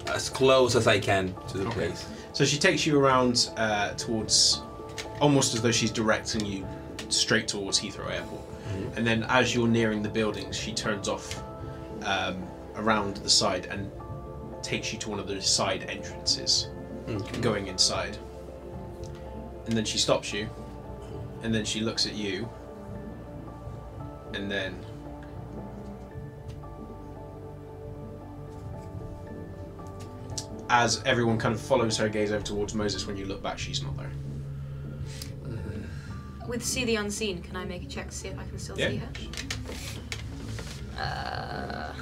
[0.06, 1.74] as close as I can to the Okay.
[1.88, 2.06] place.
[2.32, 4.62] So she takes you around uh, towards,
[5.20, 6.66] almost as though she's directing you
[7.10, 8.42] straight towards Heathrow Airport.
[8.96, 11.40] And then as you're nearing the buildings, she turns off
[12.02, 12.42] um,
[12.76, 13.90] around the side and
[14.62, 16.68] takes you to one of the side entrances,
[17.40, 18.16] going inside.
[19.66, 20.48] And then she stops you,
[21.42, 22.48] and then she looks at you,
[24.34, 24.74] and then.
[30.70, 33.82] As everyone kind of follows her gaze over towards Moses, when you look back, she's
[33.82, 34.10] not there.
[36.48, 38.78] With See the Unseen, can I make a check to see if I can still
[38.78, 38.90] Yeah.
[38.90, 39.08] see her?
[41.02, 41.94] Uh,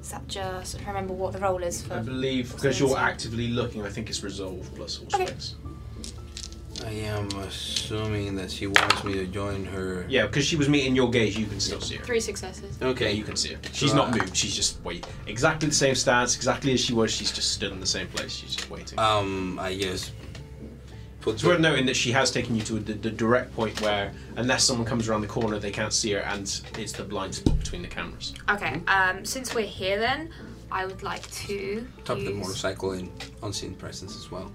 [0.00, 0.80] is that just.
[0.80, 1.94] I remember what the roll is for.
[1.94, 2.04] I for.
[2.04, 5.32] believe because you're actively looking, I think it's resolve plus all Okay.
[6.84, 10.04] I am assuming that she wants me to join her.
[10.08, 12.04] Yeah, because she was meeting your gaze, you can still see her.
[12.04, 12.76] Three successes.
[12.80, 13.12] Yeah, Okay.
[13.12, 13.60] you can see her.
[13.72, 14.36] She's So, not uh, moved.
[14.36, 15.06] She's just wait.
[15.26, 17.10] Exactly the same stance, exactly as she was.
[17.12, 18.32] She's just stood in the same place.
[18.32, 18.98] She's just waiting.
[18.98, 20.12] Um, I just
[21.20, 21.34] put.
[21.34, 24.64] it's worth noting that she has taken you to the, the direct point where, unless
[24.64, 26.42] someone comes around the corner, they can't see her, and
[26.78, 28.34] it's the blind spot between the cameras.
[28.50, 30.30] Okay, um, since we're here then,
[30.70, 31.86] I would like to.
[32.04, 33.10] Top the motorcycle in
[33.42, 34.52] unseen presence as well.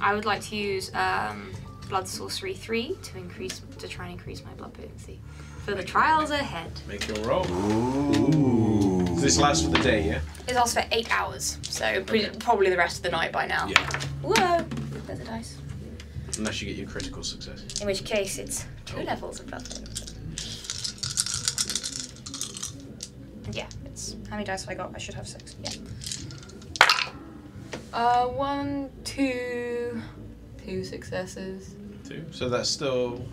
[0.00, 1.50] I would like to use um,
[1.88, 5.20] Blood Sorcery 3 to increase to try and increase my blood potency
[5.64, 6.70] for the trials ahead.
[6.88, 7.46] Make your roll.
[7.50, 9.04] Ooh.
[9.06, 10.20] Does this lasts for the day, yeah?
[10.46, 13.66] It lasts for eight hours, so pre- probably the rest of the night by now.
[13.66, 14.00] Yeah.
[14.22, 14.64] Whoa!
[15.06, 15.58] There's a dice.
[16.38, 17.80] Unless you get your critical success.
[17.80, 19.02] In which case, it's two Oh.
[19.02, 20.14] levels of blood potency.
[23.52, 24.92] Yeah, it's how many dice have I got?
[24.94, 25.56] I should have six.
[25.62, 25.70] Yeah.
[27.92, 30.02] Uh, one, two,
[30.64, 31.74] two successes.
[32.08, 32.24] Two.
[32.30, 33.24] So that's still.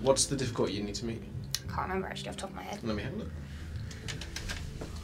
[0.00, 1.22] What's the difficulty you need to meet?
[1.68, 2.80] I can't remember actually off the top of my head.
[2.82, 3.30] Let me have a look.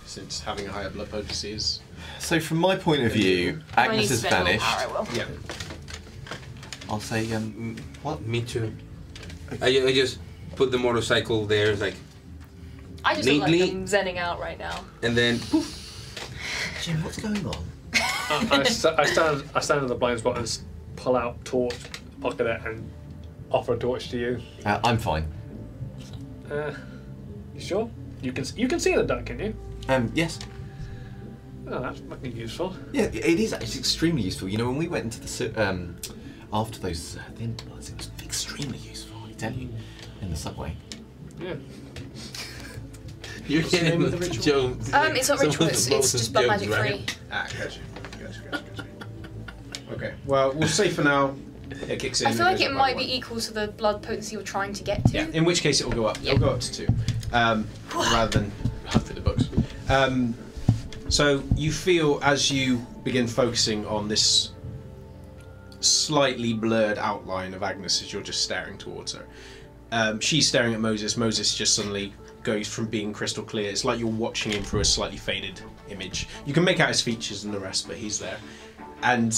[0.06, 1.80] Since having a higher blood potency is.
[2.18, 4.58] So from my point of view, If I need Agnes to has spend a little
[4.60, 4.66] vanished.
[4.66, 5.08] power, I will.
[5.16, 5.24] Yeah.
[6.90, 8.20] I'll say, um, what?
[8.22, 8.72] Me too.
[9.62, 10.18] I, I just
[10.56, 11.94] put the motorcycle there, like,
[13.04, 14.84] I just look like Neatly- I'm zenning out right now.
[15.02, 15.78] and then poof.
[16.82, 17.64] Jim, what's going on?
[18.32, 19.44] I, I, st- I stand.
[19.54, 20.64] I stand in the blind spot and s-
[20.96, 21.74] pull out torch,
[22.20, 22.90] pocket it, and
[23.50, 24.40] offer a torch to you.
[24.64, 25.26] Uh, I'm fine.
[26.50, 26.72] Uh,
[27.54, 27.90] you sure?
[28.22, 28.44] You can.
[28.44, 29.54] s- You can see in the dark, can you?
[29.88, 30.38] Um, yes.
[31.68, 32.74] Oh, that's fucking useful.
[32.92, 33.52] Yeah, it is.
[33.54, 34.48] It's extremely useful.
[34.48, 35.96] You know, when we went into the su- um,
[36.52, 39.16] after those uh, thin bloods, it was extremely useful.
[39.28, 39.68] I tell you,
[40.20, 40.76] in the subway.
[41.40, 41.54] Yeah.
[43.48, 44.42] You're What's the name the ritual?
[44.44, 44.66] Joe.
[44.92, 45.66] Um, it's not some ritual.
[45.68, 47.04] It's, it's Moses just blood magic free.
[47.32, 47.58] Ah, gotcha.
[47.58, 47.80] Gotcha, gotcha, gotcha.
[49.92, 51.34] Okay, well, we'll say for now
[51.88, 52.28] it kicks in.
[52.28, 53.14] I feel like goes it up might by be one.
[53.14, 55.12] equal to the blood potency you're trying to get to.
[55.12, 56.18] Yeah, in which case it will go up.
[56.22, 56.32] Yeah.
[56.32, 56.88] It'll go up to two,
[57.32, 58.52] um, rather than
[58.86, 59.48] hunt through the books.
[59.88, 60.34] Um,
[61.08, 64.52] so you feel as you begin focusing on this
[65.80, 69.26] slightly blurred outline of Agnes as you're just staring towards her.
[69.90, 71.16] Um, she's staring at Moses.
[71.16, 73.68] Moses just suddenly goes from being crystal clear.
[73.68, 75.60] It's like you're watching him through a slightly faded
[75.92, 76.28] image.
[76.46, 78.38] You can make out his features and the rest, but he's there.
[79.02, 79.36] And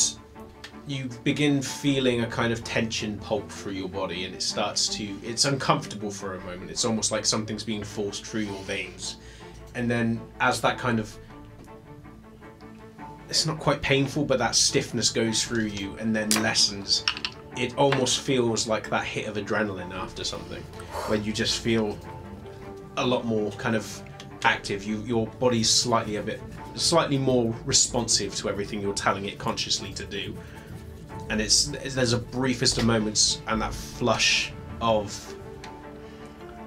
[0.87, 5.17] you begin feeling a kind of tension pulp through your body and it starts to
[5.23, 9.17] it's uncomfortable for a moment it's almost like something's being forced through your veins
[9.75, 11.17] and then as that kind of
[13.31, 17.05] it's not quite painful but that stiffness goes through you and then lessens
[17.57, 20.63] it almost feels like that hit of adrenaline after something
[21.07, 21.99] where you just feel
[22.99, 24.03] a lot more kind of
[24.45, 26.41] active you your body's slightly a bit
[26.75, 30.37] slightly more responsive to everything you're telling it consciously to do
[31.31, 35.35] and it's there's a briefest of moments and that flush of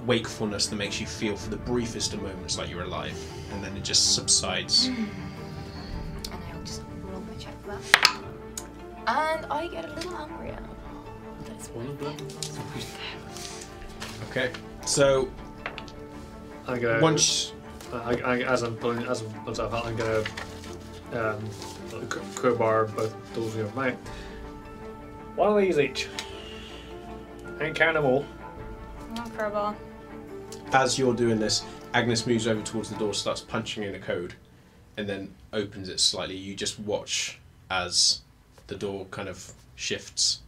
[0.06, 3.18] wakefulness that makes you feel for the briefest of moments like you're alive
[3.54, 5.10] and then it just subsides And
[6.32, 7.82] I'll just roll my check for that.
[9.08, 10.70] And I get a little hungry now.
[11.46, 11.70] That's
[14.30, 14.52] okay
[14.86, 15.30] so
[16.68, 17.02] I'm gonna.
[17.02, 17.54] once
[17.94, 20.24] I, I, as I'm pulling, as I'm pulling stuff out, I'm gonna
[21.14, 21.50] um,
[22.12, 24.00] c- crowbar both doors with my mouth.
[25.36, 26.08] One of these each.
[27.62, 28.26] Ain't counting them all.
[29.36, 29.76] Crowbar.
[30.74, 31.64] as you're doing this
[31.94, 34.34] agnes moves over towards the door starts punching in a code
[34.98, 37.40] and then opens it slightly you just watch
[37.72, 38.22] as
[38.68, 40.42] the door kind of shifts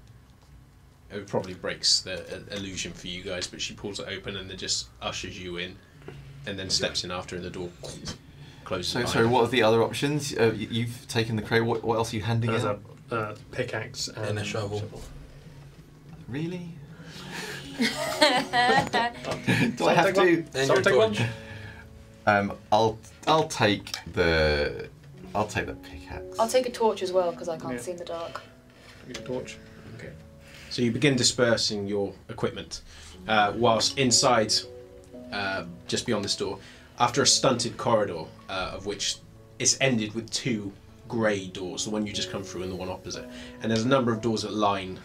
[1.12, 4.50] it probably breaks the uh, illusion for you guys but she pulls it open and
[4.50, 5.76] then just ushers you in
[6.46, 7.70] and then steps in after and the door
[8.64, 10.36] closes So, sorry, what are the other options?
[10.36, 11.64] Uh, you've taken the crate.
[11.64, 12.78] What, what else are you handing There's in?
[13.12, 14.84] a uh, pickaxe and, And a shovel.
[16.28, 16.70] Really?
[17.78, 17.86] Do
[19.78, 20.22] Do I have to?
[20.54, 21.14] And Someone take one?
[21.14, 21.28] torch.
[22.28, 24.88] Um, I'll I'll take the
[25.34, 26.38] I'll take the pickaxe.
[26.38, 27.80] I'll take a torch as well because I can't Yeah.
[27.80, 28.42] see in the dark.
[29.08, 29.58] Give a torch.
[29.98, 30.12] Okay.
[30.70, 32.82] So you begin dispersing your equipment,
[33.28, 34.54] uh, whilst inside,
[35.32, 36.60] uh, just beyond this door,
[37.00, 39.18] after a stunted corridor, uh, of which
[39.60, 40.72] it's ended with two
[41.08, 43.28] grey doors, the one you just come through and the one opposite.
[43.62, 45.00] And there's a number of doors that line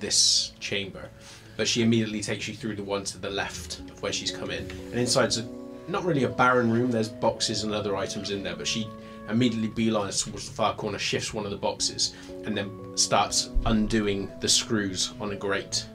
[0.00, 1.08] this chamber.
[1.56, 4.50] But she immediately takes you through the one to the left of where she's come
[4.50, 4.68] in.
[4.90, 5.48] And inside's a,
[5.88, 8.88] not really a barren room, there's boxes and other items in there, but she
[9.28, 12.12] immediately beelines towards the far corner, shifts one of the boxes,
[12.44, 15.86] and then starts undoing the screws on a grate.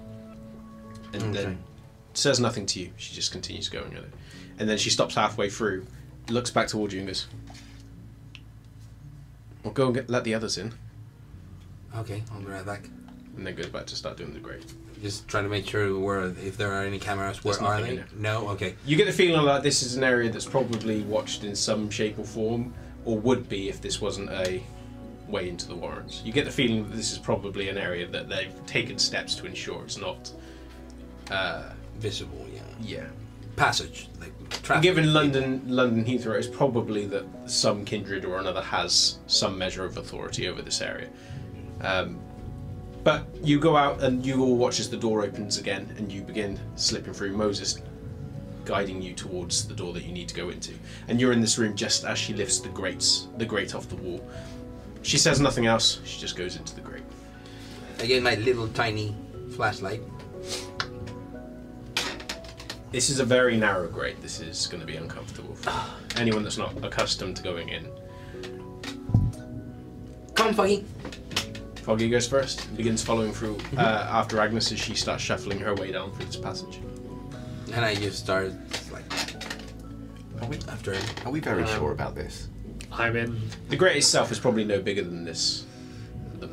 [1.14, 1.32] And Okay.
[1.44, 1.64] then
[2.14, 4.14] says nothing to you, she just continues going at it.
[4.58, 5.86] And then she stops halfway through,
[6.30, 7.28] looks back towards you and goes,
[9.64, 10.74] Well, go and get, let the others in.
[11.96, 12.90] Okay, I'll be right back.
[13.36, 14.66] And then goes back to start doing the grate.
[15.02, 17.96] Just trying to make sure where if there are any cameras, where There's are nothing
[17.98, 18.04] they?
[18.18, 18.50] No.
[18.50, 18.76] Okay.
[18.86, 22.20] You get the feeling like this is an area that's probably watched in some shape
[22.20, 22.74] or form,
[23.06, 24.62] or would be if this wasn't a
[25.30, 26.22] way into the Warrens.
[26.26, 29.46] You get the feeling that this is probably an area that they've taken steps to
[29.46, 30.32] ensure it's not.
[31.32, 31.70] Uh,
[32.00, 32.46] Visible.
[32.54, 32.62] Yeah.
[32.82, 33.06] yeah.
[33.56, 34.10] Passage.
[34.20, 34.34] Like
[34.64, 34.84] traffic.
[34.84, 39.98] Given London, London Heathrow, it's probably that some kindred or another has some measure of
[39.98, 41.10] authority over this area.
[41.82, 42.20] Um,
[43.04, 46.22] but you go out and you all watch as the door opens again, and you
[46.22, 47.36] begin slipping through.
[47.36, 47.82] Moses
[48.66, 50.74] guiding you towards the door that you need to go into,
[51.08, 53.96] and you're in this room just as she lifts the grates, the grate off the
[53.96, 54.22] wall.
[55.02, 56.02] She says nothing else.
[56.04, 57.04] She just goes into the grate.
[58.00, 59.16] I get my little tiny
[59.56, 60.02] flashlight.
[62.92, 64.20] This is a very narrow grate.
[64.22, 65.72] This is going to be uncomfortable for
[66.20, 67.88] anyone that's not accustomed to going in.
[70.34, 70.86] Come on, Foggy.
[71.76, 75.76] Foggy goes first and begins following through uh, after Agnes as she starts shuffling her
[75.76, 76.80] way down through this passage.
[77.74, 78.54] And I just start
[78.92, 79.04] like
[80.42, 81.04] Are we, after him.
[81.26, 82.48] are we very Um, sure about this?
[82.92, 83.40] I'm in.
[83.70, 85.66] The grate itself is probably no bigger than this,
[86.40, 86.50] the,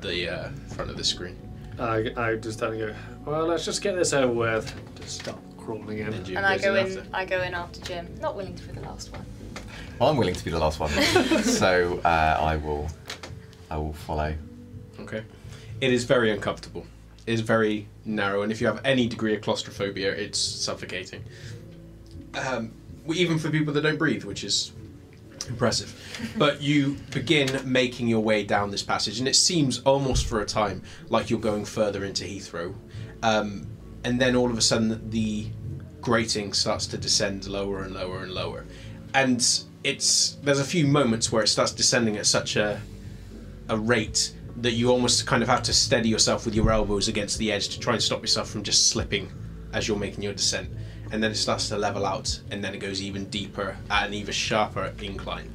[0.00, 1.36] the uh, front of the screen.
[1.78, 4.72] I, I just tell go, well, let's just get this over with.
[5.00, 6.12] Just start crawling in.
[6.12, 6.86] And, And I go in.
[6.86, 7.06] after.
[7.12, 8.08] I go in after Jim.
[8.20, 9.24] Not willing to be the last one.
[9.98, 10.90] Well, I'm willing to be the last one,
[11.42, 12.88] so uh, I will.
[13.70, 14.34] I will follow.
[15.00, 15.22] Okay.
[15.80, 16.86] It is very uncomfortable.
[17.26, 21.22] It is very narrow, and if you have any degree of claustrophobia, it's suffocating.
[22.34, 22.72] Um,
[23.12, 24.72] even for people that don't breathe, which is
[25.48, 25.94] impressive.
[26.36, 30.46] But you begin making your way down this passage, and it seems almost for a
[30.46, 32.74] time like you're going further into Heathrow.
[33.22, 33.66] Um,
[34.04, 35.46] and then all of a sudden, the
[36.00, 38.64] grating starts to descend lower and lower and lower,
[39.14, 42.80] and it's there's a few moments where it starts descending at such a
[43.68, 47.38] a rate that you almost kind of have to steady yourself with your elbows against
[47.38, 49.30] the edge to try and stop yourself from just slipping
[49.72, 50.68] as you're making your descent.
[51.10, 54.14] And then it starts to level out, and then it goes even deeper at an
[54.14, 55.50] even sharper incline.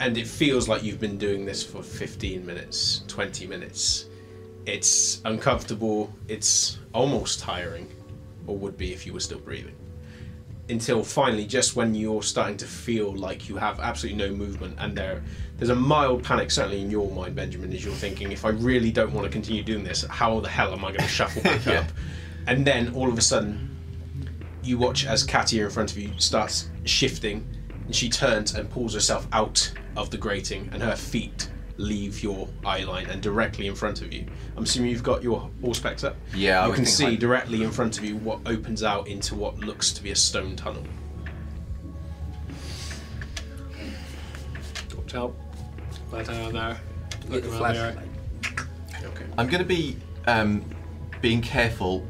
[0.00, 4.06] And it feels like you've been doing this for 15 minutes, 20 minutes.
[4.66, 7.88] It's uncomfortable, it's almost tiring,
[8.46, 9.74] or would be if you were still breathing.
[10.68, 14.96] Until finally, just when you're starting to feel like you have absolutely no movement, and
[14.96, 15.22] there,
[15.56, 18.92] there's a mild panic, certainly in your mind, Benjamin, as you're thinking, if I really
[18.92, 21.64] don't want to continue doing this, how the hell am I going to shuffle back
[21.66, 21.80] Yeah.
[21.80, 21.86] up?
[22.46, 23.76] And then all of a sudden,
[24.62, 27.46] you watch as Katia in front of you starts shifting,
[27.86, 31.50] and she turns and pulls herself out of the grating, and her feet
[31.80, 34.26] leave your eye line and directly in front of you.
[34.56, 36.16] I'm assuming you've got your Auspex up.
[36.34, 39.08] Yeah, I you would can see I- directly in front of you what opens out
[39.08, 40.84] into what looks to be a stone tunnel.
[44.96, 45.34] Watch out.
[46.10, 46.80] Right down there.
[47.22, 47.92] Get Look the around there.
[47.92, 48.08] flashlight.
[49.04, 49.24] Okay.
[49.38, 50.64] I'm going to be um,
[51.22, 52.06] being careful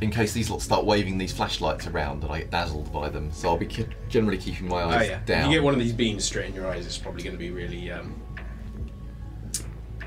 [0.00, 3.32] in case these lot start waving these flashlights around and I get dazzled by them.
[3.32, 5.18] So I'll be ke- generally keeping my Oh eyes yeah.
[5.18, 5.50] If down.
[5.50, 7.50] you get one of these beams straight in your eyes, it's probably going to be
[7.50, 8.14] really um,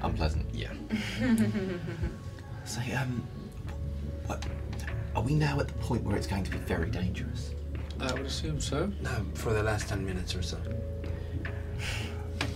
[0.03, 0.45] Unpleasant.
[0.53, 0.71] yeah.
[2.63, 3.23] So, um,
[4.27, 4.45] what,
[5.15, 7.51] are we now at the point where it's going to be very dangerous?
[7.99, 8.91] I would assume so.
[9.01, 10.57] No, for the last 10 minutes or so.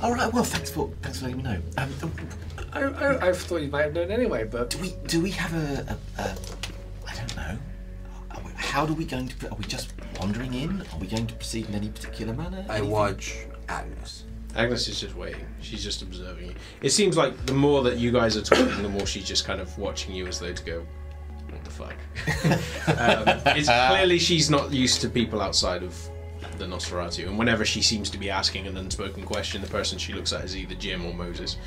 [0.02, 0.32] All right.
[0.32, 1.60] Well, thanks for thanks for letting me know.
[1.78, 1.92] Um,
[2.72, 5.54] I, I, I thought you might have known anyway, but do we do we have
[5.54, 6.36] a, a, a
[7.08, 7.58] I don't know.
[8.46, 9.50] We- How do we going to?
[9.52, 10.82] Are we just wandering in?
[10.94, 12.64] Are we going to proceed in any particular manner?
[12.70, 12.92] I Anything?
[12.92, 13.38] watch
[13.68, 14.26] Agnes.
[14.56, 15.46] Agnes is just waiting.
[15.62, 16.56] She's just observing you.
[16.82, 19.60] It seems like the more that you guys are talking, the more she's just kind
[19.60, 20.86] of watching you as though to go,
[21.50, 21.96] "What the fuck?"
[22.98, 25.98] um, it's clearly she's not used to people outside of
[26.58, 30.14] the Nosferatu, and whenever she seems to be asking an unspoken question, the person she
[30.14, 31.58] looks at is either Jim or Moses.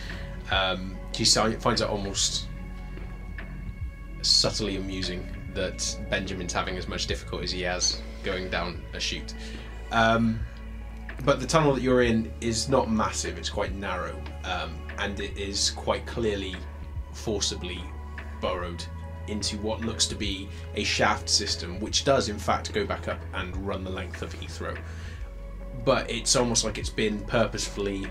[0.51, 2.47] Um, she finds it almost
[4.23, 9.35] subtly amusing that Benjamin's having as much difficulty as he has going down a chute.
[9.91, 10.41] Um,
[11.25, 15.37] but the tunnel that you're in is not massive, it's quite narrow, um, and it
[15.37, 16.55] is quite clearly
[17.13, 17.83] forcibly
[18.41, 18.85] burrowed
[19.27, 23.21] into what looks to be a shaft system, which does in fact go back up
[23.35, 24.79] and run the length of Heathrow.
[25.85, 28.07] But it's almost like it's been purposefully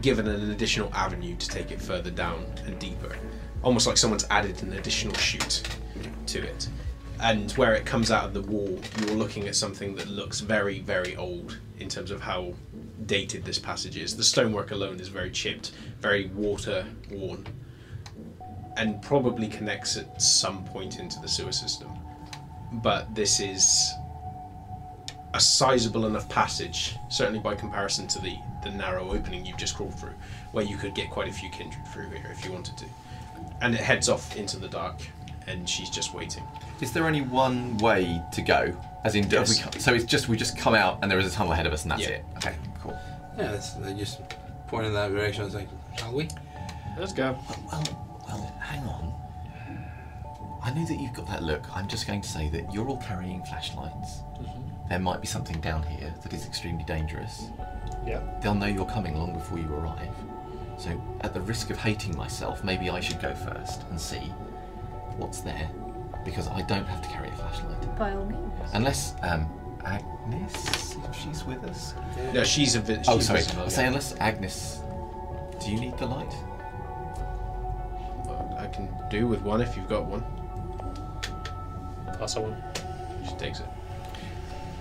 [0.00, 3.16] given an additional avenue to take it further down and deeper.
[3.62, 5.62] Almost like someone's added an additional chute
[6.26, 6.68] to it.
[7.20, 10.80] And where it comes out of the wall, you're looking at something that looks very,
[10.80, 12.54] very old in terms of how
[13.06, 14.16] dated this passage is.
[14.16, 17.46] The stonework alone is very chipped, very water worn,
[18.76, 21.90] and probably connects at some point into the sewer system.
[22.72, 23.92] But this is
[25.34, 29.98] a sizable enough passage, certainly by comparison to the, the narrow opening you've just crawled
[29.98, 30.14] through,
[30.52, 32.86] where you could get quite a few kindred through here if you wanted to.
[33.60, 35.00] And it heads off into the dark,
[35.46, 36.42] and she's just waiting.
[36.80, 38.76] Is there only one way to go?
[39.04, 41.34] As in, have we so it's just we just come out and there is a
[41.34, 42.08] tunnel ahead of us and that's Yeah.
[42.08, 42.24] it.
[42.38, 42.98] Okay, cool.
[43.36, 44.20] Yeah, that's, they just
[44.68, 45.42] point in that direction.
[45.42, 45.68] I was like,
[45.98, 46.28] shall we?
[46.98, 47.36] let's go.
[47.70, 47.84] Well,
[48.26, 49.12] well, hang on.
[50.62, 51.64] I know that you've got that look.
[51.76, 54.20] I'm just going to say that you're all carrying flashlights.
[54.40, 54.88] Mm-hmm.
[54.88, 57.48] There might be something down here that is extremely dangerous.
[58.06, 58.20] Yeah.
[58.42, 60.14] They'll know you're coming long before you arrive.
[60.78, 64.32] So, at the risk of hating myself, maybe I should go first and see
[65.16, 65.68] what's there,
[66.24, 67.98] because I don't have to carry a flashlight.
[67.98, 68.52] By all means.
[68.72, 69.48] Unless, um,
[69.84, 71.94] Agnes, if she's with us.
[72.32, 73.40] No, she's a vi- Oh, sorry.
[73.40, 74.80] I say unless Agnes.
[75.62, 76.32] Do you need the light?
[78.58, 80.24] I can do with one if you've got one.
[82.18, 82.56] Pass on.
[83.28, 83.66] She takes it.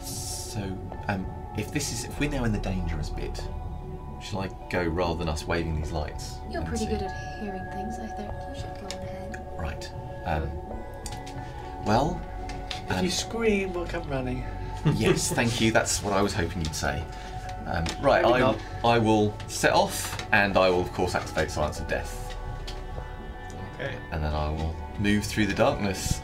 [0.01, 0.61] So,
[1.07, 1.25] um,
[1.57, 3.45] if this is if we're now in the dangerous bit,
[4.21, 6.37] shall I go rather than us waving these lights?
[6.49, 6.91] You're and pretty see?
[6.91, 7.99] good at hearing things.
[7.99, 9.45] I think you should go ahead.
[9.57, 9.91] Right.
[10.25, 10.49] Um,
[11.85, 12.21] well,
[12.89, 14.43] If um, you scream, we'll come running.
[14.95, 15.71] yes, thank you.
[15.71, 17.03] That's what I was hoping you'd say.
[17.65, 18.57] Um, right, Maybe I, not.
[18.83, 22.35] I will set off, and I will of course activate Silence of Death,
[23.75, 23.95] Okay.
[24.11, 26.21] and then I will move through the darkness.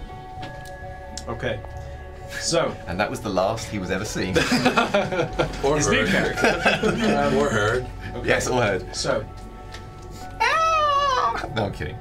[1.29, 1.59] Okay.
[2.29, 4.35] So, And that was the last he was ever seen.
[5.63, 6.35] Or his new heard.
[6.37, 7.37] character.
[7.37, 7.85] or heard.
[8.23, 8.93] yes, all heard.
[8.95, 9.25] So,
[11.55, 11.97] No, I'm kidding.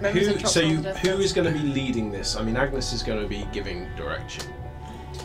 [0.00, 1.24] Remember to who, so all you, the death who rolls?
[1.24, 2.36] is going to be leading this?
[2.36, 4.44] I mean, Agnes is going to be giving direction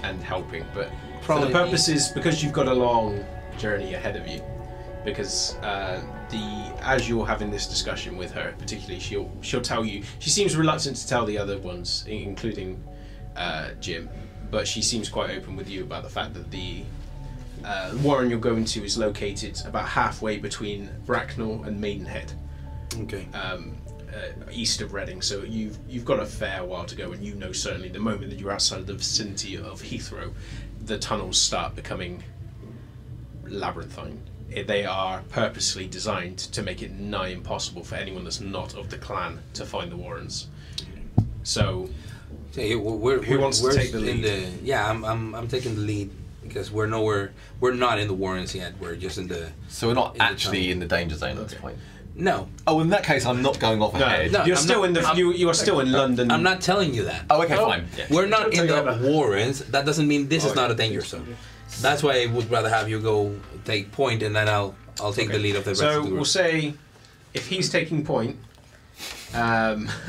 [0.03, 0.89] and helping, but
[1.21, 3.23] for the purposes because you've got a long
[3.57, 4.41] journey ahead of you.
[5.05, 10.01] Because uh, the as you're having this discussion with her, particularly, she'll she'll tell you.
[10.19, 12.81] She seems reluctant to tell the other ones, including
[13.35, 14.09] uh, Jim,
[14.49, 16.83] but she seems quite open with you about the fact that the
[17.65, 22.31] uh, warren you're going to is located about halfway between Bracknell and Maidenhead,
[23.01, 23.27] Okay.
[23.33, 23.75] um,
[24.13, 25.21] uh, east of Reading.
[25.21, 28.29] So you've you've got a fair while to go, and you know certainly the moment
[28.31, 30.33] that you're outside of the vicinity of Heathrow,
[30.85, 32.23] the tunnels start becoming
[33.45, 34.19] labyrinthine.
[34.53, 38.89] Eh, They are purposely designed to make it nigh impossible for anyone that's not of
[38.89, 40.47] the clan to find the Warrens.
[41.43, 41.89] So
[42.53, 44.23] Hey, we're, we're, Who wants to we're take the in lead?
[44.23, 46.11] The, yeah, I'm, I'm, I'm taking the lead
[46.43, 47.33] because we're nowhere.
[47.59, 48.73] We're not in the Warrens yet.
[48.79, 49.51] We're just in the.
[49.69, 50.71] So we're not In actually tunnel.
[50.73, 51.77] in the danger zone at this point.
[52.15, 54.31] No, Oh, in that case, I'm not going off no, ahead.
[54.31, 56.29] No, you're I'm still not- in the I'm- you you are still in London.
[56.29, 57.25] I'm not telling you that.
[57.29, 57.65] Oh, okay, Oh.
[57.65, 57.87] fine.
[58.09, 59.01] We're not in the it.
[59.01, 59.59] Warrens.
[59.65, 60.61] That doesn't mean this is Okay.
[60.61, 61.35] not a danger zone.
[61.81, 63.35] That's why I would rather have you go
[63.65, 65.37] take point, and then I'll I'll take Okay.
[65.37, 66.75] the lead of the rest So of the So we'll say
[67.33, 68.37] if he's taking point.
[69.33, 69.89] Um,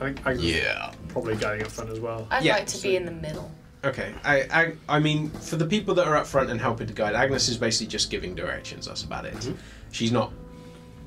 [0.00, 0.90] I think I'm Yeah.
[1.08, 2.26] probably going up front as well.
[2.30, 3.50] I'd Yeah, like to so- be in the middle.
[3.84, 6.92] Okay, I, I, I mean, for the people that are up front and helping to
[6.92, 8.86] guide, Agnes is basically just giving directions.
[8.86, 9.34] That's about it.
[9.34, 9.52] Mm-hmm.
[9.92, 10.32] She's not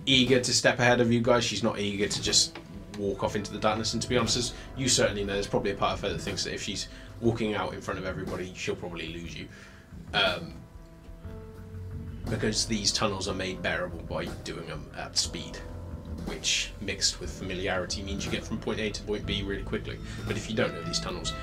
[0.10, 1.44] eager to step ahead of you guys.
[1.44, 2.58] She's not eager to just
[2.98, 3.94] walk off into the darkness.
[3.94, 6.20] And to be honest, as you certainly know, there's probably a part of her that
[6.20, 6.88] thinks that if she's
[7.22, 9.48] walking out in front of everybody, she'll probably lose you.
[10.14, 10.54] Um,
[12.30, 15.58] because these tunnels are made bearable by doing them at speed,
[16.26, 19.98] which mixed with familiarity means you get from point A to point B really quickly.
[20.28, 21.34] But if you don't know these tunnels,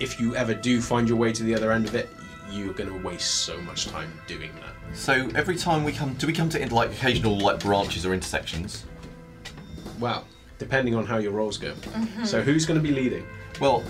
[0.00, 2.08] if you ever do find your way to the other end of it,
[2.50, 4.96] you're going to waste so much time doing that.
[4.96, 8.84] So every time we come, do we come to like occasional like branches or intersections?
[10.00, 10.24] Well,
[10.58, 11.72] depending on how your roles go.
[11.72, 12.24] Mm-hmm.
[12.24, 13.26] So who's going to be leading?
[13.60, 13.84] Well,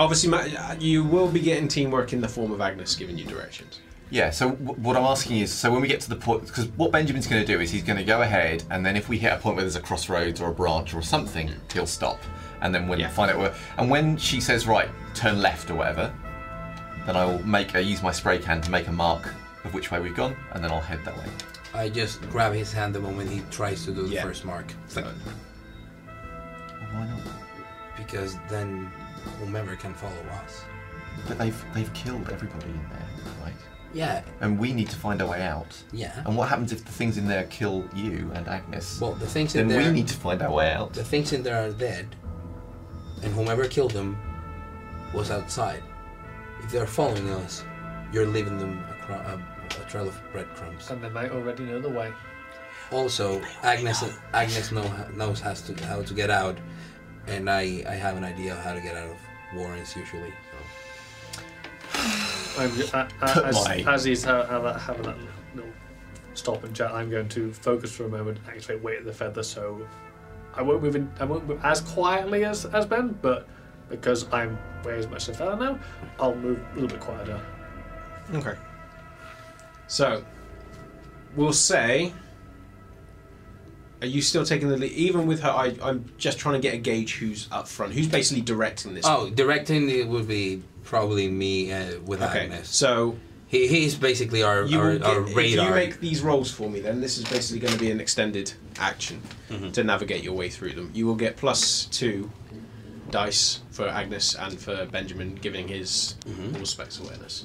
[0.00, 3.80] Obviously, uh, you will be getting teamwork in the form of Agnes giving you directions.
[4.10, 4.30] yeah.
[4.30, 6.92] So w- what I'm asking is, so when we get to the point, because what
[6.92, 9.32] Benjamin's going to do is he's going to go ahead, and then if we hit
[9.32, 12.20] a point where there's a crossroads or a branch or something, he'll stop,
[12.60, 13.08] and then when Yeah.
[13.08, 13.52] find out where.
[13.76, 16.14] And when she says right, turn left or whatever,
[17.08, 19.34] then I will make uh, use my spray can to make a mark
[19.64, 21.24] of which way we've gone, and then I'll head that way.
[21.74, 24.22] I just grab his hand the moment he tries to do the Yeah.
[24.22, 24.72] first mark.
[24.84, 25.06] It's like,
[26.92, 27.20] Why not?
[27.96, 28.90] because then
[29.40, 30.62] whomever can follow us.
[31.26, 33.08] But they've they've killed everybody in there,
[33.42, 33.52] right?
[33.94, 35.82] Yeah, And we need to find our way out.
[35.92, 36.22] yeah.
[36.26, 39.00] And what happens if the things in there kill you and Agnes?
[39.00, 39.88] Well, the things in then there.
[39.90, 40.92] we need to find our way out.
[40.92, 42.14] The things in there are dead,
[43.22, 44.18] and whomever killed them
[45.14, 45.82] was outside.
[46.62, 47.64] If they're following us,
[48.12, 49.40] you're leaving them a, cro- a,
[49.82, 50.90] a trail of breadcrumbs.
[50.90, 52.12] And they might already know the way.
[52.90, 54.02] Also, Agnes
[54.32, 56.56] Agnes know, knows has to, how to get out,
[57.26, 59.16] and I, I have an idea of how to get out of
[59.54, 60.32] Warrens usually.
[62.58, 65.16] I'm, uh, uh, as, My- as he's ha- ha- that- having that
[65.54, 65.70] little
[66.34, 69.42] stop and chat, I'm going to focus for a moment, activate weight of the feather,
[69.42, 69.86] so
[70.54, 71.10] I won't move in.
[71.20, 73.46] I won't move as quietly as as Ben, but
[73.88, 75.78] because I'm way as much as a feather now,
[76.20, 77.40] I'll move a little bit quieter.
[78.34, 78.54] Okay.
[79.86, 80.24] So,
[81.36, 82.12] we'll say.
[84.00, 84.92] Are you still taking the lead?
[84.92, 87.92] Even with her, I, I'm just trying to get a gauge who's up front.
[87.94, 89.04] Who's basically directing this?
[89.04, 92.44] Oh, directing it would be probably me uh, with okay.
[92.44, 92.68] Agnes.
[92.70, 93.16] So,
[93.48, 95.64] He, he's basically our, you our, will our get, if radar.
[95.64, 98.52] you make these rolls for me, then this is basically going to be an extended
[98.78, 99.20] action
[99.50, 99.70] Mm-hmm.
[99.70, 100.90] to navigate your way through them.
[100.94, 102.30] You will get plus two
[103.10, 106.56] dice for Agnes and for Benjamin, giving his Mm-hmm.
[106.56, 107.44] Auspex awareness.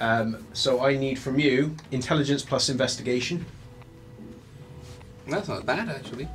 [0.00, 3.44] Um, so I need from you intelligence plus investigation.
[5.28, 6.28] That's not bad actually.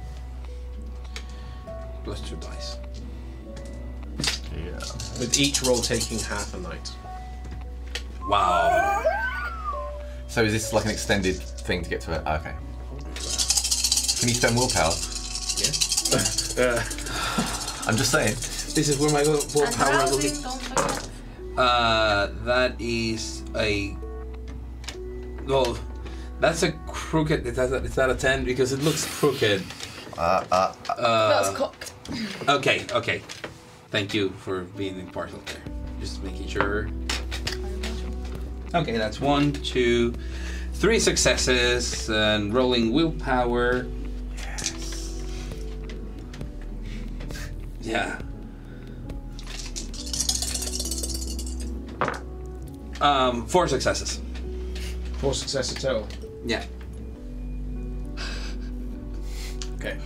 [2.04, 2.78] Plus two dice.
[4.56, 4.80] Yeah.
[5.20, 6.92] with each roll taking half a night.
[8.28, 9.04] Wow.
[10.28, 12.22] So is this like an extended thing to get to it?
[12.26, 12.56] Ah, Okay.
[14.20, 14.94] Can you spend willpower?
[15.58, 15.72] Yeah.
[16.60, 16.84] Uh,
[17.90, 18.36] I'm just saying.
[18.76, 20.30] This is where my will- And willpower will be.
[20.30, 21.10] don't forget.
[21.58, 23.98] Uh, that is a.
[25.48, 25.76] Well,
[26.40, 27.48] that's a crooked.
[27.48, 28.46] Is that, is that a 10?
[28.46, 29.64] Because it looks crooked.
[30.20, 31.94] Uh, uh, uh, Well, it's Uh, cocked.
[32.50, 33.24] okay, okay.
[33.90, 35.64] Thank you for being impartial there.
[36.00, 36.90] Just making sure.
[38.76, 40.14] Okay, that's one, two,
[40.74, 43.88] three successes, and rolling willpower.
[47.90, 48.20] Yeah.
[53.02, 54.22] Um, four successes.
[55.18, 56.08] Four successes total.
[56.46, 56.66] Yeah.
[59.76, 59.98] Okay.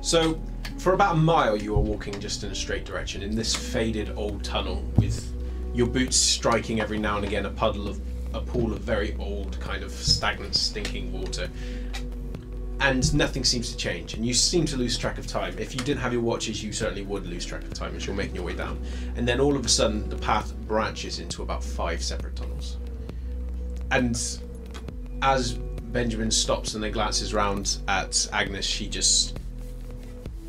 [0.00, 0.40] So,
[0.78, 4.12] for about a mile, you are walking just in a straight direction in this faded
[4.16, 5.34] old tunnel with
[5.74, 8.00] your boots striking every now and again a puddle of
[8.32, 11.50] a pool of very old, kind of stagnant, stinking water.
[12.80, 15.58] And nothing seems to change, and you seem to lose track of time.
[15.58, 18.14] If you didn't have your watches, you certainly would lose track of time as you're
[18.14, 18.78] making your way down.
[19.16, 22.76] And then all of a sudden, the path branches into about five separate tunnels.
[23.90, 24.20] And
[25.22, 29.38] as Benjamin stops and then glances round at Agnes, she just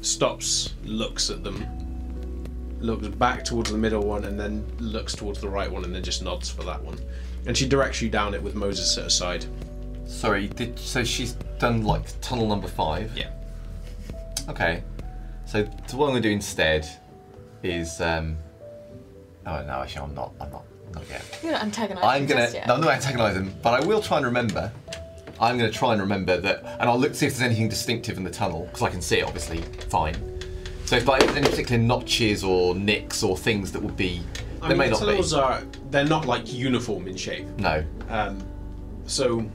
[0.02, 1.66] stops, looks at them,
[2.80, 6.04] looks back towards the middle one, and then looks towards the right one, and then
[6.04, 7.00] just nods for that one.
[7.46, 9.46] And she directs you down it with Moses at her side.
[10.08, 13.12] Sorry, did so she's done like tunnel number five?
[13.16, 13.30] Yeah.
[14.50, 14.84] Okay.
[15.46, 16.88] So, so what I'm gonna do instead
[17.64, 18.38] is um
[19.46, 21.40] Oh no, actually I'm not I'm not I'm not yet.
[21.44, 22.68] You're not antagonising I'm gonna just yet.
[22.68, 24.72] no, I'm not antagonising, but I will try and remember.
[25.40, 28.18] I'm gonna try and remember that and I'll look to see if there's anything distinctive
[28.18, 30.16] in the tunnel, because I can see it obviously fine.
[30.86, 34.22] So if like, there's any particular notches or nicks or things that would be
[34.62, 35.06] I there mean, may the not be.
[35.08, 37.46] tunnels are they're not like uniform in shape.
[37.60, 37.84] No.
[38.10, 38.42] Um,
[39.06, 39.46] so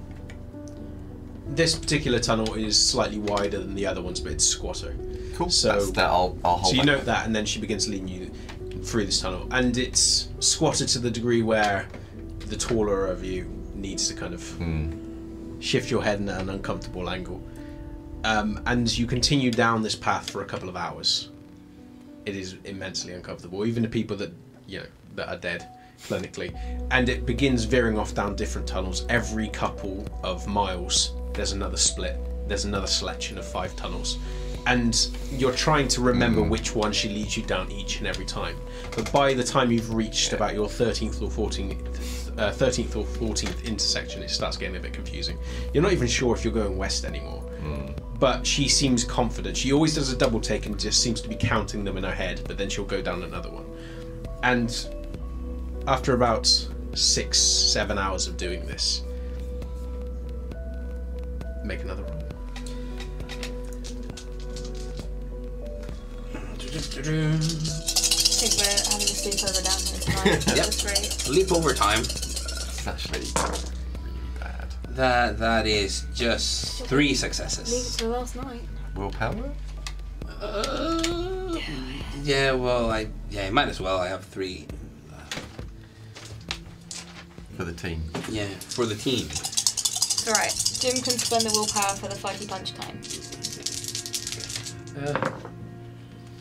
[1.54, 4.94] this particular tunnel is slightly wider than the other ones, but it's squatter.
[5.34, 5.50] Cool.
[5.50, 6.86] So- That's that I'll I'll hold So you back.
[6.98, 8.30] note that, and then she begins leading you
[8.84, 11.88] through this tunnel, and it's squatted to the degree where
[12.46, 15.60] the taller of you needs to kind of Hmm.
[15.60, 17.40] shift your head in an uncomfortable angle.
[18.24, 21.28] Um, and you continue down this path for a couple of hours.
[22.24, 24.32] It is immensely uncomfortable, even the people that
[24.68, 24.86] you know
[25.16, 25.66] that are dead
[26.02, 26.54] clinically.
[26.90, 29.06] And it begins veering off down different tunnels.
[29.08, 32.16] Every couple of miles, there's another split.
[32.48, 34.18] There's another selection of five tunnels,
[34.66, 38.56] and you're trying to remember which one she leads you down each and every time.
[38.94, 43.64] But by the time you've reached about your 13th or 14th, uh, 13th or 14th
[43.64, 45.38] intersection, it starts getting a bit confusing.
[45.72, 47.42] You're not even sure if you're going west anymore.
[48.18, 49.56] But she seems confident.
[49.56, 52.14] She always does a double take and just seems to be counting them in her
[52.14, 53.66] head, but then she'll go down another one.
[54.44, 54.70] And
[55.86, 56.46] after about
[56.94, 59.02] six, seven hours of doing this,
[61.64, 62.18] make another roll.
[66.34, 69.78] I think we're having a sleepover down
[70.24, 70.56] here tonight.
[70.56, 70.66] Yep.
[70.66, 71.28] this rate.
[71.34, 72.00] Leap over time.
[72.00, 73.32] It's actually really
[74.40, 74.66] bad.
[74.90, 77.96] That that is just three Leave it successes.
[77.96, 78.62] till last night.
[78.96, 79.52] Willpower?
[80.40, 81.56] Uh,
[82.22, 83.98] yeah, well, I yeah, might as well.
[83.98, 84.66] I have three.
[87.62, 88.02] For the team.
[88.28, 89.26] Yeah, for the team.
[89.30, 90.50] It's alright.
[90.80, 93.00] Jim can spend the willpower for the fighty punch time.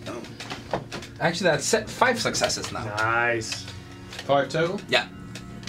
[0.04, 0.80] Yeah.
[1.20, 2.86] Actually, that's se- five successes now.
[2.86, 3.68] Nice.
[4.26, 4.82] Five total?
[4.90, 5.10] Yeah.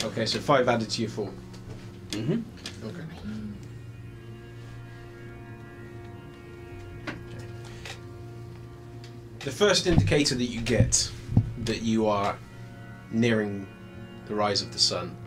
[0.03, 1.31] Okay, so five added to your four.
[2.13, 2.41] Mm-hmm.
[2.89, 3.05] Okay.
[9.41, 11.11] The first indicator that you get
[11.65, 12.39] that you are
[13.11, 13.67] nearing
[14.25, 15.19] the rise of the sun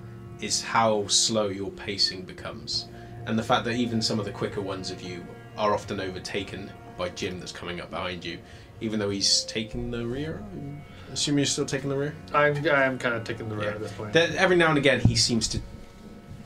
[0.42, 2.88] is how slow your pacing becomes.
[3.26, 5.26] And the fact that even some of the quicker ones of you
[5.58, 8.38] are often overtaken by Jim that's coming up behind you,
[8.82, 10.44] even though he's taking the rear.
[10.54, 10.84] I'm
[11.14, 12.16] assuming you're still taking the rear?
[12.34, 14.14] I'm I'm kind of taking the rear at this point.
[14.14, 15.60] Then every now and again, he seems to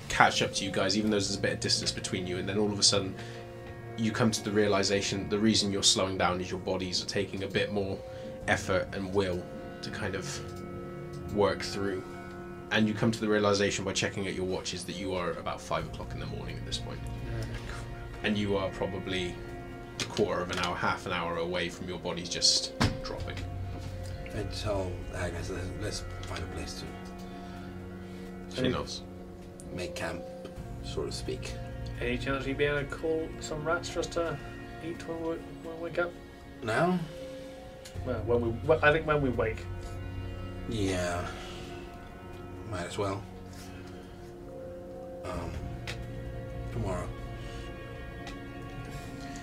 [0.07, 2.37] catch up to you guys, even though there's a bit of distance between you.
[2.37, 3.15] And then all of a sudden,
[3.97, 7.43] you come to the realization the reason you're slowing down is your bodies are taking
[7.43, 7.97] a bit more
[8.47, 9.43] effort and will
[9.81, 12.03] to kind of work through.
[12.71, 15.59] And you come to the realization by checking at your watches that you are about
[15.59, 16.99] five o'clock in the morning at this point.
[18.23, 19.33] And you are probably
[19.99, 22.73] a quarter of an hour, half an hour away from your bodies just
[23.03, 23.37] dropping.
[24.35, 26.83] And so, Agnes, let's, let's find a place
[28.51, 29.01] to She knows.
[29.73, 30.21] make camp,
[30.83, 31.53] so to speak.
[31.99, 34.37] Any chance you'd be able to call some rats just to
[34.85, 35.27] eat when we,
[35.63, 36.11] when we wake up?
[36.61, 36.99] Now?
[38.05, 39.65] Well, when we, well, I think when we wake.
[40.69, 41.25] Yeah.
[42.69, 43.23] Might as well.
[45.25, 45.51] Um,
[46.71, 47.07] tomorrow.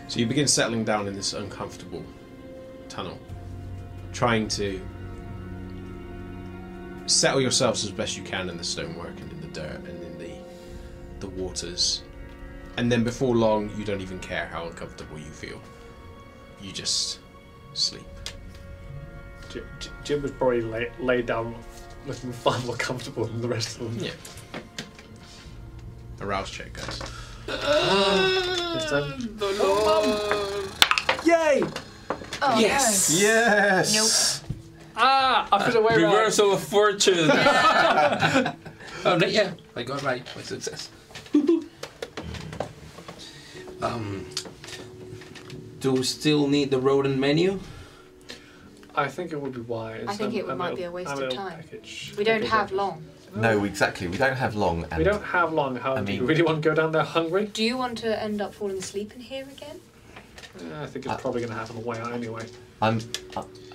[0.08, 2.04] So you begin settling down in this uncomfortable
[2.88, 3.18] tunnel,
[4.12, 4.80] trying to
[7.06, 10.18] settle yourselves as best you can in the stonework and in the dirt and in
[10.18, 10.30] the
[11.20, 12.02] the waters.
[12.76, 15.60] And then before long, you don't even care how uncomfortable you feel.
[16.60, 17.20] You just
[17.72, 18.04] sleep.
[19.50, 19.64] Jim,
[20.04, 21.54] Jim was probably lay, laid down
[22.06, 24.04] looking far more comfortable than the rest of them.
[24.04, 24.60] Yeah.
[26.20, 26.98] A rouse check, guys.
[27.46, 29.36] This time.
[29.36, 30.70] The Lord.
[31.26, 31.62] Yay!
[32.42, 33.18] Oh, Yes.
[33.20, 34.42] Yes!
[34.96, 35.48] Ah!
[35.52, 37.30] I feel away Reversal of fortune.
[37.30, 38.54] oh,
[39.04, 39.52] no, yeah.
[39.74, 40.24] I got right.
[40.34, 40.88] My success.
[43.82, 44.26] um,
[45.80, 47.60] do we still need the rodent menu?
[48.96, 50.04] I think it would be wise.
[50.08, 51.58] I think and- it would- might little- be a waste and of time.
[51.58, 53.04] Package, We don't have of- long.
[53.34, 54.08] No, exactly.
[54.08, 54.84] We don't have long.
[54.90, 55.76] And We don't have long.
[55.76, 57.46] How I do you really want to go down there hungry?
[57.52, 59.78] Do you want to end up falling asleep in here again?
[60.58, 62.46] Uh, I think it's Uh, probably going to happen away out anyway.
[62.80, 63.00] I'm,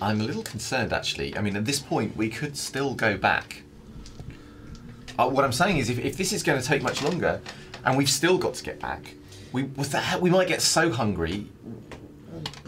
[0.01, 1.37] I'm a little concerned actually.
[1.37, 3.61] I mean, at this point, we could still go back.
[5.19, 7.39] Uh, what I'm saying is, if, if this is going to take much longer,
[7.85, 9.13] and we've still got to get back,
[9.51, 11.45] we with that we might get so hungry.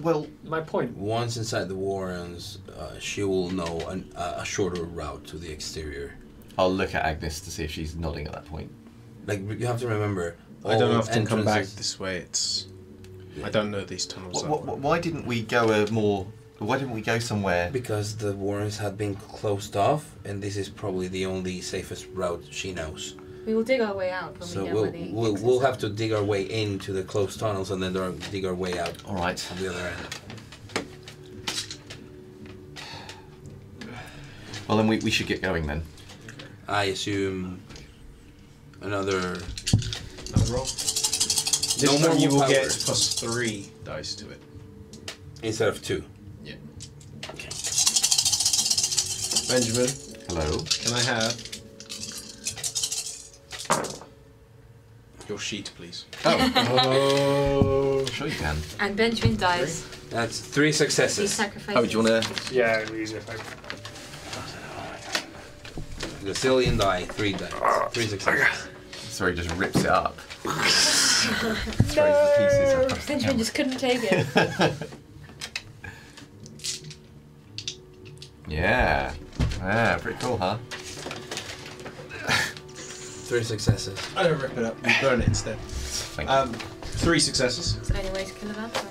[0.04, 0.96] Well, My point.
[0.98, 5.52] Once inside the Warrens, uh, she will know an, uh, a shorter route to the
[5.52, 6.16] exterior.
[6.58, 8.70] I'll look at Agnes to see if she's nodding at that point.
[9.26, 10.36] Like you have to remember.
[10.66, 12.18] I don't all often come back this way.
[12.18, 12.68] It's
[13.44, 14.44] I don't know these tunnels.
[14.44, 16.28] Wh- wh- why didn't we go a more?
[16.60, 17.70] Why didn't we go somewhere?
[17.72, 22.44] Because the Warrens had been closed off, and this is probably the only safest route
[22.52, 23.16] she knows.
[23.46, 25.60] We will dig our way out when So we know we'll where the we'll, we'll
[25.60, 28.80] have to dig our way into the closed tunnels and then dar- dig our way
[28.80, 29.46] out All right.
[29.52, 30.86] on the other end.
[34.68, 35.84] Well, then we, we should get going then.
[36.68, 37.60] I assume
[38.82, 39.18] another.
[40.34, 40.64] Another roll.
[40.64, 42.50] This No time more you will willpower.
[42.54, 44.40] get plus three dice to it.
[45.42, 46.04] instead of two.
[46.46, 46.54] Yeah.
[47.32, 47.50] Okay.
[49.50, 49.90] Benjamin,
[50.30, 50.60] Hello.
[50.64, 51.36] can I have
[55.28, 56.06] your sheet, please?
[56.26, 56.52] Oh.
[58.04, 58.06] oh.
[58.06, 58.58] sure you can.
[58.80, 59.86] And Benjamin dies.
[60.10, 61.34] That's three He successes.
[61.34, 61.76] sacrifices.
[61.82, 62.54] Oh, do you want to?
[62.54, 63.36] Yeah, it'd be easier if I.
[66.24, 67.52] The Cillian die, three dice,
[67.92, 68.68] three successes.
[68.94, 70.18] Sorry, just rips it up.
[70.44, 72.74] Throws the pieces.
[72.74, 74.74] across the Benjamin just couldn't take it.
[78.48, 79.14] Yeah.
[79.60, 80.58] Yeah, pretty cool, huh?
[83.24, 83.98] Three successes.
[84.18, 84.76] I don't rip it up.
[84.86, 85.58] You burn it instead.
[85.60, 86.36] Thank you.
[86.36, 87.78] Um, three successes.
[87.78, 88.84] Is there any way to kill a vampire?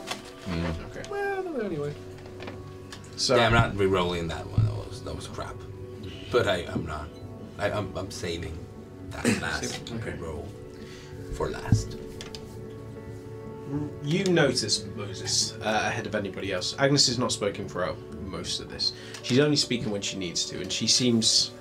[0.47, 0.91] Mm.
[0.91, 1.03] Okay.
[1.11, 1.95] Well, no, anyway.
[3.17, 4.65] So yeah, I'm not re-rolling that one.
[4.65, 5.55] That was that was crap.
[6.33, 7.09] But I I'm not.
[7.59, 8.59] I, I'm I'm saving
[9.11, 10.17] that last Okay.
[10.19, 10.49] roll
[11.35, 11.99] for last.
[14.03, 16.75] you notice Moses uh, ahead of anybody else.
[16.79, 17.95] Agnes is not speaking for
[18.25, 18.95] most of this.
[19.23, 21.53] She's only speaking when she needs to, and she seems.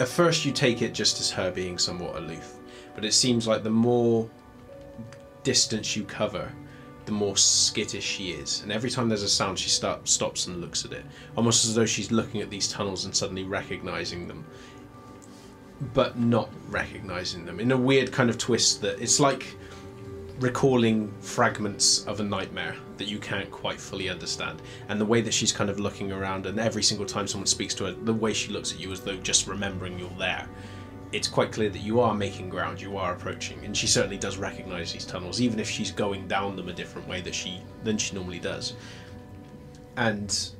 [0.00, 2.54] At first, you take it just as her being somewhat aloof,
[2.94, 4.28] but it seems like the more
[5.44, 6.50] distance you cover,
[7.06, 8.62] the more skittish she is.
[8.62, 11.04] And every time there's a sound, she start, stops and looks at it,
[11.36, 14.44] almost as though she's looking at these tunnels and suddenly recognizing them.
[15.92, 17.60] But not recognizing them.
[17.60, 19.56] In a weird kind of twist that it's like
[20.40, 25.32] recalling fragments of a nightmare that you can't quite fully understand and the way that
[25.32, 28.32] she's kind of looking around and every single time someone speaks to her the way
[28.32, 30.48] she looks at you as though just remembering you're there
[31.12, 34.36] it's quite clear that you are making ground you are approaching and she certainly does
[34.36, 37.96] recognize these tunnels even if she's going down them a different way that she than
[37.96, 38.74] she normally does
[39.96, 40.50] and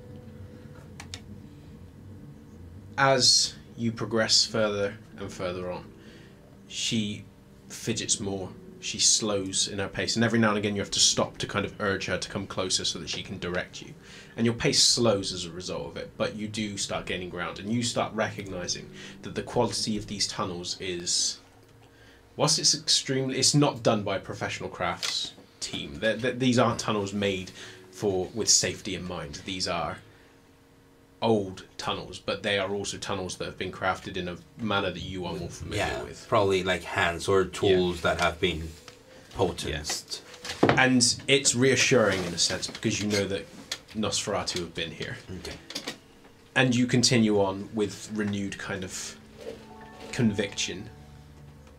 [2.96, 5.84] as you progress further and further on,
[6.68, 7.24] she
[7.68, 8.50] fidgets more.
[8.84, 11.46] She slows in her pace, and every now and again you have to stop to
[11.46, 13.94] kind of urge her to come closer so that she can direct you.
[14.36, 17.58] And your pace slows as a result of it, but you do start gaining ground,
[17.58, 18.90] and you start recognizing
[19.22, 21.38] that the quality of these tunnels is,
[22.36, 25.98] whilst it's extremely, it's not done by a professional crafts team.
[25.98, 27.52] They're, they these aren't tunnels made
[27.90, 29.40] for with safety in mind.
[29.46, 29.96] These are
[31.24, 35.02] old tunnels, but they are also tunnels that have been crafted in a manner that
[35.02, 36.26] you are more familiar Yeah, with.
[36.28, 38.68] probably like hands or tools that have been
[39.34, 40.22] potenced.
[40.68, 43.46] And it's reassuring in a sense because you know that
[43.96, 45.16] Nosferatu have been here.
[45.40, 45.56] Okay.
[46.54, 49.16] And you continue on with renewed kind of
[50.12, 50.88] conviction.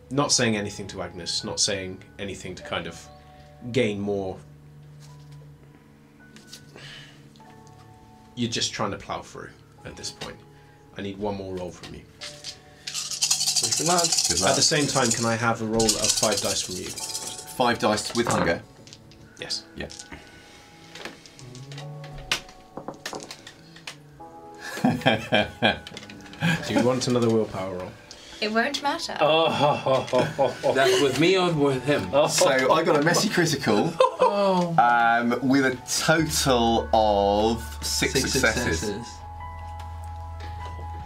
[0.09, 3.07] Not saying anything to Agnes, not saying anything to kind of
[3.71, 4.37] gain more.
[8.35, 9.49] You're just trying to plow through
[9.85, 10.35] at this point.
[10.97, 12.01] I need one more roll from you.
[12.87, 14.03] Wish me luck.
[14.27, 16.85] Good At the same time, can I have a roll of five dice from you?
[16.85, 18.61] Five dice with hunger.
[19.39, 19.63] Yes.
[19.75, 19.87] Yeah.
[26.67, 27.91] Do you want another willpower roll?
[28.41, 29.17] It won't matter.
[29.21, 30.73] Oh, ho, ho, ho, ho, ho.
[30.73, 32.09] That with me or with him?
[32.13, 33.93] Oh, So I got a messy critical
[34.79, 39.05] um, with a total of six, successes.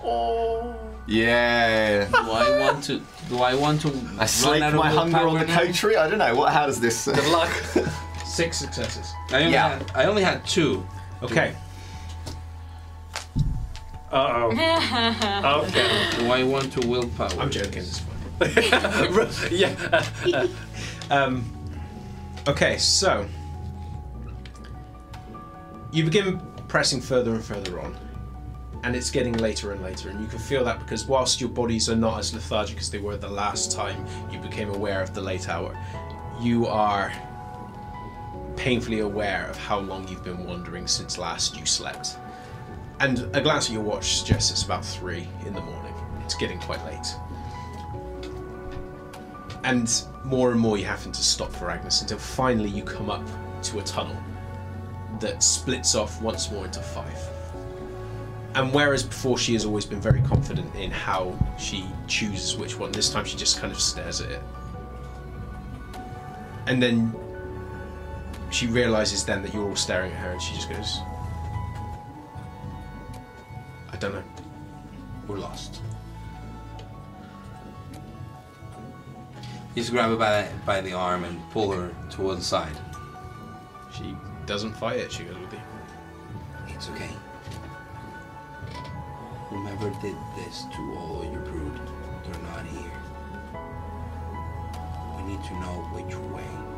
[0.04, 0.76] oh
[1.08, 2.06] Yeah.
[2.08, 3.02] Do I want to?
[3.30, 3.92] Do I want to?
[4.18, 5.60] I slaked run of my hunger on the now?
[5.60, 5.98] coterie.
[5.98, 6.36] I don't know.
[6.36, 6.52] What?
[6.52, 7.06] How does this?
[7.06, 7.52] Good luck.
[8.26, 9.14] Six successes.
[9.32, 9.78] I only Yeah.
[9.78, 9.92] had.
[9.96, 10.86] I only had two.
[11.22, 11.56] Okay.
[14.12, 15.64] Uh oh.
[15.68, 16.10] Okay.
[16.18, 17.30] Do I want to willpower?
[17.40, 17.84] I'm joking.
[17.84, 19.52] It's fine.
[19.52, 20.48] yeah.
[21.12, 21.44] Um,
[22.48, 23.28] okay, so
[25.92, 27.98] you begin pressing further and further on,
[28.84, 31.90] and it's getting later and later, and you can feel that because whilst your bodies
[31.90, 35.22] are not as lethargic as they were the last time you became aware of the
[35.22, 35.76] late hour,
[36.40, 37.12] you are
[38.56, 42.18] painfully aware of how long you've been wandering since last you slept.
[43.00, 45.94] And a glance at your watch suggests it's about three in the morning.
[46.26, 47.16] It's getting quite late.
[49.64, 49.90] And
[50.26, 53.26] more and more you having to stop for Agnes until finally you come up
[53.64, 54.16] to a tunnel
[55.20, 57.18] that splits off once more into five.
[58.56, 62.92] And whereas before she has always been very confident in how she chooses which one,
[62.92, 64.42] this time she just kind of stares at it.
[66.68, 67.14] And then
[68.52, 71.00] she realizes then that you're all staring at her and she just goes,
[74.00, 74.24] don't know.
[75.28, 75.82] We're lost.
[79.76, 82.76] You just grab her by the, by the arm and pull her to one side.
[83.96, 84.16] She
[84.46, 85.60] doesn't fight it, she goes with you.
[86.70, 87.10] It's okay.
[89.50, 91.80] Whomever did this to all your brood,
[92.24, 92.92] they're not here.
[95.18, 96.69] We need to know which way.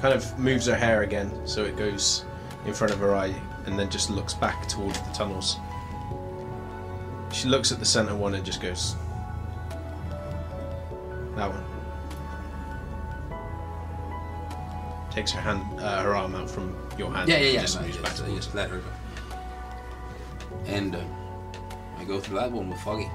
[0.00, 2.24] Kind of moves her hair again so it goes
[2.66, 3.34] in front of her eye
[3.66, 5.56] and then just looks back towards the tunnels.
[7.32, 8.94] She looks at the center one and just goes,
[11.36, 11.64] That one.
[15.10, 17.28] Takes her hand, uh, her arm out from your hand.
[17.28, 17.60] Yeah, yeah, and yeah.
[17.60, 19.38] Just no, moves just, back just let her go.
[20.66, 21.04] And uh,
[21.98, 23.10] I go through that one with Foggy.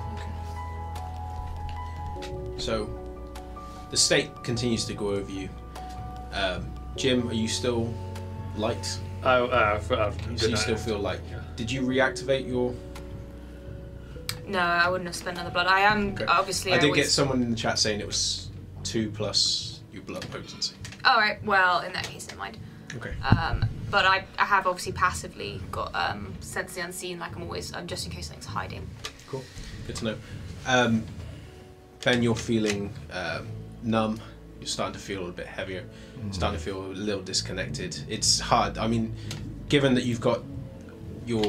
[2.58, 2.90] So,
[3.90, 5.50] the state continues to go over you.
[6.34, 7.94] Um, Jim, are you still
[8.56, 9.00] light?
[9.24, 10.58] Oh, uh, for, uh, So you night.
[10.58, 11.20] still feel light?
[11.30, 11.42] Yeah.
[11.56, 12.74] Did you reactivate your?
[14.48, 15.68] No, I wouldn't have spent another blood.
[15.68, 16.26] I am Okay.
[16.26, 16.74] obviously.
[16.74, 17.04] I did always...
[17.06, 18.50] get someone in the chat saying it was
[18.84, 20.76] two plus your blood potency.
[21.06, 21.44] All right.
[21.44, 22.58] Well, in that case, never mind.
[22.96, 23.14] Okay.
[23.24, 27.20] Um, but I, I have obviously passively got um, sense the unseen.
[27.20, 28.88] Like I'm always, um, just in case something's hiding.
[29.28, 29.44] Cool.
[29.88, 30.18] Good to know.
[30.66, 31.04] Um,
[32.04, 33.48] ben, you're feeling um,
[33.84, 34.20] numb.
[34.62, 35.84] You're starting to feel a bit heavier.
[36.20, 36.34] Mm.
[36.36, 37.98] Starting to feel a little disconnected.
[38.08, 38.78] It's hard.
[38.78, 39.16] I mean,
[39.70, 40.44] given that you've got
[41.26, 41.44] your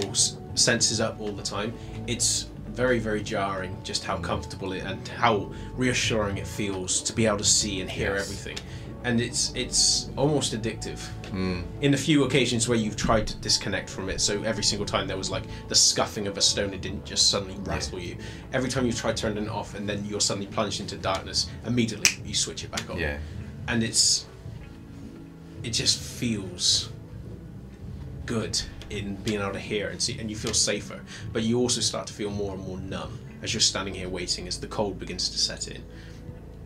[0.55, 1.75] senses up all the time,
[2.07, 7.27] it's very, very jarring just how comfortable it and how reassuring it feels to be
[7.27, 8.23] able to see and hear Yes.
[8.25, 8.57] everything.
[9.05, 11.01] And it's it's almost addictive.
[11.33, 11.65] Mm.
[11.81, 15.07] In the few occasions where you've tried to disconnect from it, so every single time
[15.07, 18.17] there was like the scuffing of a stone, it didn't just suddenly rattle you.
[18.53, 22.23] Every time you tried turning it off, and then you're suddenly plunged into darkness, immediately
[22.25, 22.99] you switch it back on.
[22.99, 23.19] Yeah.
[23.69, 24.27] And it's
[25.63, 26.91] it just feels
[28.27, 28.61] good
[28.91, 31.01] in being able to hear and see, and you feel safer.
[31.33, 34.47] But you also start to feel more and more numb as you're standing here waiting
[34.47, 35.83] as the cold begins to set in.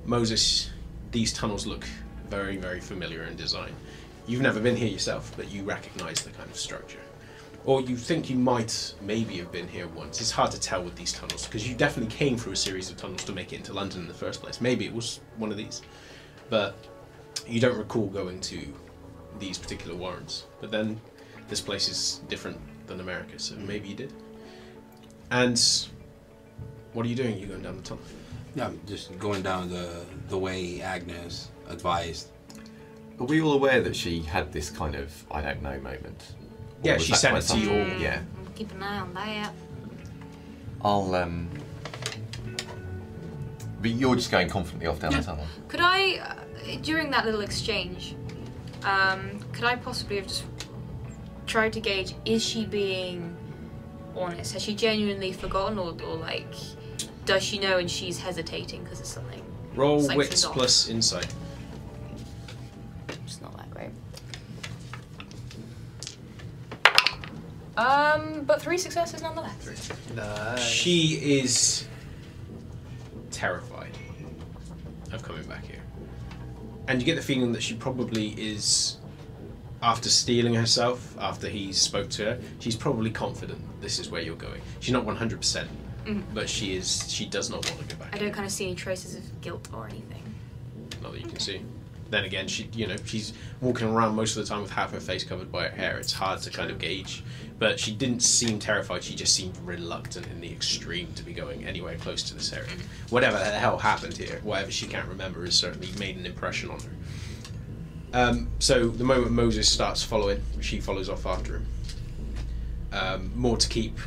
[0.04, 0.70] Moses,
[1.12, 1.86] these tunnels look
[2.28, 3.74] very, very familiar in design.
[4.26, 6.98] You've never been here yourself, but you recognize the kind of structure.
[7.64, 10.20] Or you think you might maybe have been here once.
[10.20, 12.96] It's hard to tell with these tunnels because you definitely came through a series of
[12.96, 14.60] tunnels to make it into London in the first place.
[14.60, 15.82] Maybe it was one of these.
[16.48, 16.76] But
[17.46, 18.72] you don't recall going to
[19.38, 20.46] these particular warrens.
[20.60, 21.00] But then
[21.48, 24.12] this place is different than America, so maybe you did.
[25.30, 25.60] And
[26.92, 27.38] what are you doing?
[27.38, 28.04] You going down the tunnel?
[28.54, 32.30] Yeah, I'm just going down the the way Agnes advised.
[33.18, 36.34] Are we all aware that she had this kind of I don't know moment?
[36.82, 38.00] Or Yeah, she sent it to you something- all.
[38.00, 38.20] Yeah.
[38.54, 39.52] Keep an eye on that.
[40.82, 41.48] I'll um.
[43.80, 45.46] But you're just going confidently off down the tunnel.
[45.68, 48.16] Could I, uh, during that little exchange,
[48.82, 50.44] um, could I possibly have just
[51.46, 53.36] tried to gauge is she being
[54.16, 54.54] honest?
[54.54, 56.52] Has she genuinely forgotten, or, or like,
[57.26, 59.42] does she know and she's hesitating because of something?
[59.74, 61.32] Roll wits plus insight.
[67.76, 69.90] Um, but three successes nonetheless.
[70.14, 70.62] Nice.
[70.62, 71.86] She is
[73.30, 73.96] terrified
[75.12, 75.82] of coming back here.
[76.88, 78.96] And you get the feeling that she probably is,
[79.82, 84.36] after stealing herself, after he spoke to her, she's probably confident this is where you're
[84.36, 84.60] going.
[84.80, 85.68] She's not 100%, percent
[86.06, 86.22] Mhm.
[86.32, 87.04] but she is.
[87.12, 88.14] She does not want to go back.
[88.14, 90.22] I don't kind of see any traces of guilt or anything.
[91.02, 91.60] Not that you can see.
[92.08, 95.00] Then again, she, you know, she's walking around most of the time with half her
[95.00, 95.98] face covered by her hair.
[95.98, 97.24] It's hard to kind of gauge.
[97.58, 99.02] But she didn't seem terrified.
[99.02, 102.68] She just seemed reluctant in the extreme to be going anywhere close to this area.
[103.08, 106.80] Whatever the hell happened here, whatever she can't remember, has certainly made an impression on
[106.80, 106.90] her.
[108.12, 111.66] Um, so the moment Moses starts following, she follows off after him.
[112.92, 113.98] Um, more to keep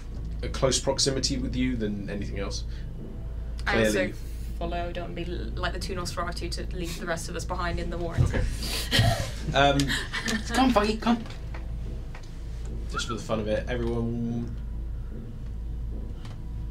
[0.44, 2.64] a close proximity with you than anything else.
[3.66, 4.14] I also Clearly-
[4.60, 4.92] follow.
[4.92, 7.98] Don't be like the two Nosferatu to leave the rest of us behind in the
[7.98, 8.24] warren.
[8.26, 8.44] Okay.
[9.52, 9.80] Um,
[10.50, 11.24] Come, Foggy, come.
[12.92, 14.56] Just for the fun of it, everyone.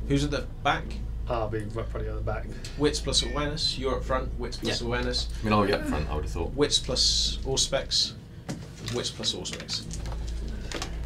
[0.09, 0.85] Who's at the back?
[1.29, 2.47] I'll be right probably on the back.
[2.79, 3.79] Wits plus awareness.
[3.79, 4.37] You're up front.
[4.39, 5.29] Wits plus awareness.
[5.41, 6.09] I mean, I'll be up front.
[6.09, 6.55] I would have thought.
[6.55, 8.13] Wits plus Auspex.
[8.95, 9.85] Wits plus Auspex.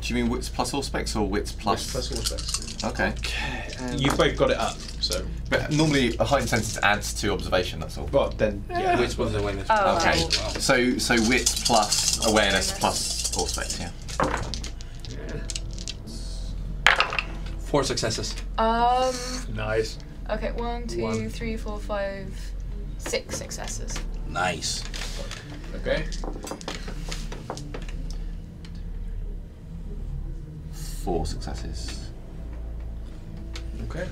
[0.01, 1.93] Do you mean wits plus Auspex or wits plus?
[1.95, 2.85] Wits plus Auspex.
[2.91, 3.97] Okay.
[3.97, 5.25] You've both got it up, so.
[5.51, 7.81] But normally a heightened senses adds to observation.
[7.81, 8.07] That's all.
[8.13, 8.99] Well, then, yeah.
[8.99, 9.65] Which was the winner?
[9.71, 10.11] Oh, Okay.
[10.23, 10.33] right.
[10.61, 13.81] So so wits plus awareness plus Auspex.
[13.81, 13.91] Yeah.
[17.73, 18.35] Four successes.
[18.59, 19.15] Um.
[19.55, 19.97] Nice.
[20.29, 20.53] Okay.
[20.53, 21.31] One, two, One.
[21.31, 22.31] three, four, five,
[22.99, 23.99] six successes.
[24.29, 24.85] Nice.
[25.77, 26.05] Okay.
[31.03, 32.11] Four successes.
[33.85, 34.07] Okay.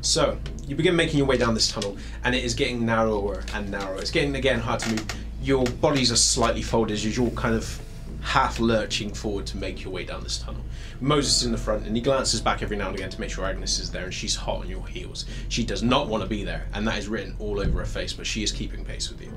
[0.00, 0.36] So,
[0.66, 3.98] you begin making your way down this tunnel, and it is getting narrower and narrower.
[3.98, 5.06] It's getting again hard to move.
[5.40, 7.80] Your bodies are slightly folded as you're kind of
[8.22, 10.62] half lurching forward to make your way down this tunnel.
[11.00, 13.30] Moses is in the front, and he glances back every now and again to make
[13.30, 15.26] sure Agnes is there, and she's hot on your heels.
[15.48, 18.12] She does not want to be there, and that is written all over her face,
[18.12, 19.32] but she is keeping pace with you.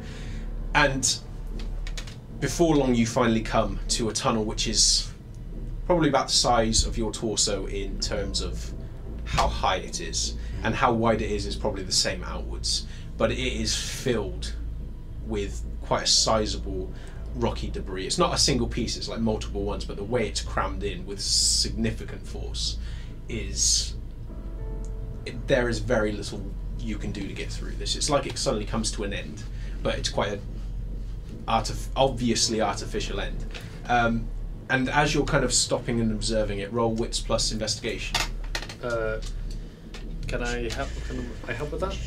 [0.76, 1.18] And
[2.40, 5.12] before long, you finally come to a tunnel which is
[5.86, 8.72] probably about the size of your torso in terms of
[9.24, 12.86] how high it is and how wide it is is probably the same outwards
[13.18, 14.56] but it is filled
[15.28, 16.92] with quite a sizable
[17.36, 20.42] rocky debris it's not a single piece it's like multiple ones but the way it's
[20.42, 22.78] crammed in with significant force
[23.28, 23.96] is
[25.26, 26.42] it, there is very little
[26.80, 29.44] you can do to get through this it's like it suddenly comes to an end
[29.84, 30.42] but it's quite an
[31.48, 33.44] artif- obviously artificial end
[33.88, 34.28] um,
[34.70, 38.18] and as you're kind of stopping and observing it, roll wits plus investigation.
[38.84, 39.20] Uh,
[40.28, 40.90] can I help?
[41.08, 41.98] Can I help with that?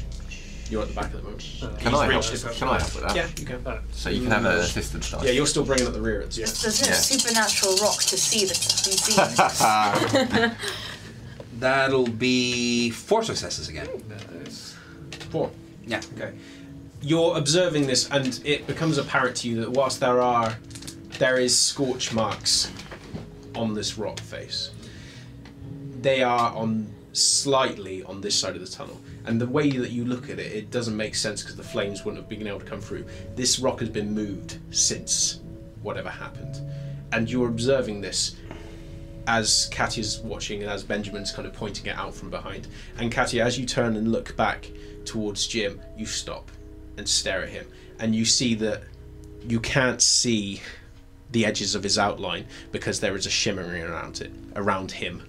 [0.71, 1.45] You're at the back at the moment.
[1.63, 2.25] Uh, Can He's I help?
[2.31, 2.53] reached it.
[2.57, 3.17] Can I help with that?
[3.17, 3.67] Yeah, you can.
[3.67, 5.25] uh, So you can have an assistance dice.
[5.25, 6.21] Yeah, you're still bringing up the rear.
[6.21, 6.45] It's, yeah.
[6.47, 6.95] There's no Yeah.
[6.95, 8.55] supernatural rock to see the
[10.45, 10.53] unseen.
[11.59, 13.89] That'll be four successes again.
[14.43, 14.77] nice.
[15.31, 15.51] Four.
[15.87, 16.01] Yeah.
[16.17, 16.33] Okay.
[17.01, 20.57] You're observing this, and it becomes apparent to you that whilst there are,
[21.19, 22.71] there is scorch marks
[23.55, 24.71] on this rock face.
[26.01, 30.05] They are on slightly on this side of the tunnel, and the way that you
[30.05, 32.65] look at it, it doesn't make sense because the flames wouldn't have been able to
[32.65, 33.05] come through.
[33.35, 35.41] This rock has been moved since
[35.83, 36.61] whatever happened,
[37.13, 38.37] and you're observing this
[39.27, 42.67] as Katya's watching and as Benjamin's kind of pointing it out from behind.
[42.97, 44.71] And Katya, as you turn and look back
[45.05, 46.51] towards Jim, you stop
[46.97, 47.67] and stare at him,
[47.99, 48.83] and you see that
[49.47, 50.61] you can't see
[51.31, 55.23] the edges of his outline because there is a shimmering around it, around him.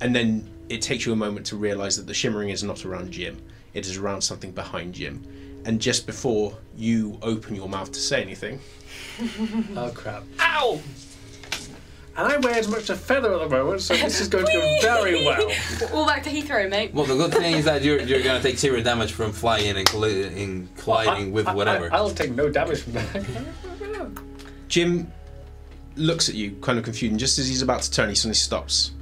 [0.00, 3.10] And then it takes you a moment to realize that the shimmering is not around
[3.10, 3.40] Jim,
[3.74, 5.22] it is around something behind Jim.
[5.66, 8.60] And just before you open your mouth to say anything,
[9.76, 10.22] Oh crap!
[10.40, 10.80] Ow!
[12.16, 14.46] And I wear as much as a feather at the moment, so this is going
[14.46, 15.50] to go very well.
[15.92, 16.94] All back to Heathrow, mate.
[16.94, 19.88] Well, the good thing is that you're, you're gonna take zero damage from flying and,
[19.88, 21.92] colli- and colliding with I- whatever.
[21.92, 23.26] I, will take no damage from that.
[24.68, 25.10] Jim
[25.96, 28.34] looks at you, kind of confused, and just as he's about to turn, he suddenly
[28.34, 28.92] stops.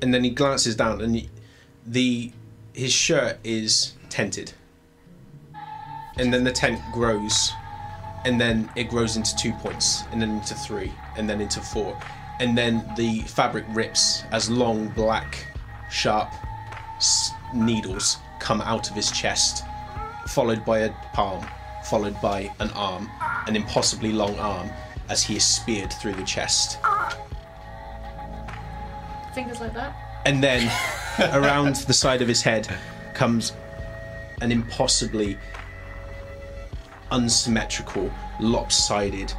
[0.00, 1.30] And then he glances down, and he,
[1.86, 2.32] the
[2.72, 4.52] his shirt is tented.
[6.16, 7.52] And then the tent grows,
[8.24, 11.98] and then it grows into two points, and then into three, and then into four,
[12.40, 15.46] and then the fabric rips as long black,
[15.90, 16.32] sharp
[17.54, 19.64] needles come out of his chest,
[20.28, 21.44] followed by a palm,
[21.84, 23.08] followed by an arm,
[23.46, 24.70] an impossibly long arm,
[25.08, 26.78] as he is speared through the chest.
[29.38, 29.94] Fingers like that.
[30.26, 30.68] And then
[31.32, 32.68] around the side of his head
[33.14, 33.52] comes
[34.40, 35.38] an impossibly
[37.12, 38.10] unsymmetrical,
[38.40, 39.32] lopsided,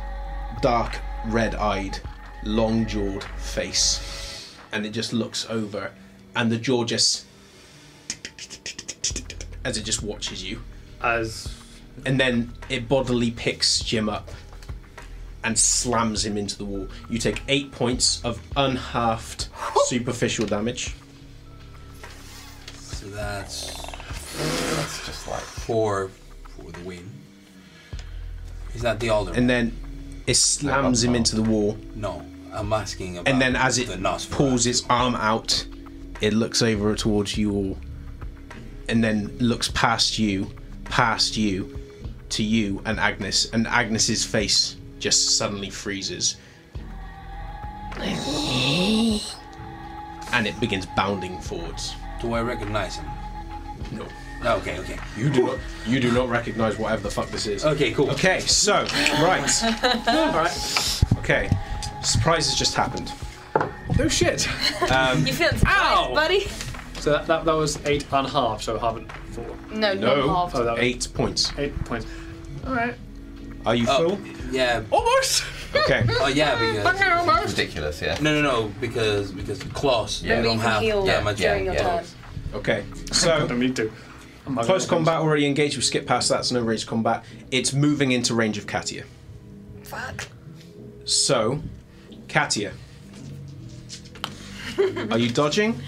[0.61, 1.99] dark red eyed,
[2.45, 4.55] long jawed face.
[4.71, 5.91] And it just looks over,
[6.33, 7.25] and the jaw just.
[9.65, 10.61] as it just watches you.
[11.03, 11.53] As
[12.05, 14.29] and then it bodily picks Jim up
[15.43, 16.87] and slams him into the wall.
[17.09, 19.47] You take eight points of unhalved
[19.85, 20.93] superficial damage.
[22.73, 23.75] so that's
[24.75, 25.39] That's just like.
[25.41, 26.09] four
[26.55, 27.09] for the win.
[28.75, 29.33] Is that the older?
[29.33, 29.75] And then
[30.27, 31.77] it slams him into the wall.
[31.95, 33.31] no, I'm asking about.
[33.31, 35.65] And then as it the pulls its arm out,
[36.21, 37.77] it looks over towards you all.
[38.87, 40.51] And then looks past you,
[40.85, 41.79] past you,
[42.29, 43.49] to you and Agnes.
[43.51, 46.37] And Agnes's face just suddenly freezes.
[50.31, 51.95] And it begins bounding forwards.
[52.21, 53.07] Do I recognize him?
[53.91, 54.05] No.
[54.57, 54.97] Okay, okay.
[55.17, 55.57] You do not.
[55.85, 57.65] You do not recognize whatever the fuck this is.
[57.65, 58.09] Okay, cool.
[58.11, 58.73] Okay, so
[59.21, 59.63] right.
[60.07, 61.03] All right.
[61.17, 61.49] Okay,
[62.03, 63.11] surprise has just happened.
[63.97, 64.47] No shit.
[64.91, 65.57] Um, You feeling Ow!
[65.57, 66.47] surprised, buddy?
[67.01, 69.45] So that, that, that was eight and a half, so half and four.
[69.71, 70.25] No, No.
[70.27, 70.55] not half.
[70.55, 71.51] Oh, that was eight points.
[71.57, 72.05] eight points.
[72.65, 72.93] All right.
[73.65, 74.19] Are you Oh, full?
[74.51, 74.81] yeah.
[74.91, 75.43] Almost.
[75.75, 76.03] Okay.
[76.21, 77.27] Oh, yeah, because.
[77.27, 77.57] Almost.
[77.57, 78.17] ridiculous, yeah.
[78.21, 80.23] No, no, no, because because claws.
[80.23, 80.37] Yeah.
[80.37, 81.97] you don't you can have heal that much during your yeah.
[82.01, 82.05] turn.
[82.53, 82.83] Okay.
[83.11, 83.91] I So don't need to.
[84.47, 85.75] I'm not close combat already engaged.
[85.77, 86.39] We skip past that.
[86.39, 87.23] It's no range combat.
[87.51, 89.03] It's moving into range of Katia.
[89.83, 90.27] Fuck.
[91.05, 91.61] So,
[92.27, 92.71] Katia,
[95.11, 95.79] are you dodging?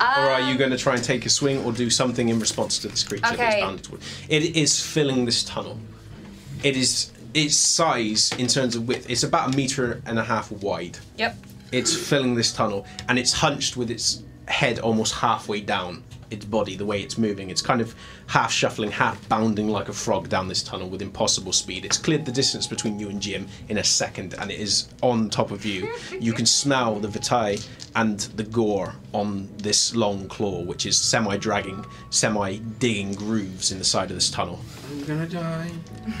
[0.00, 2.40] or are you um, going to try and take a swing or do something in
[2.40, 3.60] response to this creature that's Okay.
[3.60, 4.00] bounded toward?
[4.30, 5.78] It is filling this tunnel.
[6.62, 9.08] It is its size in terms of width.
[9.08, 10.98] It's about a meter and a half wide.
[11.18, 11.36] Yep.
[11.72, 16.76] It's filling this tunnel, and it's hunched with its head almost halfway down its body.
[16.76, 17.94] The way it's moving, it's kind of
[18.26, 21.84] half shuffling, half bounding like a frog down this tunnel with impossible speed.
[21.84, 25.30] It's cleared the distance between you and Jim in a second, and it is on
[25.30, 25.92] top of you.
[26.20, 27.56] You can smell the vitae
[27.96, 34.10] and the gore on this long claw, which is semi-dragging, semi-digging grooves in the side
[34.10, 34.60] of this tunnel.
[34.90, 35.70] I'm gonna die.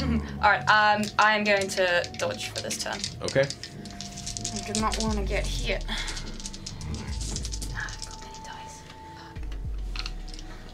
[0.42, 0.60] All right.
[0.60, 2.98] Um, I am going to dodge for this turn.
[3.22, 3.42] Okay.
[3.42, 5.84] I do not want to get hit.
[7.74, 8.82] Ah, I've got many dice.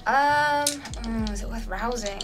[0.06, 2.20] Um, mm, is it worth rousing?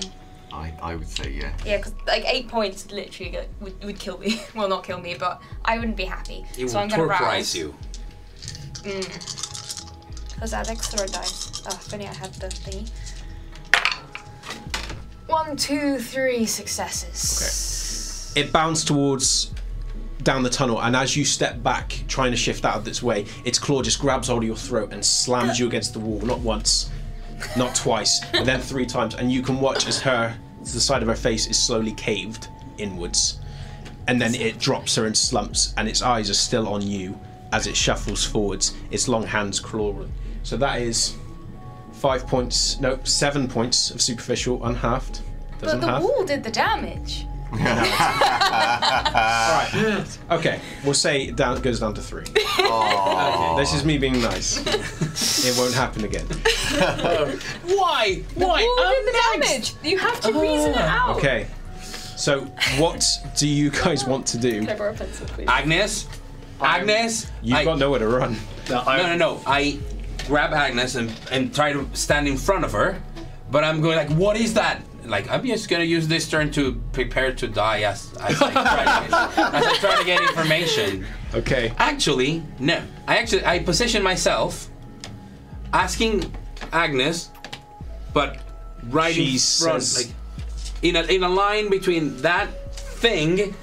[0.53, 1.53] I, I would say yeah.
[1.65, 4.43] Yeah, because like eight points literally would, would kill me.
[4.55, 6.44] well, not kill me, but I wouldn't be happy.
[6.59, 7.55] It so will I'm gonna rouse.
[7.57, 7.74] you.
[8.82, 11.62] Because I had extra dice.
[11.66, 12.90] Oh, if only I had the thingy.
[15.33, 18.35] One, two, three successes.
[18.37, 19.51] it bounds towards
[20.23, 23.25] down the tunnel, and as you step back, trying to shift out of its way,
[23.47, 26.21] its claw just grabs hold of your throat and slams you against the wall.
[26.21, 26.91] Not once,
[27.57, 31.09] not twice, but then three times, and you can watch as her the side of
[31.09, 33.41] her face is slowly caved inwards,
[34.09, 37.19] and then it drops her and slumps, and its eyes are still on you
[37.55, 38.75] as it shuffles forwards.
[38.91, 40.13] Its long hands clawing.
[40.43, 41.17] So that is
[42.03, 45.20] five points, no, seven points of superficial unhalved.
[45.61, 46.03] But Doesn't the half.
[46.03, 47.27] wall did the damage.
[47.53, 47.69] Alright.
[50.31, 52.24] Okay, we'll say it down, goes down to three.
[53.57, 54.59] This is me being nice.
[55.47, 56.27] it won't happen again.
[56.27, 58.23] Why?
[58.35, 58.35] Why?
[58.35, 59.74] The wall did the damage.
[59.85, 61.16] You have to reason it out.
[61.19, 61.47] Okay.
[62.16, 62.41] So,
[62.79, 63.05] what
[63.37, 64.61] do you guys want to do?
[64.61, 65.47] Can I borrow a pencil, please?
[65.49, 66.07] Agnes?
[66.61, 67.31] Agnes?
[67.43, 68.37] You've I- got nowhere to run.
[68.70, 69.41] No, I, No, no, no.
[69.47, 69.79] I
[70.27, 73.01] grab Agnes and, and try to stand in front of her,
[73.51, 74.82] but I'm going like, what is that?
[75.05, 78.85] Like, I'm just gonna use this turn to prepare to die as, as, I, try
[78.85, 81.05] to, as I try to get information.
[81.35, 81.73] Okay.
[81.78, 82.82] Actually, no.
[83.09, 84.69] I actually I position myself,
[85.73, 86.32] asking
[86.73, 87.31] Agnes,
[88.15, 88.39] but
[88.90, 90.15] right in front, like
[90.82, 93.55] in a in a line between that thing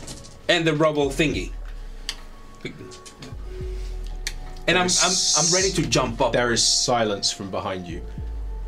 [0.49, 1.51] and the rubble thingy.
[4.69, 6.33] And I'm, I'm I'm ready to jump up.
[6.33, 8.01] There is silence from behind you.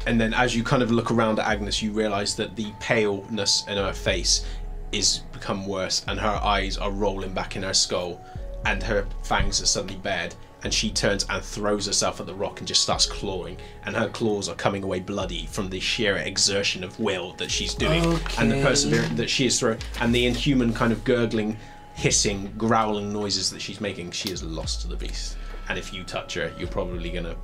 [0.08, 3.64] And then, as you kind of look around at Agnes, you realize that the paleness
[3.68, 4.46] in her face
[4.92, 8.20] is become worse, and her eyes are rolling back in her skull,
[8.66, 10.34] and her fangs are suddenly bared.
[10.64, 13.58] And she turns and throws herself at the rock and just starts clawing.
[13.84, 17.74] And her claws are coming away bloody from the sheer exertion of will that she's
[17.74, 18.04] doing,
[18.38, 18.64] and the Okay.
[18.64, 21.58] perseverance that she is throwing, and the inhuman kind of gurgling,
[21.96, 24.12] hissing, growling noises that she's making.
[24.12, 25.36] She is lost to the beast.
[25.70, 27.36] And if you touch her, you're probably gonna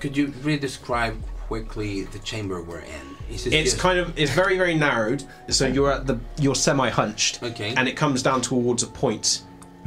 [0.00, 3.16] Could you re-describe quickly the chamber we're in?
[3.30, 5.24] Is it It's just- kind of it's very very narrowed.
[5.48, 7.42] So you're at the you're semi hunched.
[7.42, 7.74] Okay.
[7.76, 9.42] And it comes down towards a point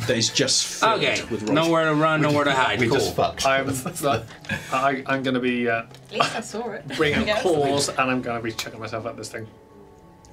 [0.08, 1.22] that is just filled okay.
[1.30, 1.52] with rocks.
[1.52, 2.80] Nowhere to run, nowhere to hide.
[2.80, 2.98] We cool.
[2.98, 3.46] just fucked.
[3.46, 3.70] I'm,
[4.72, 6.88] I, I'm going to be uh, At least I saw it.
[6.98, 7.38] bringing Yes.
[7.46, 9.46] up claws, and I'm going to be chucking myself at this thing.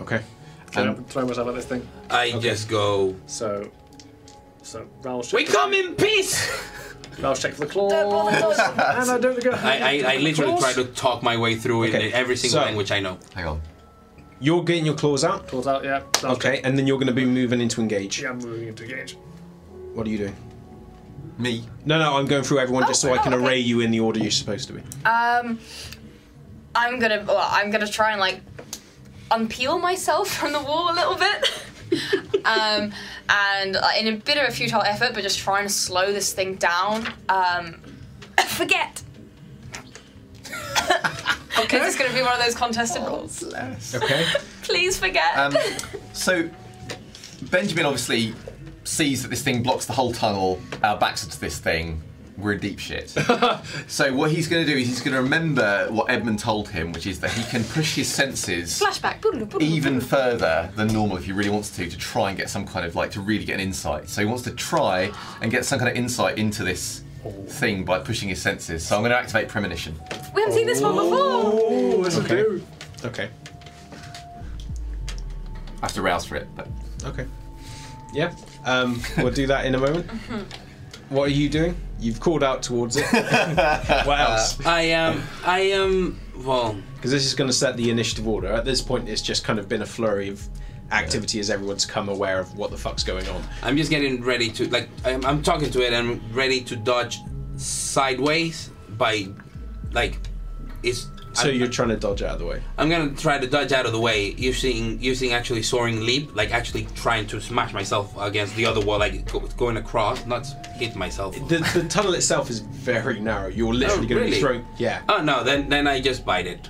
[0.00, 0.22] Okay.
[0.68, 1.86] Throw, Um, throw myself at this thing.
[2.08, 3.14] I just go.
[3.26, 3.70] So,
[4.62, 5.36] so rouse check.
[5.36, 6.40] We come in peace.
[7.18, 7.92] Rouse check for the claws.
[7.92, 8.78] Don't bother dodging.
[9.02, 9.50] and I don't go.
[9.50, 12.64] I, I, I literally try to talk my way through Okay, in every single so-
[12.64, 13.18] language I know.
[13.34, 13.60] Hang on.
[14.42, 15.46] You're getting your claws out.
[15.48, 16.00] Claws out, yeah.
[16.22, 16.60] Rouse Okay, check.
[16.66, 18.22] and then you're going to be moving into engage.
[18.22, 19.18] Yeah, I'm moving into gauge.
[19.92, 20.36] What are you doing?
[21.36, 21.62] Me.
[21.84, 23.46] No, no, I'm going through everyone just Oh, so I can oh, okay.
[23.46, 24.80] array you in the order you're supposed to be.
[25.04, 25.58] Um,
[26.74, 27.22] I'm gonna.
[27.26, 28.40] Well, I'm gonna try and like
[29.30, 31.50] unpeel myself from the wall a little bit.
[32.44, 32.92] um,
[33.28, 36.32] and uh, in a bit of a futile effort, but just trying to slow this
[36.32, 37.12] thing down.
[37.28, 37.80] Um,
[38.60, 39.02] forget.
[41.58, 41.78] okay.
[41.78, 43.42] This Is gonna be one of those contested rules?
[43.44, 44.26] Okay.
[44.62, 45.36] Please forget.
[45.36, 45.56] Um,
[46.12, 46.48] so
[47.50, 48.34] Benjamin obviously
[48.84, 50.60] sees that this thing blocks the whole tunnel.
[50.82, 52.02] Our backs are to this thing.
[52.40, 53.10] We're in deep shit.
[53.88, 56.92] so what he's going to do is he's going to remember what Edmund told him,
[56.92, 59.60] which is that he can push his senses Flashback.
[59.62, 62.84] even further than normal if he really wants to to try and get some kind
[62.86, 64.08] of like to really get an insight.
[64.08, 67.02] So he wants to try and get some kind of insight into this
[67.48, 68.86] thing by pushing his senses.
[68.86, 69.94] So I'm going to activate premonition.
[70.34, 71.18] We haven't seen this one before.
[71.18, 72.40] Oh, this Okay.
[72.40, 72.62] is.
[73.04, 73.28] Okay.
[75.82, 76.68] I have to rouse for it, but
[77.04, 77.26] Okay.
[78.12, 78.34] Yeah.
[78.64, 80.10] Um, we'll do that in a moment.
[81.08, 81.74] What are you doing?
[82.00, 83.04] You've called out towards it.
[83.12, 84.64] what else?
[84.66, 85.22] I am.
[85.44, 86.18] I am.
[86.38, 88.48] Well, Because this is going to set the initiative order.
[88.48, 90.42] At this point, it's just kind of been a flurry of
[90.92, 93.42] activity as everyone's come aware of what the fuck's going on.
[93.62, 94.88] I'm just getting ready to like.
[95.04, 95.92] I'm, I'm talking to it.
[95.92, 97.18] I'm ready to dodge
[97.56, 99.28] sideways by,
[99.92, 100.18] like,
[100.82, 101.08] it's.
[101.42, 102.62] So I'm, you're trying to dodge out of the way.
[102.78, 106.52] I'm gonna try to dodge out of the way using using actually soaring leap, like
[106.52, 110.46] actually trying to smash myself against the other wall, like go, going across, not
[110.76, 111.34] hit myself.
[111.48, 113.48] The, the tunnel itself is very narrow.
[113.48, 114.64] You're literally Oh, going to be thrown.
[114.78, 115.02] Yeah.
[115.08, 116.68] Oh no, then then I just bite it.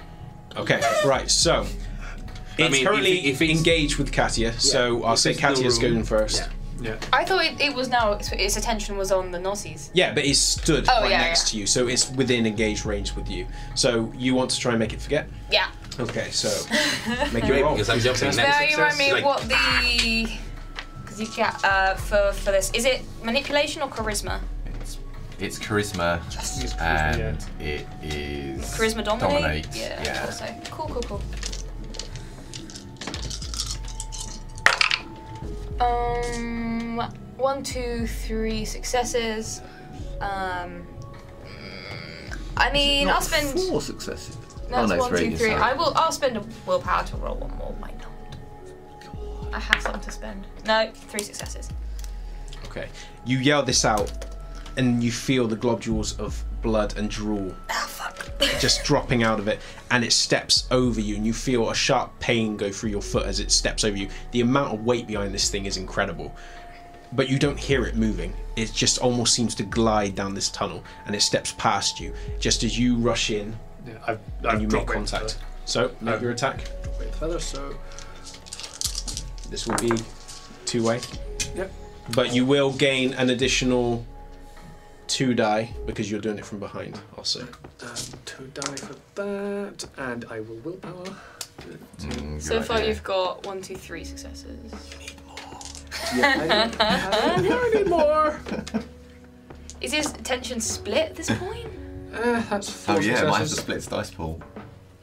[0.56, 0.80] Okay.
[1.04, 1.30] Right.
[1.30, 1.66] So
[2.58, 4.52] it's mean, currently if- if it's- engaged with Katia.
[4.58, 6.38] So I'll say Katia's going first.
[6.40, 6.48] Yeah.
[6.80, 6.96] Yeah.
[7.12, 9.90] I thought it, it was now its, its attention was on the Nozzies.
[9.92, 11.58] Yeah, but it's stood Oh, right yeah, next yeah.
[11.58, 13.46] to you, so it's within engaged range with you.
[13.74, 15.28] So you want to try and make it forget?
[15.50, 15.68] Yeah.
[15.98, 16.48] Okay, so
[17.32, 17.74] make your Great, roll.
[17.74, 18.36] because I'm jumping next.
[18.38, 20.38] Now you remind me Like- what the
[21.02, 24.40] because you get uh, for for this is it manipulation or charisma?
[24.80, 24.98] it's,
[25.38, 29.30] it's charisma It's charisma, and it is Charisma dominate.
[29.42, 30.02] Dominate, Yeah.
[30.02, 30.10] yeah.
[30.22, 30.34] I thought
[30.64, 30.70] so.
[30.70, 30.86] Cool.
[30.88, 31.02] Cool.
[31.02, 31.22] Cool.
[35.80, 36.98] Um,
[37.36, 39.62] one, two, three successes.
[40.20, 40.86] Um,
[42.56, 43.58] I mean, I'll spend.
[43.58, 44.36] four successes.
[44.70, 45.36] No, it's oh, no, one, two, three.
[45.36, 45.48] three.
[45.50, 45.60] sorry.
[45.60, 45.92] I will.
[45.96, 47.74] I'll spend a willpower to roll one more.
[47.78, 49.54] Why not?
[49.54, 50.46] I have some to spend.
[50.66, 51.70] No, three successes.
[52.66, 52.88] Okay.
[53.24, 54.12] You yell this out,
[54.76, 57.54] and you feel the globules of blood and drool
[57.86, 58.28] fuck.
[58.60, 59.60] just dropping out of it,
[59.90, 63.26] and it steps over you, and you feel a sharp pain go through your foot
[63.26, 64.08] as it steps over you.
[64.32, 66.34] The amount of weight behind this thing is incredible.
[67.12, 68.32] But you don't hear it moving.
[68.56, 72.62] It just almost seems to glide down this tunnel, and it steps past you just
[72.62, 73.56] as you rush in
[73.86, 75.38] Yeah, I've, and I've you make contact.
[75.64, 76.60] So make Um, your attack.
[76.60, 77.74] feather- feather, so
[79.50, 79.92] This will be
[80.66, 81.00] two way.
[81.56, 81.72] Yep.
[82.12, 84.04] But you will gain an additional
[85.10, 86.98] two die because you're doing it from behind.
[87.18, 87.40] Also.
[87.40, 91.04] um, two die for that, and I will willpower.
[91.98, 92.88] Mm, So far, idea.
[92.88, 94.72] you've got one, two, three successes.
[94.92, 95.36] You need more.
[96.16, 98.40] yeah, I, I need more.
[99.80, 101.68] Is his attention split at this point?
[102.14, 104.40] Uh, that's four Oh yeah, it might have to split its dice pool.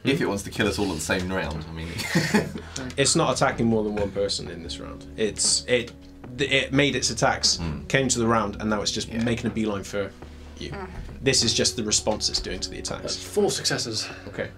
[0.04, 1.88] If it wants to kill us all at the same round, I mean.
[2.96, 5.06] It's not attacking more than one person in this round.
[5.16, 5.92] It's it
[6.38, 7.84] it made its attacks, hmm.
[7.86, 9.22] came to the round, and now it's just Yeah.
[9.22, 10.10] making a beeline for
[10.58, 10.70] you.
[10.74, 10.86] Ah.
[11.20, 13.16] This is just the response it's doing to the That's attacks.
[13.16, 14.08] four successes.
[14.28, 14.50] Okay.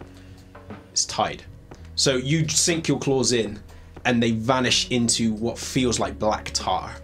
[0.92, 1.42] It's tied.
[1.94, 3.58] So you sink your claws in,
[4.04, 6.94] and they vanish into what feels like black tar.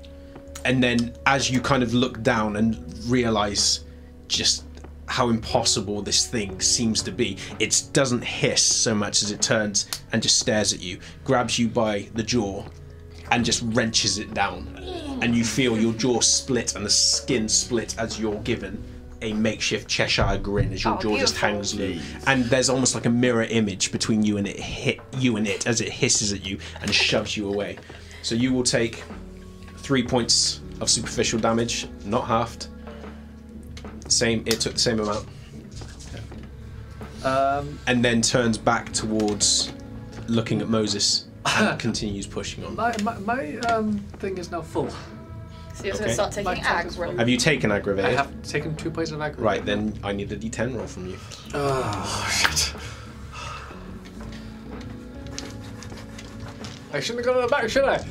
[0.65, 3.85] And then, as you kind of look down and realize
[4.29, 4.65] just
[5.07, 9.87] how impossible this thing seems to be, it doesn't hiss so much as it turns
[10.13, 12.65] and just stares at you, grabs you by the jaw,
[13.31, 14.67] and just wrenches it down.
[15.23, 18.83] And you feel your jaw split and the skin split as you're given
[19.23, 21.87] a makeshift Cheshire grin as your Oh, jaw just hangs low.
[21.93, 22.03] Jeez.
[22.27, 25.67] And there's almost like a mirror image between you and it hit you and it
[25.67, 27.79] as it hisses at you and shoves you away.
[28.23, 29.03] So you will take
[29.79, 32.69] three points of superficial damage, not halved.
[34.09, 35.27] Same it took the same amount.
[37.25, 39.73] Um, And then turns back towards
[40.29, 42.75] looking at Moses and continues pushing on.
[42.77, 44.91] my my, my um, thing is now full.
[44.91, 45.99] So you're Okay.
[46.05, 47.19] going to start taking My attack is aggro.
[47.19, 48.05] Have you taken aggravate?
[48.07, 48.35] I aggravated?
[48.41, 49.41] have taken two points of aggro.
[49.41, 51.19] Right, then I need a d10 roll from you.
[51.53, 52.75] Oh shit.
[56.93, 58.03] I shouldn't have gone to the back, should I?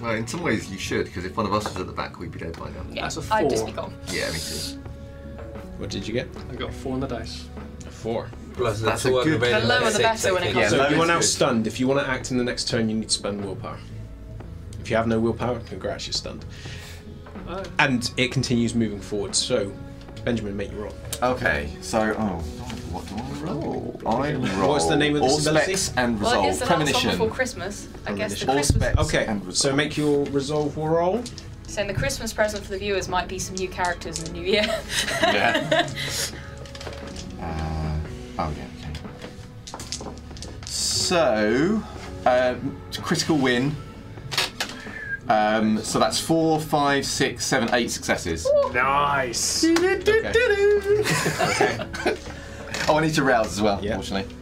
[0.00, 2.18] well, in some ways you should, because if one of us was at the back,
[2.18, 2.82] we'd be dead by now.
[2.90, 3.70] Yeah, That's a I'd just four.
[3.70, 3.94] be gone.
[4.10, 4.78] Yeah, me too.
[5.76, 6.28] What did you get?
[6.50, 7.44] I got four on the dice.
[7.86, 8.30] A four.
[8.60, 10.54] Plus the That's two a good- aggravated The lower the better when it think.
[10.54, 11.66] comes Yeah, So low you are now stunned.
[11.66, 13.78] If you want to act in the next turn, you need to spend willpower.
[14.80, 16.44] If you have no willpower, congrats, you're stunned.
[17.48, 19.34] Uh, And it continues moving forward.
[19.34, 19.72] So,
[20.24, 20.94] Benjamin, make your roll.
[21.22, 22.38] Okay, so oh,
[22.92, 24.00] what do I roll?
[24.06, 24.70] I roll.
[24.70, 25.76] What's the name of this all ability?
[25.76, 26.44] specs and Well, resolve.
[26.46, 27.10] it is the last one Premonition.
[27.12, 27.88] before Christmas.
[28.06, 28.48] I guess the Premonition.
[28.48, 28.82] All Christmas.
[28.94, 31.22] specs Okay, and so make your resolve roll.
[31.66, 34.46] So the Christmas present for the viewers might be some new characters in the new
[34.46, 34.66] year.
[35.22, 35.88] Yeah.
[38.48, 38.66] oh yeah.
[38.90, 40.10] Okay.
[40.66, 41.82] So,
[42.26, 43.74] um, critical win.
[45.28, 48.48] Um, so that's four, five, six, seven, eight successes.
[48.72, 49.64] Nice.
[49.64, 50.32] Okay.
[52.88, 53.92] Oh, I need to rouse as well, Yeah.
[53.92, 54.34] unfortunately.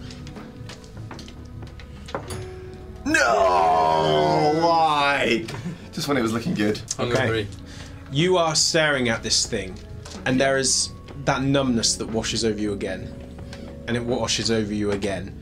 [3.04, 4.58] No!
[4.62, 5.44] Why?
[5.92, 6.80] Just when it was looking good.
[6.96, 7.46] Hunger Okay.
[8.10, 9.74] You are staring at this thing,
[10.24, 10.90] and there is
[11.26, 13.12] that numbness that washes over you again,
[13.88, 15.34] and it washes over you again.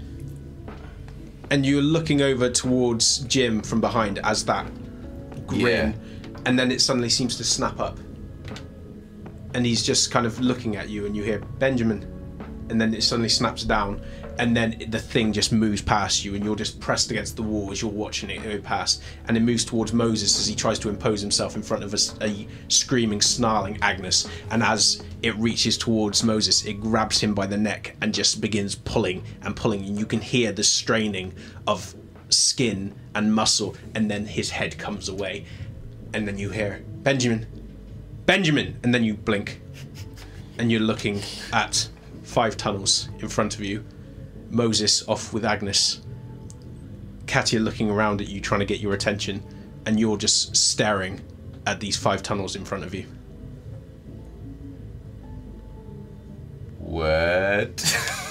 [1.50, 4.66] And you're looking over towards Jim from behind as that
[5.46, 5.94] grin,
[6.46, 7.98] and then it suddenly seems to snap up.
[9.54, 12.02] And he's just kind of looking at you, and you hear Benjamin,
[12.70, 14.00] and then it suddenly snaps down,
[14.38, 17.70] and then the thing just moves past you, and you're just pressed against the wall
[17.70, 20.88] as you're watching it go past, and it moves towards Moses as he tries to
[20.88, 26.64] impose himself in front of a screaming, snarling Agnes, and as it reaches towards Moses,
[26.64, 30.20] it grabs him by the neck and just begins pulling and pulling, and you can
[30.20, 31.32] hear the straining
[31.66, 31.94] of
[32.28, 35.44] skin and muscle, and then his head comes away,
[36.12, 37.46] and then you hear Benjamin,
[38.26, 39.60] Benjamin, and then you blink,
[40.58, 41.20] and you're looking
[41.52, 41.88] at
[42.22, 43.84] five tunnels in front of you.
[44.50, 46.00] Moses off with Agnes.
[47.26, 49.42] Katia looking around at you, trying to get your attention,
[49.84, 51.20] and you're just staring
[51.66, 53.06] at these five tunnels in front of you.
[56.78, 57.82] What?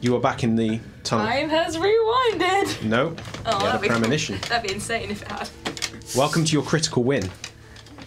[0.00, 1.26] You are back in the tunnel.
[1.26, 2.84] Time has rewinded.
[2.84, 4.38] No, Oh, you had a that'd be, premonition.
[4.48, 5.48] that'd be insane if it had.
[6.16, 7.28] Welcome to your critical win.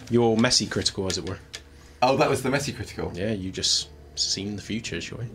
[0.08, 1.36] Your messy critical, as it were.
[2.00, 3.12] oh, that was the messy critical.
[3.14, 5.26] Yeah, you just seen the future, sure.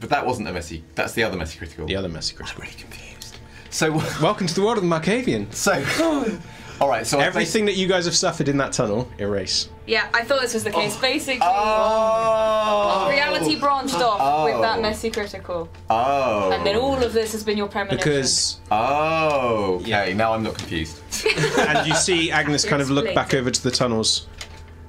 [0.00, 0.82] But that wasn't a messy.
[0.94, 1.86] That's the other messy critical.
[1.86, 2.62] The other messy I'm critical.
[2.62, 3.36] really confused.
[3.70, 5.52] So, Welcome to the world of the Malkavian.
[5.52, 5.84] so.
[6.80, 7.06] all right.
[7.06, 9.68] So I Everything that you guys have suffered in that tunnel, erase.
[9.86, 10.96] Yeah, I thought this was the case.
[10.96, 11.00] Oh.
[11.02, 13.08] Basically, Oh.
[13.10, 14.44] reality branched off oh.
[14.44, 14.82] with that Oh.
[14.82, 16.50] messy critical, Oh.
[16.52, 17.98] and then all of this has been your premonition.
[17.98, 19.78] Because Oh.
[19.80, 19.90] Okay.
[19.90, 20.12] Yeah.
[20.14, 20.98] Now I'm not confused.
[21.58, 24.26] and you see Agnes kind of look back over to the tunnels,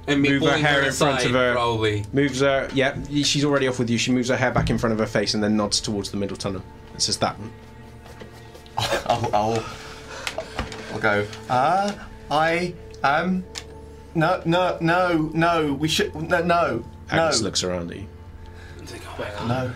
[0.06, 1.52] And me Move her hair her in front of her.
[1.52, 2.04] Probably.
[2.12, 2.68] moves her.
[2.74, 3.98] Yeah, she's already off with you.
[3.98, 6.16] She moves her hair back in front of her face and then nods towards the
[6.16, 6.62] middle tunnel.
[6.94, 7.36] It says that.
[8.78, 9.64] I'll, I'll,
[10.92, 11.26] I'll go.
[11.48, 12.74] Ah, I
[13.04, 13.44] um,
[14.14, 15.72] no, no, no, no.
[15.74, 18.06] We should no, no, Agnes no, looks around at you.
[18.80, 19.48] It's oh my God.
[19.48, 19.72] no.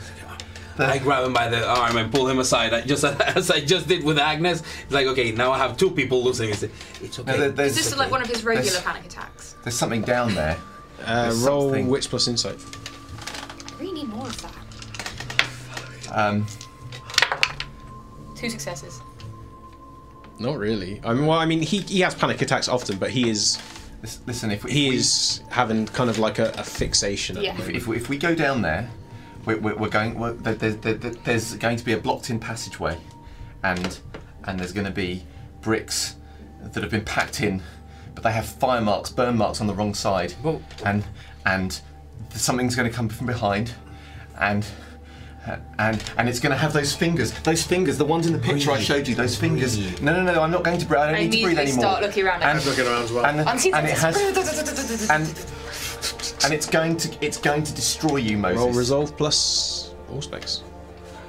[0.84, 3.04] I grab him by the arm and pull him aside, I just
[3.36, 4.62] as I just did with Agnes.
[4.82, 6.50] It's like, okay, now I have two people losing.
[6.50, 7.38] It's, it's okay.
[7.38, 9.54] No, there's, Is this like one of his regular There's- panic attacks?
[9.64, 10.56] there's something down there.
[11.04, 11.88] Uh, There's roll something.
[11.88, 12.58] wits plus insight.
[13.80, 14.52] We need more of that.
[16.12, 16.46] Um,
[18.34, 19.00] Two successes.
[20.38, 21.00] Not really.
[21.04, 23.58] I mean, well, I mean, he, he has panic attacks often, but he is
[24.26, 27.36] listen, if we, he if we, is having kind of like a, a fixation.
[27.38, 27.56] At Yeah.
[27.56, 28.88] the if, if, we, if we go down there,
[29.46, 30.18] we're, we're, we're going.
[30.18, 32.98] We're, there, there, there, there's going to be a blocked-in passageway,
[33.62, 33.98] and
[34.44, 35.24] and there's going to be
[35.62, 36.16] bricks
[36.62, 37.62] that have been packed in,
[38.14, 41.04] but they have fire marks, burn marks on the wrong side, Well- and
[41.46, 41.80] and
[42.34, 43.72] something's going to come from behind,
[44.38, 44.66] and.
[45.78, 48.72] And and it's going to have those fingers, those fingers, the ones in the picture
[48.72, 49.76] I showed you, those fingers.
[49.78, 50.02] Breathe.
[50.02, 50.98] No, no, no, I'm not going to breathe.
[50.98, 51.82] I don't I need to breathe immediately anymore.
[51.84, 52.42] start looking around.
[52.42, 53.26] And- And, Looking around as well.
[53.26, 55.24] and, Unseen and it has and
[56.46, 58.58] and it's going to it's going to destroy you, Moses.
[58.58, 60.60] roll resolve plus Auspex.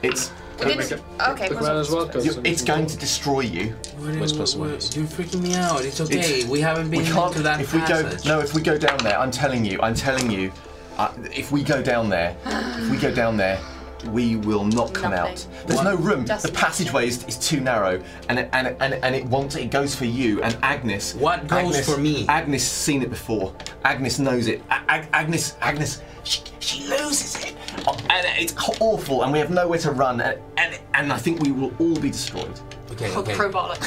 [0.03, 2.87] It's We Make didn't- it- okay, look plus- around as well, 'cause you- it's going
[2.87, 3.75] to destroy you.
[4.17, 5.81] What's plus You're freaking me out.
[5.85, 6.17] It's okay.
[6.19, 7.27] It's- we haven't been We can't.
[7.27, 8.23] into that if we passage.
[8.23, 10.51] go no, if we go down there, I'm telling you, I'm telling you,
[10.97, 13.59] uh, if we go down there, if we go down there,
[14.05, 15.29] we will not come out.
[15.29, 15.67] Nothing.
[15.67, 16.25] There's no room.
[16.25, 19.71] Just the passageway is, is too narrow, and it, and and and it wants it
[19.71, 21.15] goes for you and Agnes.
[21.15, 22.25] What goes Agnes, for me?
[22.27, 23.53] Agnes seen it before.
[23.85, 24.61] Agnes knows it.
[24.69, 27.55] Ag- Agnes, Agnes, she, she loses it,
[27.87, 29.23] Oh, and it's awful.
[29.23, 32.09] And we have nowhere to run, and, and and I think we will all be
[32.11, 32.59] destroyed.
[32.91, 33.33] Okay, Oh, okay.
[33.35, 33.75] crowbar.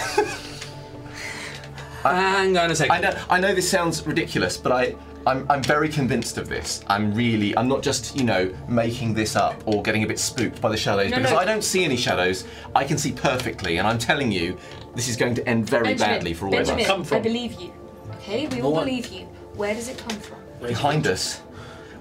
[2.02, 2.92] Hang on a second.
[2.92, 4.94] I know, I know this sounds ridiculous, but I,
[5.26, 6.82] I'm, I'm very convinced of this.
[6.86, 10.60] I'm really, I'm not just, you know, making this up or getting a bit spooked
[10.60, 11.38] by the shadows No, because no.
[11.38, 12.44] I don't see any shadows.
[12.74, 14.56] I can see perfectly, and I'm telling you,
[14.94, 16.86] this is going to end very badly for all Benjamin, of us.
[16.90, 17.18] Come from?
[17.18, 17.72] I believe you.
[18.16, 18.86] Okay, we all What?
[18.86, 19.26] believe you.
[19.54, 20.38] Where does it come from?
[20.66, 21.42] Behind us,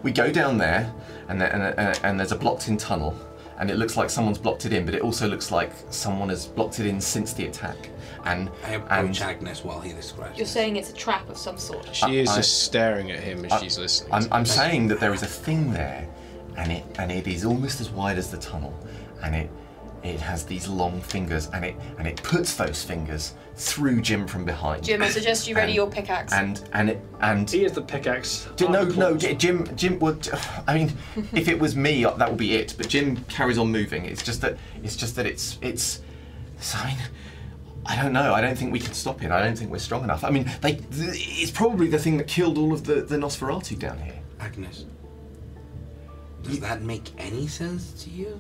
[0.02, 0.92] we go down there,
[1.28, 3.18] and, there, and, and, and there's a blocked-in tunnel,
[3.60, 6.46] and it looks like someone's blocked it in, but it also looks like someone has
[6.46, 7.90] blocked it in since the attack.
[8.26, 10.38] And I and Agnes while he describes.
[10.38, 10.52] You're this.
[10.54, 11.94] saying it's a trap of some sort.
[11.96, 14.14] She is I- just staring at him as I- she's listening.
[14.14, 16.08] I'm, I'm saying that there is a thing there,
[16.58, 18.74] and it and it is almost as wide as the tunnel,
[19.24, 19.50] and it
[20.02, 24.46] it has these long fingers, and it and it puts those fingers through Jim from
[24.46, 24.82] behind.
[24.84, 26.32] Jim, I suggest you ready And- your pickaxe.
[26.32, 28.48] And and it and He is the pickaxe.
[28.56, 30.30] J- no no Jim Jim would.
[30.68, 30.94] I mean,
[31.34, 32.76] if it was me, that would be it.
[32.78, 34.06] But Jim carries on moving.
[34.06, 36.02] It's just that it's just that it's it's.
[36.76, 36.98] I mean,
[37.90, 38.36] I don't know.
[38.36, 39.32] I don't think we can stop it.
[39.32, 40.24] I don't think we're strong enough.
[40.24, 43.80] I mean, they, th- it's probably the thing that killed all of the, the Nosferatu
[43.80, 44.20] down here.
[44.40, 44.86] Agnes.
[46.44, 48.40] Does that make any sense to you?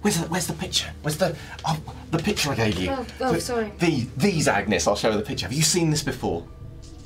[0.00, 0.90] Where's the, where's the picture?
[1.02, 1.36] Where's the
[1.66, 1.78] oh,
[2.10, 2.90] the picture I gave you?
[2.90, 3.70] Oh, oh, The- sorry.
[3.78, 4.86] The, these, Agnes.
[4.88, 5.44] I'll show her the picture.
[5.44, 6.48] Have you seen this before?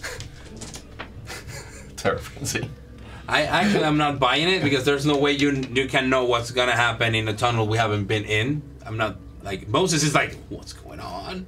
[1.96, 2.70] Terror frenzy.
[3.26, 6.50] I actually I'm not buying it because there's no way you you can know what's
[6.52, 8.62] gonna happen in a tunnel we haven't been in.
[8.86, 11.46] I'm not like Moses is like, what's going on?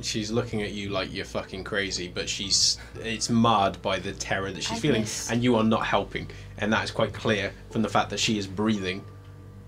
[0.00, 4.52] She's looking at you like you're fucking crazy, but she's it's marred by the terror
[4.52, 5.28] that she's feeling, Agnes.
[5.30, 8.38] and you are not helping, and that is quite clear from the fact that she
[8.38, 9.04] is breathing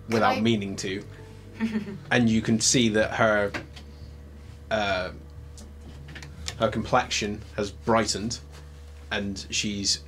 [0.08, 1.02] without I- meaning to,
[2.12, 3.50] and you can see that her
[4.70, 5.10] uh,
[6.60, 8.38] her complexion has brightened,
[9.10, 10.04] and she's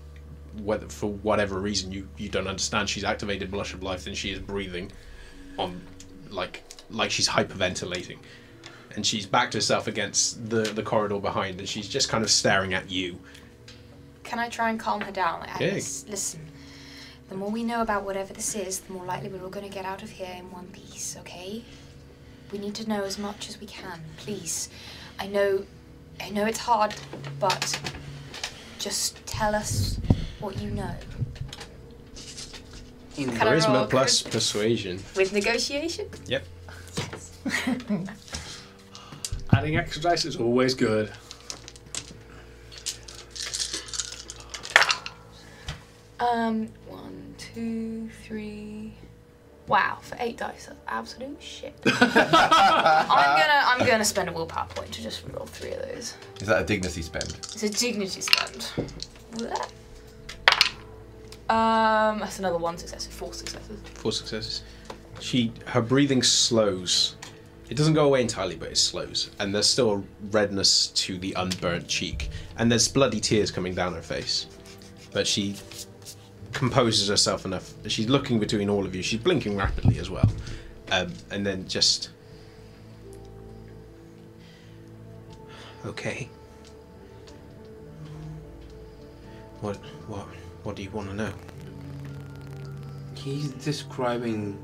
[0.63, 4.31] whether for whatever reason you you don't understand, she's activated blush of life, and she
[4.31, 4.93] is breathing
[5.59, 5.81] on
[6.33, 8.19] like like she's hyperventilating
[8.95, 12.75] and she's backed herself against the the corridor behind and she's just kind of staring
[12.75, 13.19] at you
[14.25, 15.41] Can I try and calm her down?
[15.41, 15.75] Like, Okay.
[15.75, 16.41] Listen.
[17.29, 19.73] The more we know about whatever this is, the more likely we're all going to
[19.73, 21.65] get out of here in one piece, okay?
[22.53, 24.69] We need to know as much as we can, please.
[25.19, 25.65] I know,
[26.21, 26.95] I know it's hard,
[27.41, 27.79] but
[28.79, 29.99] just tell us
[30.41, 30.95] what you know.
[33.17, 34.31] In Can charisma plus charisma?
[34.33, 36.09] persuasion With negotiation?
[36.27, 36.45] yep
[39.53, 41.11] Adding extra dice is always good.
[46.21, 48.95] Um, one, two, three.
[49.67, 51.75] Wow, for eight dice, that's absolute shit.
[51.87, 56.15] I'm gonna, I'm gonna spend a willpower point to just roll three of those.
[56.41, 57.25] Is that a dignity spend?
[57.35, 58.71] It's a dignity spend.
[59.33, 59.69] Blech.
[61.49, 63.81] Um, that's another one success, four successes.
[63.95, 64.63] four successes.
[65.21, 67.17] She her breathing slows.
[67.69, 69.31] It doesn't go away entirely but it slows.
[69.39, 72.31] And there's still redness to the unburnt cheek.
[72.59, 74.47] And there's bloody tears coming down her face.
[75.13, 75.57] But she
[76.53, 77.73] composes herself enough.
[77.87, 79.03] She's looking between all of you.
[79.03, 80.31] She's blinking rapidly as well.
[80.91, 82.11] Um, and then just
[85.87, 86.29] okay.
[89.61, 89.77] What
[90.09, 90.27] what
[90.63, 91.33] what do you want to know
[93.15, 94.63] He's describing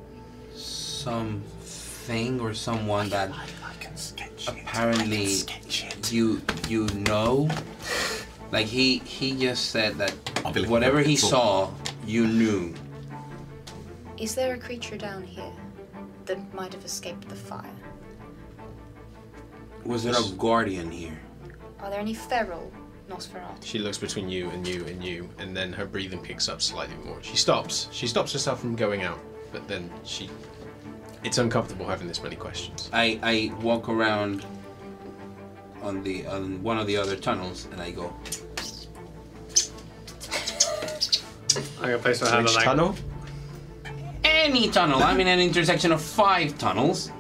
[0.55, 5.37] something or someone that I can sketch apparently
[6.11, 7.49] you you know.
[8.51, 10.13] Like he he just said that
[10.45, 11.71] I'll be looking whatever he saw,
[12.07, 12.75] you knew.
[14.19, 15.53] Is there a creature down here
[16.25, 17.65] that might have escaped the fire?
[19.85, 21.19] Was there a guardian here?
[21.81, 22.73] Are there any feral
[23.09, 23.65] Nosferatu?
[23.65, 26.97] She looks between you and you and you, and then her breathing picks up slightly
[27.05, 27.23] more.
[27.23, 27.89] She stops.
[27.91, 29.19] She stops herself from going out,
[29.53, 30.29] but then she.
[31.25, 32.91] It's uncomfortable having this many questions.
[32.93, 34.45] I I walk around
[35.83, 38.13] on the on one of the other tunnels and I go.
[41.81, 42.65] I'm gonna place my hand Which on that.
[42.65, 42.97] tunnel?
[44.25, 45.03] Any tunnel.
[45.03, 47.11] I'm in an intersection of five tunnels.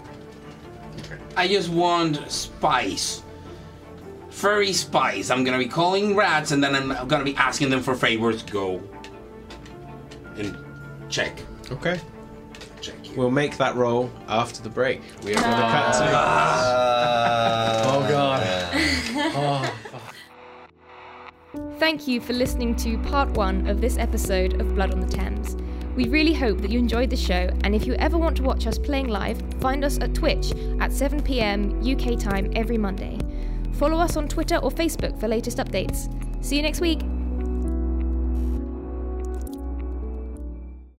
[1.37, 3.23] I just want spice.
[4.39, 5.33] Furry spies.
[5.33, 8.45] I'm gonna be calling rats and then I'm gonna be asking them for favors.
[8.45, 8.81] Go.
[10.37, 10.57] And
[11.09, 11.43] check.
[11.73, 12.01] Okay.
[12.81, 13.17] Check here.
[13.17, 15.01] We'll make that roll after the break.
[15.25, 15.73] We are going to ah.
[15.73, 16.05] cut to.
[17.91, 19.73] Oh, oh god.
[21.81, 25.57] Thank you for listening to part one of this episode of Blood on the Thames.
[25.97, 28.69] We really hope that you enjoyed the show, and if you ever want to watch
[28.69, 33.19] us playing live, find us at Twitch at 7pm UK time every Monday.
[33.79, 36.09] Follow us on Twitter or Facebook for latest updates.
[36.45, 37.18] See you next week!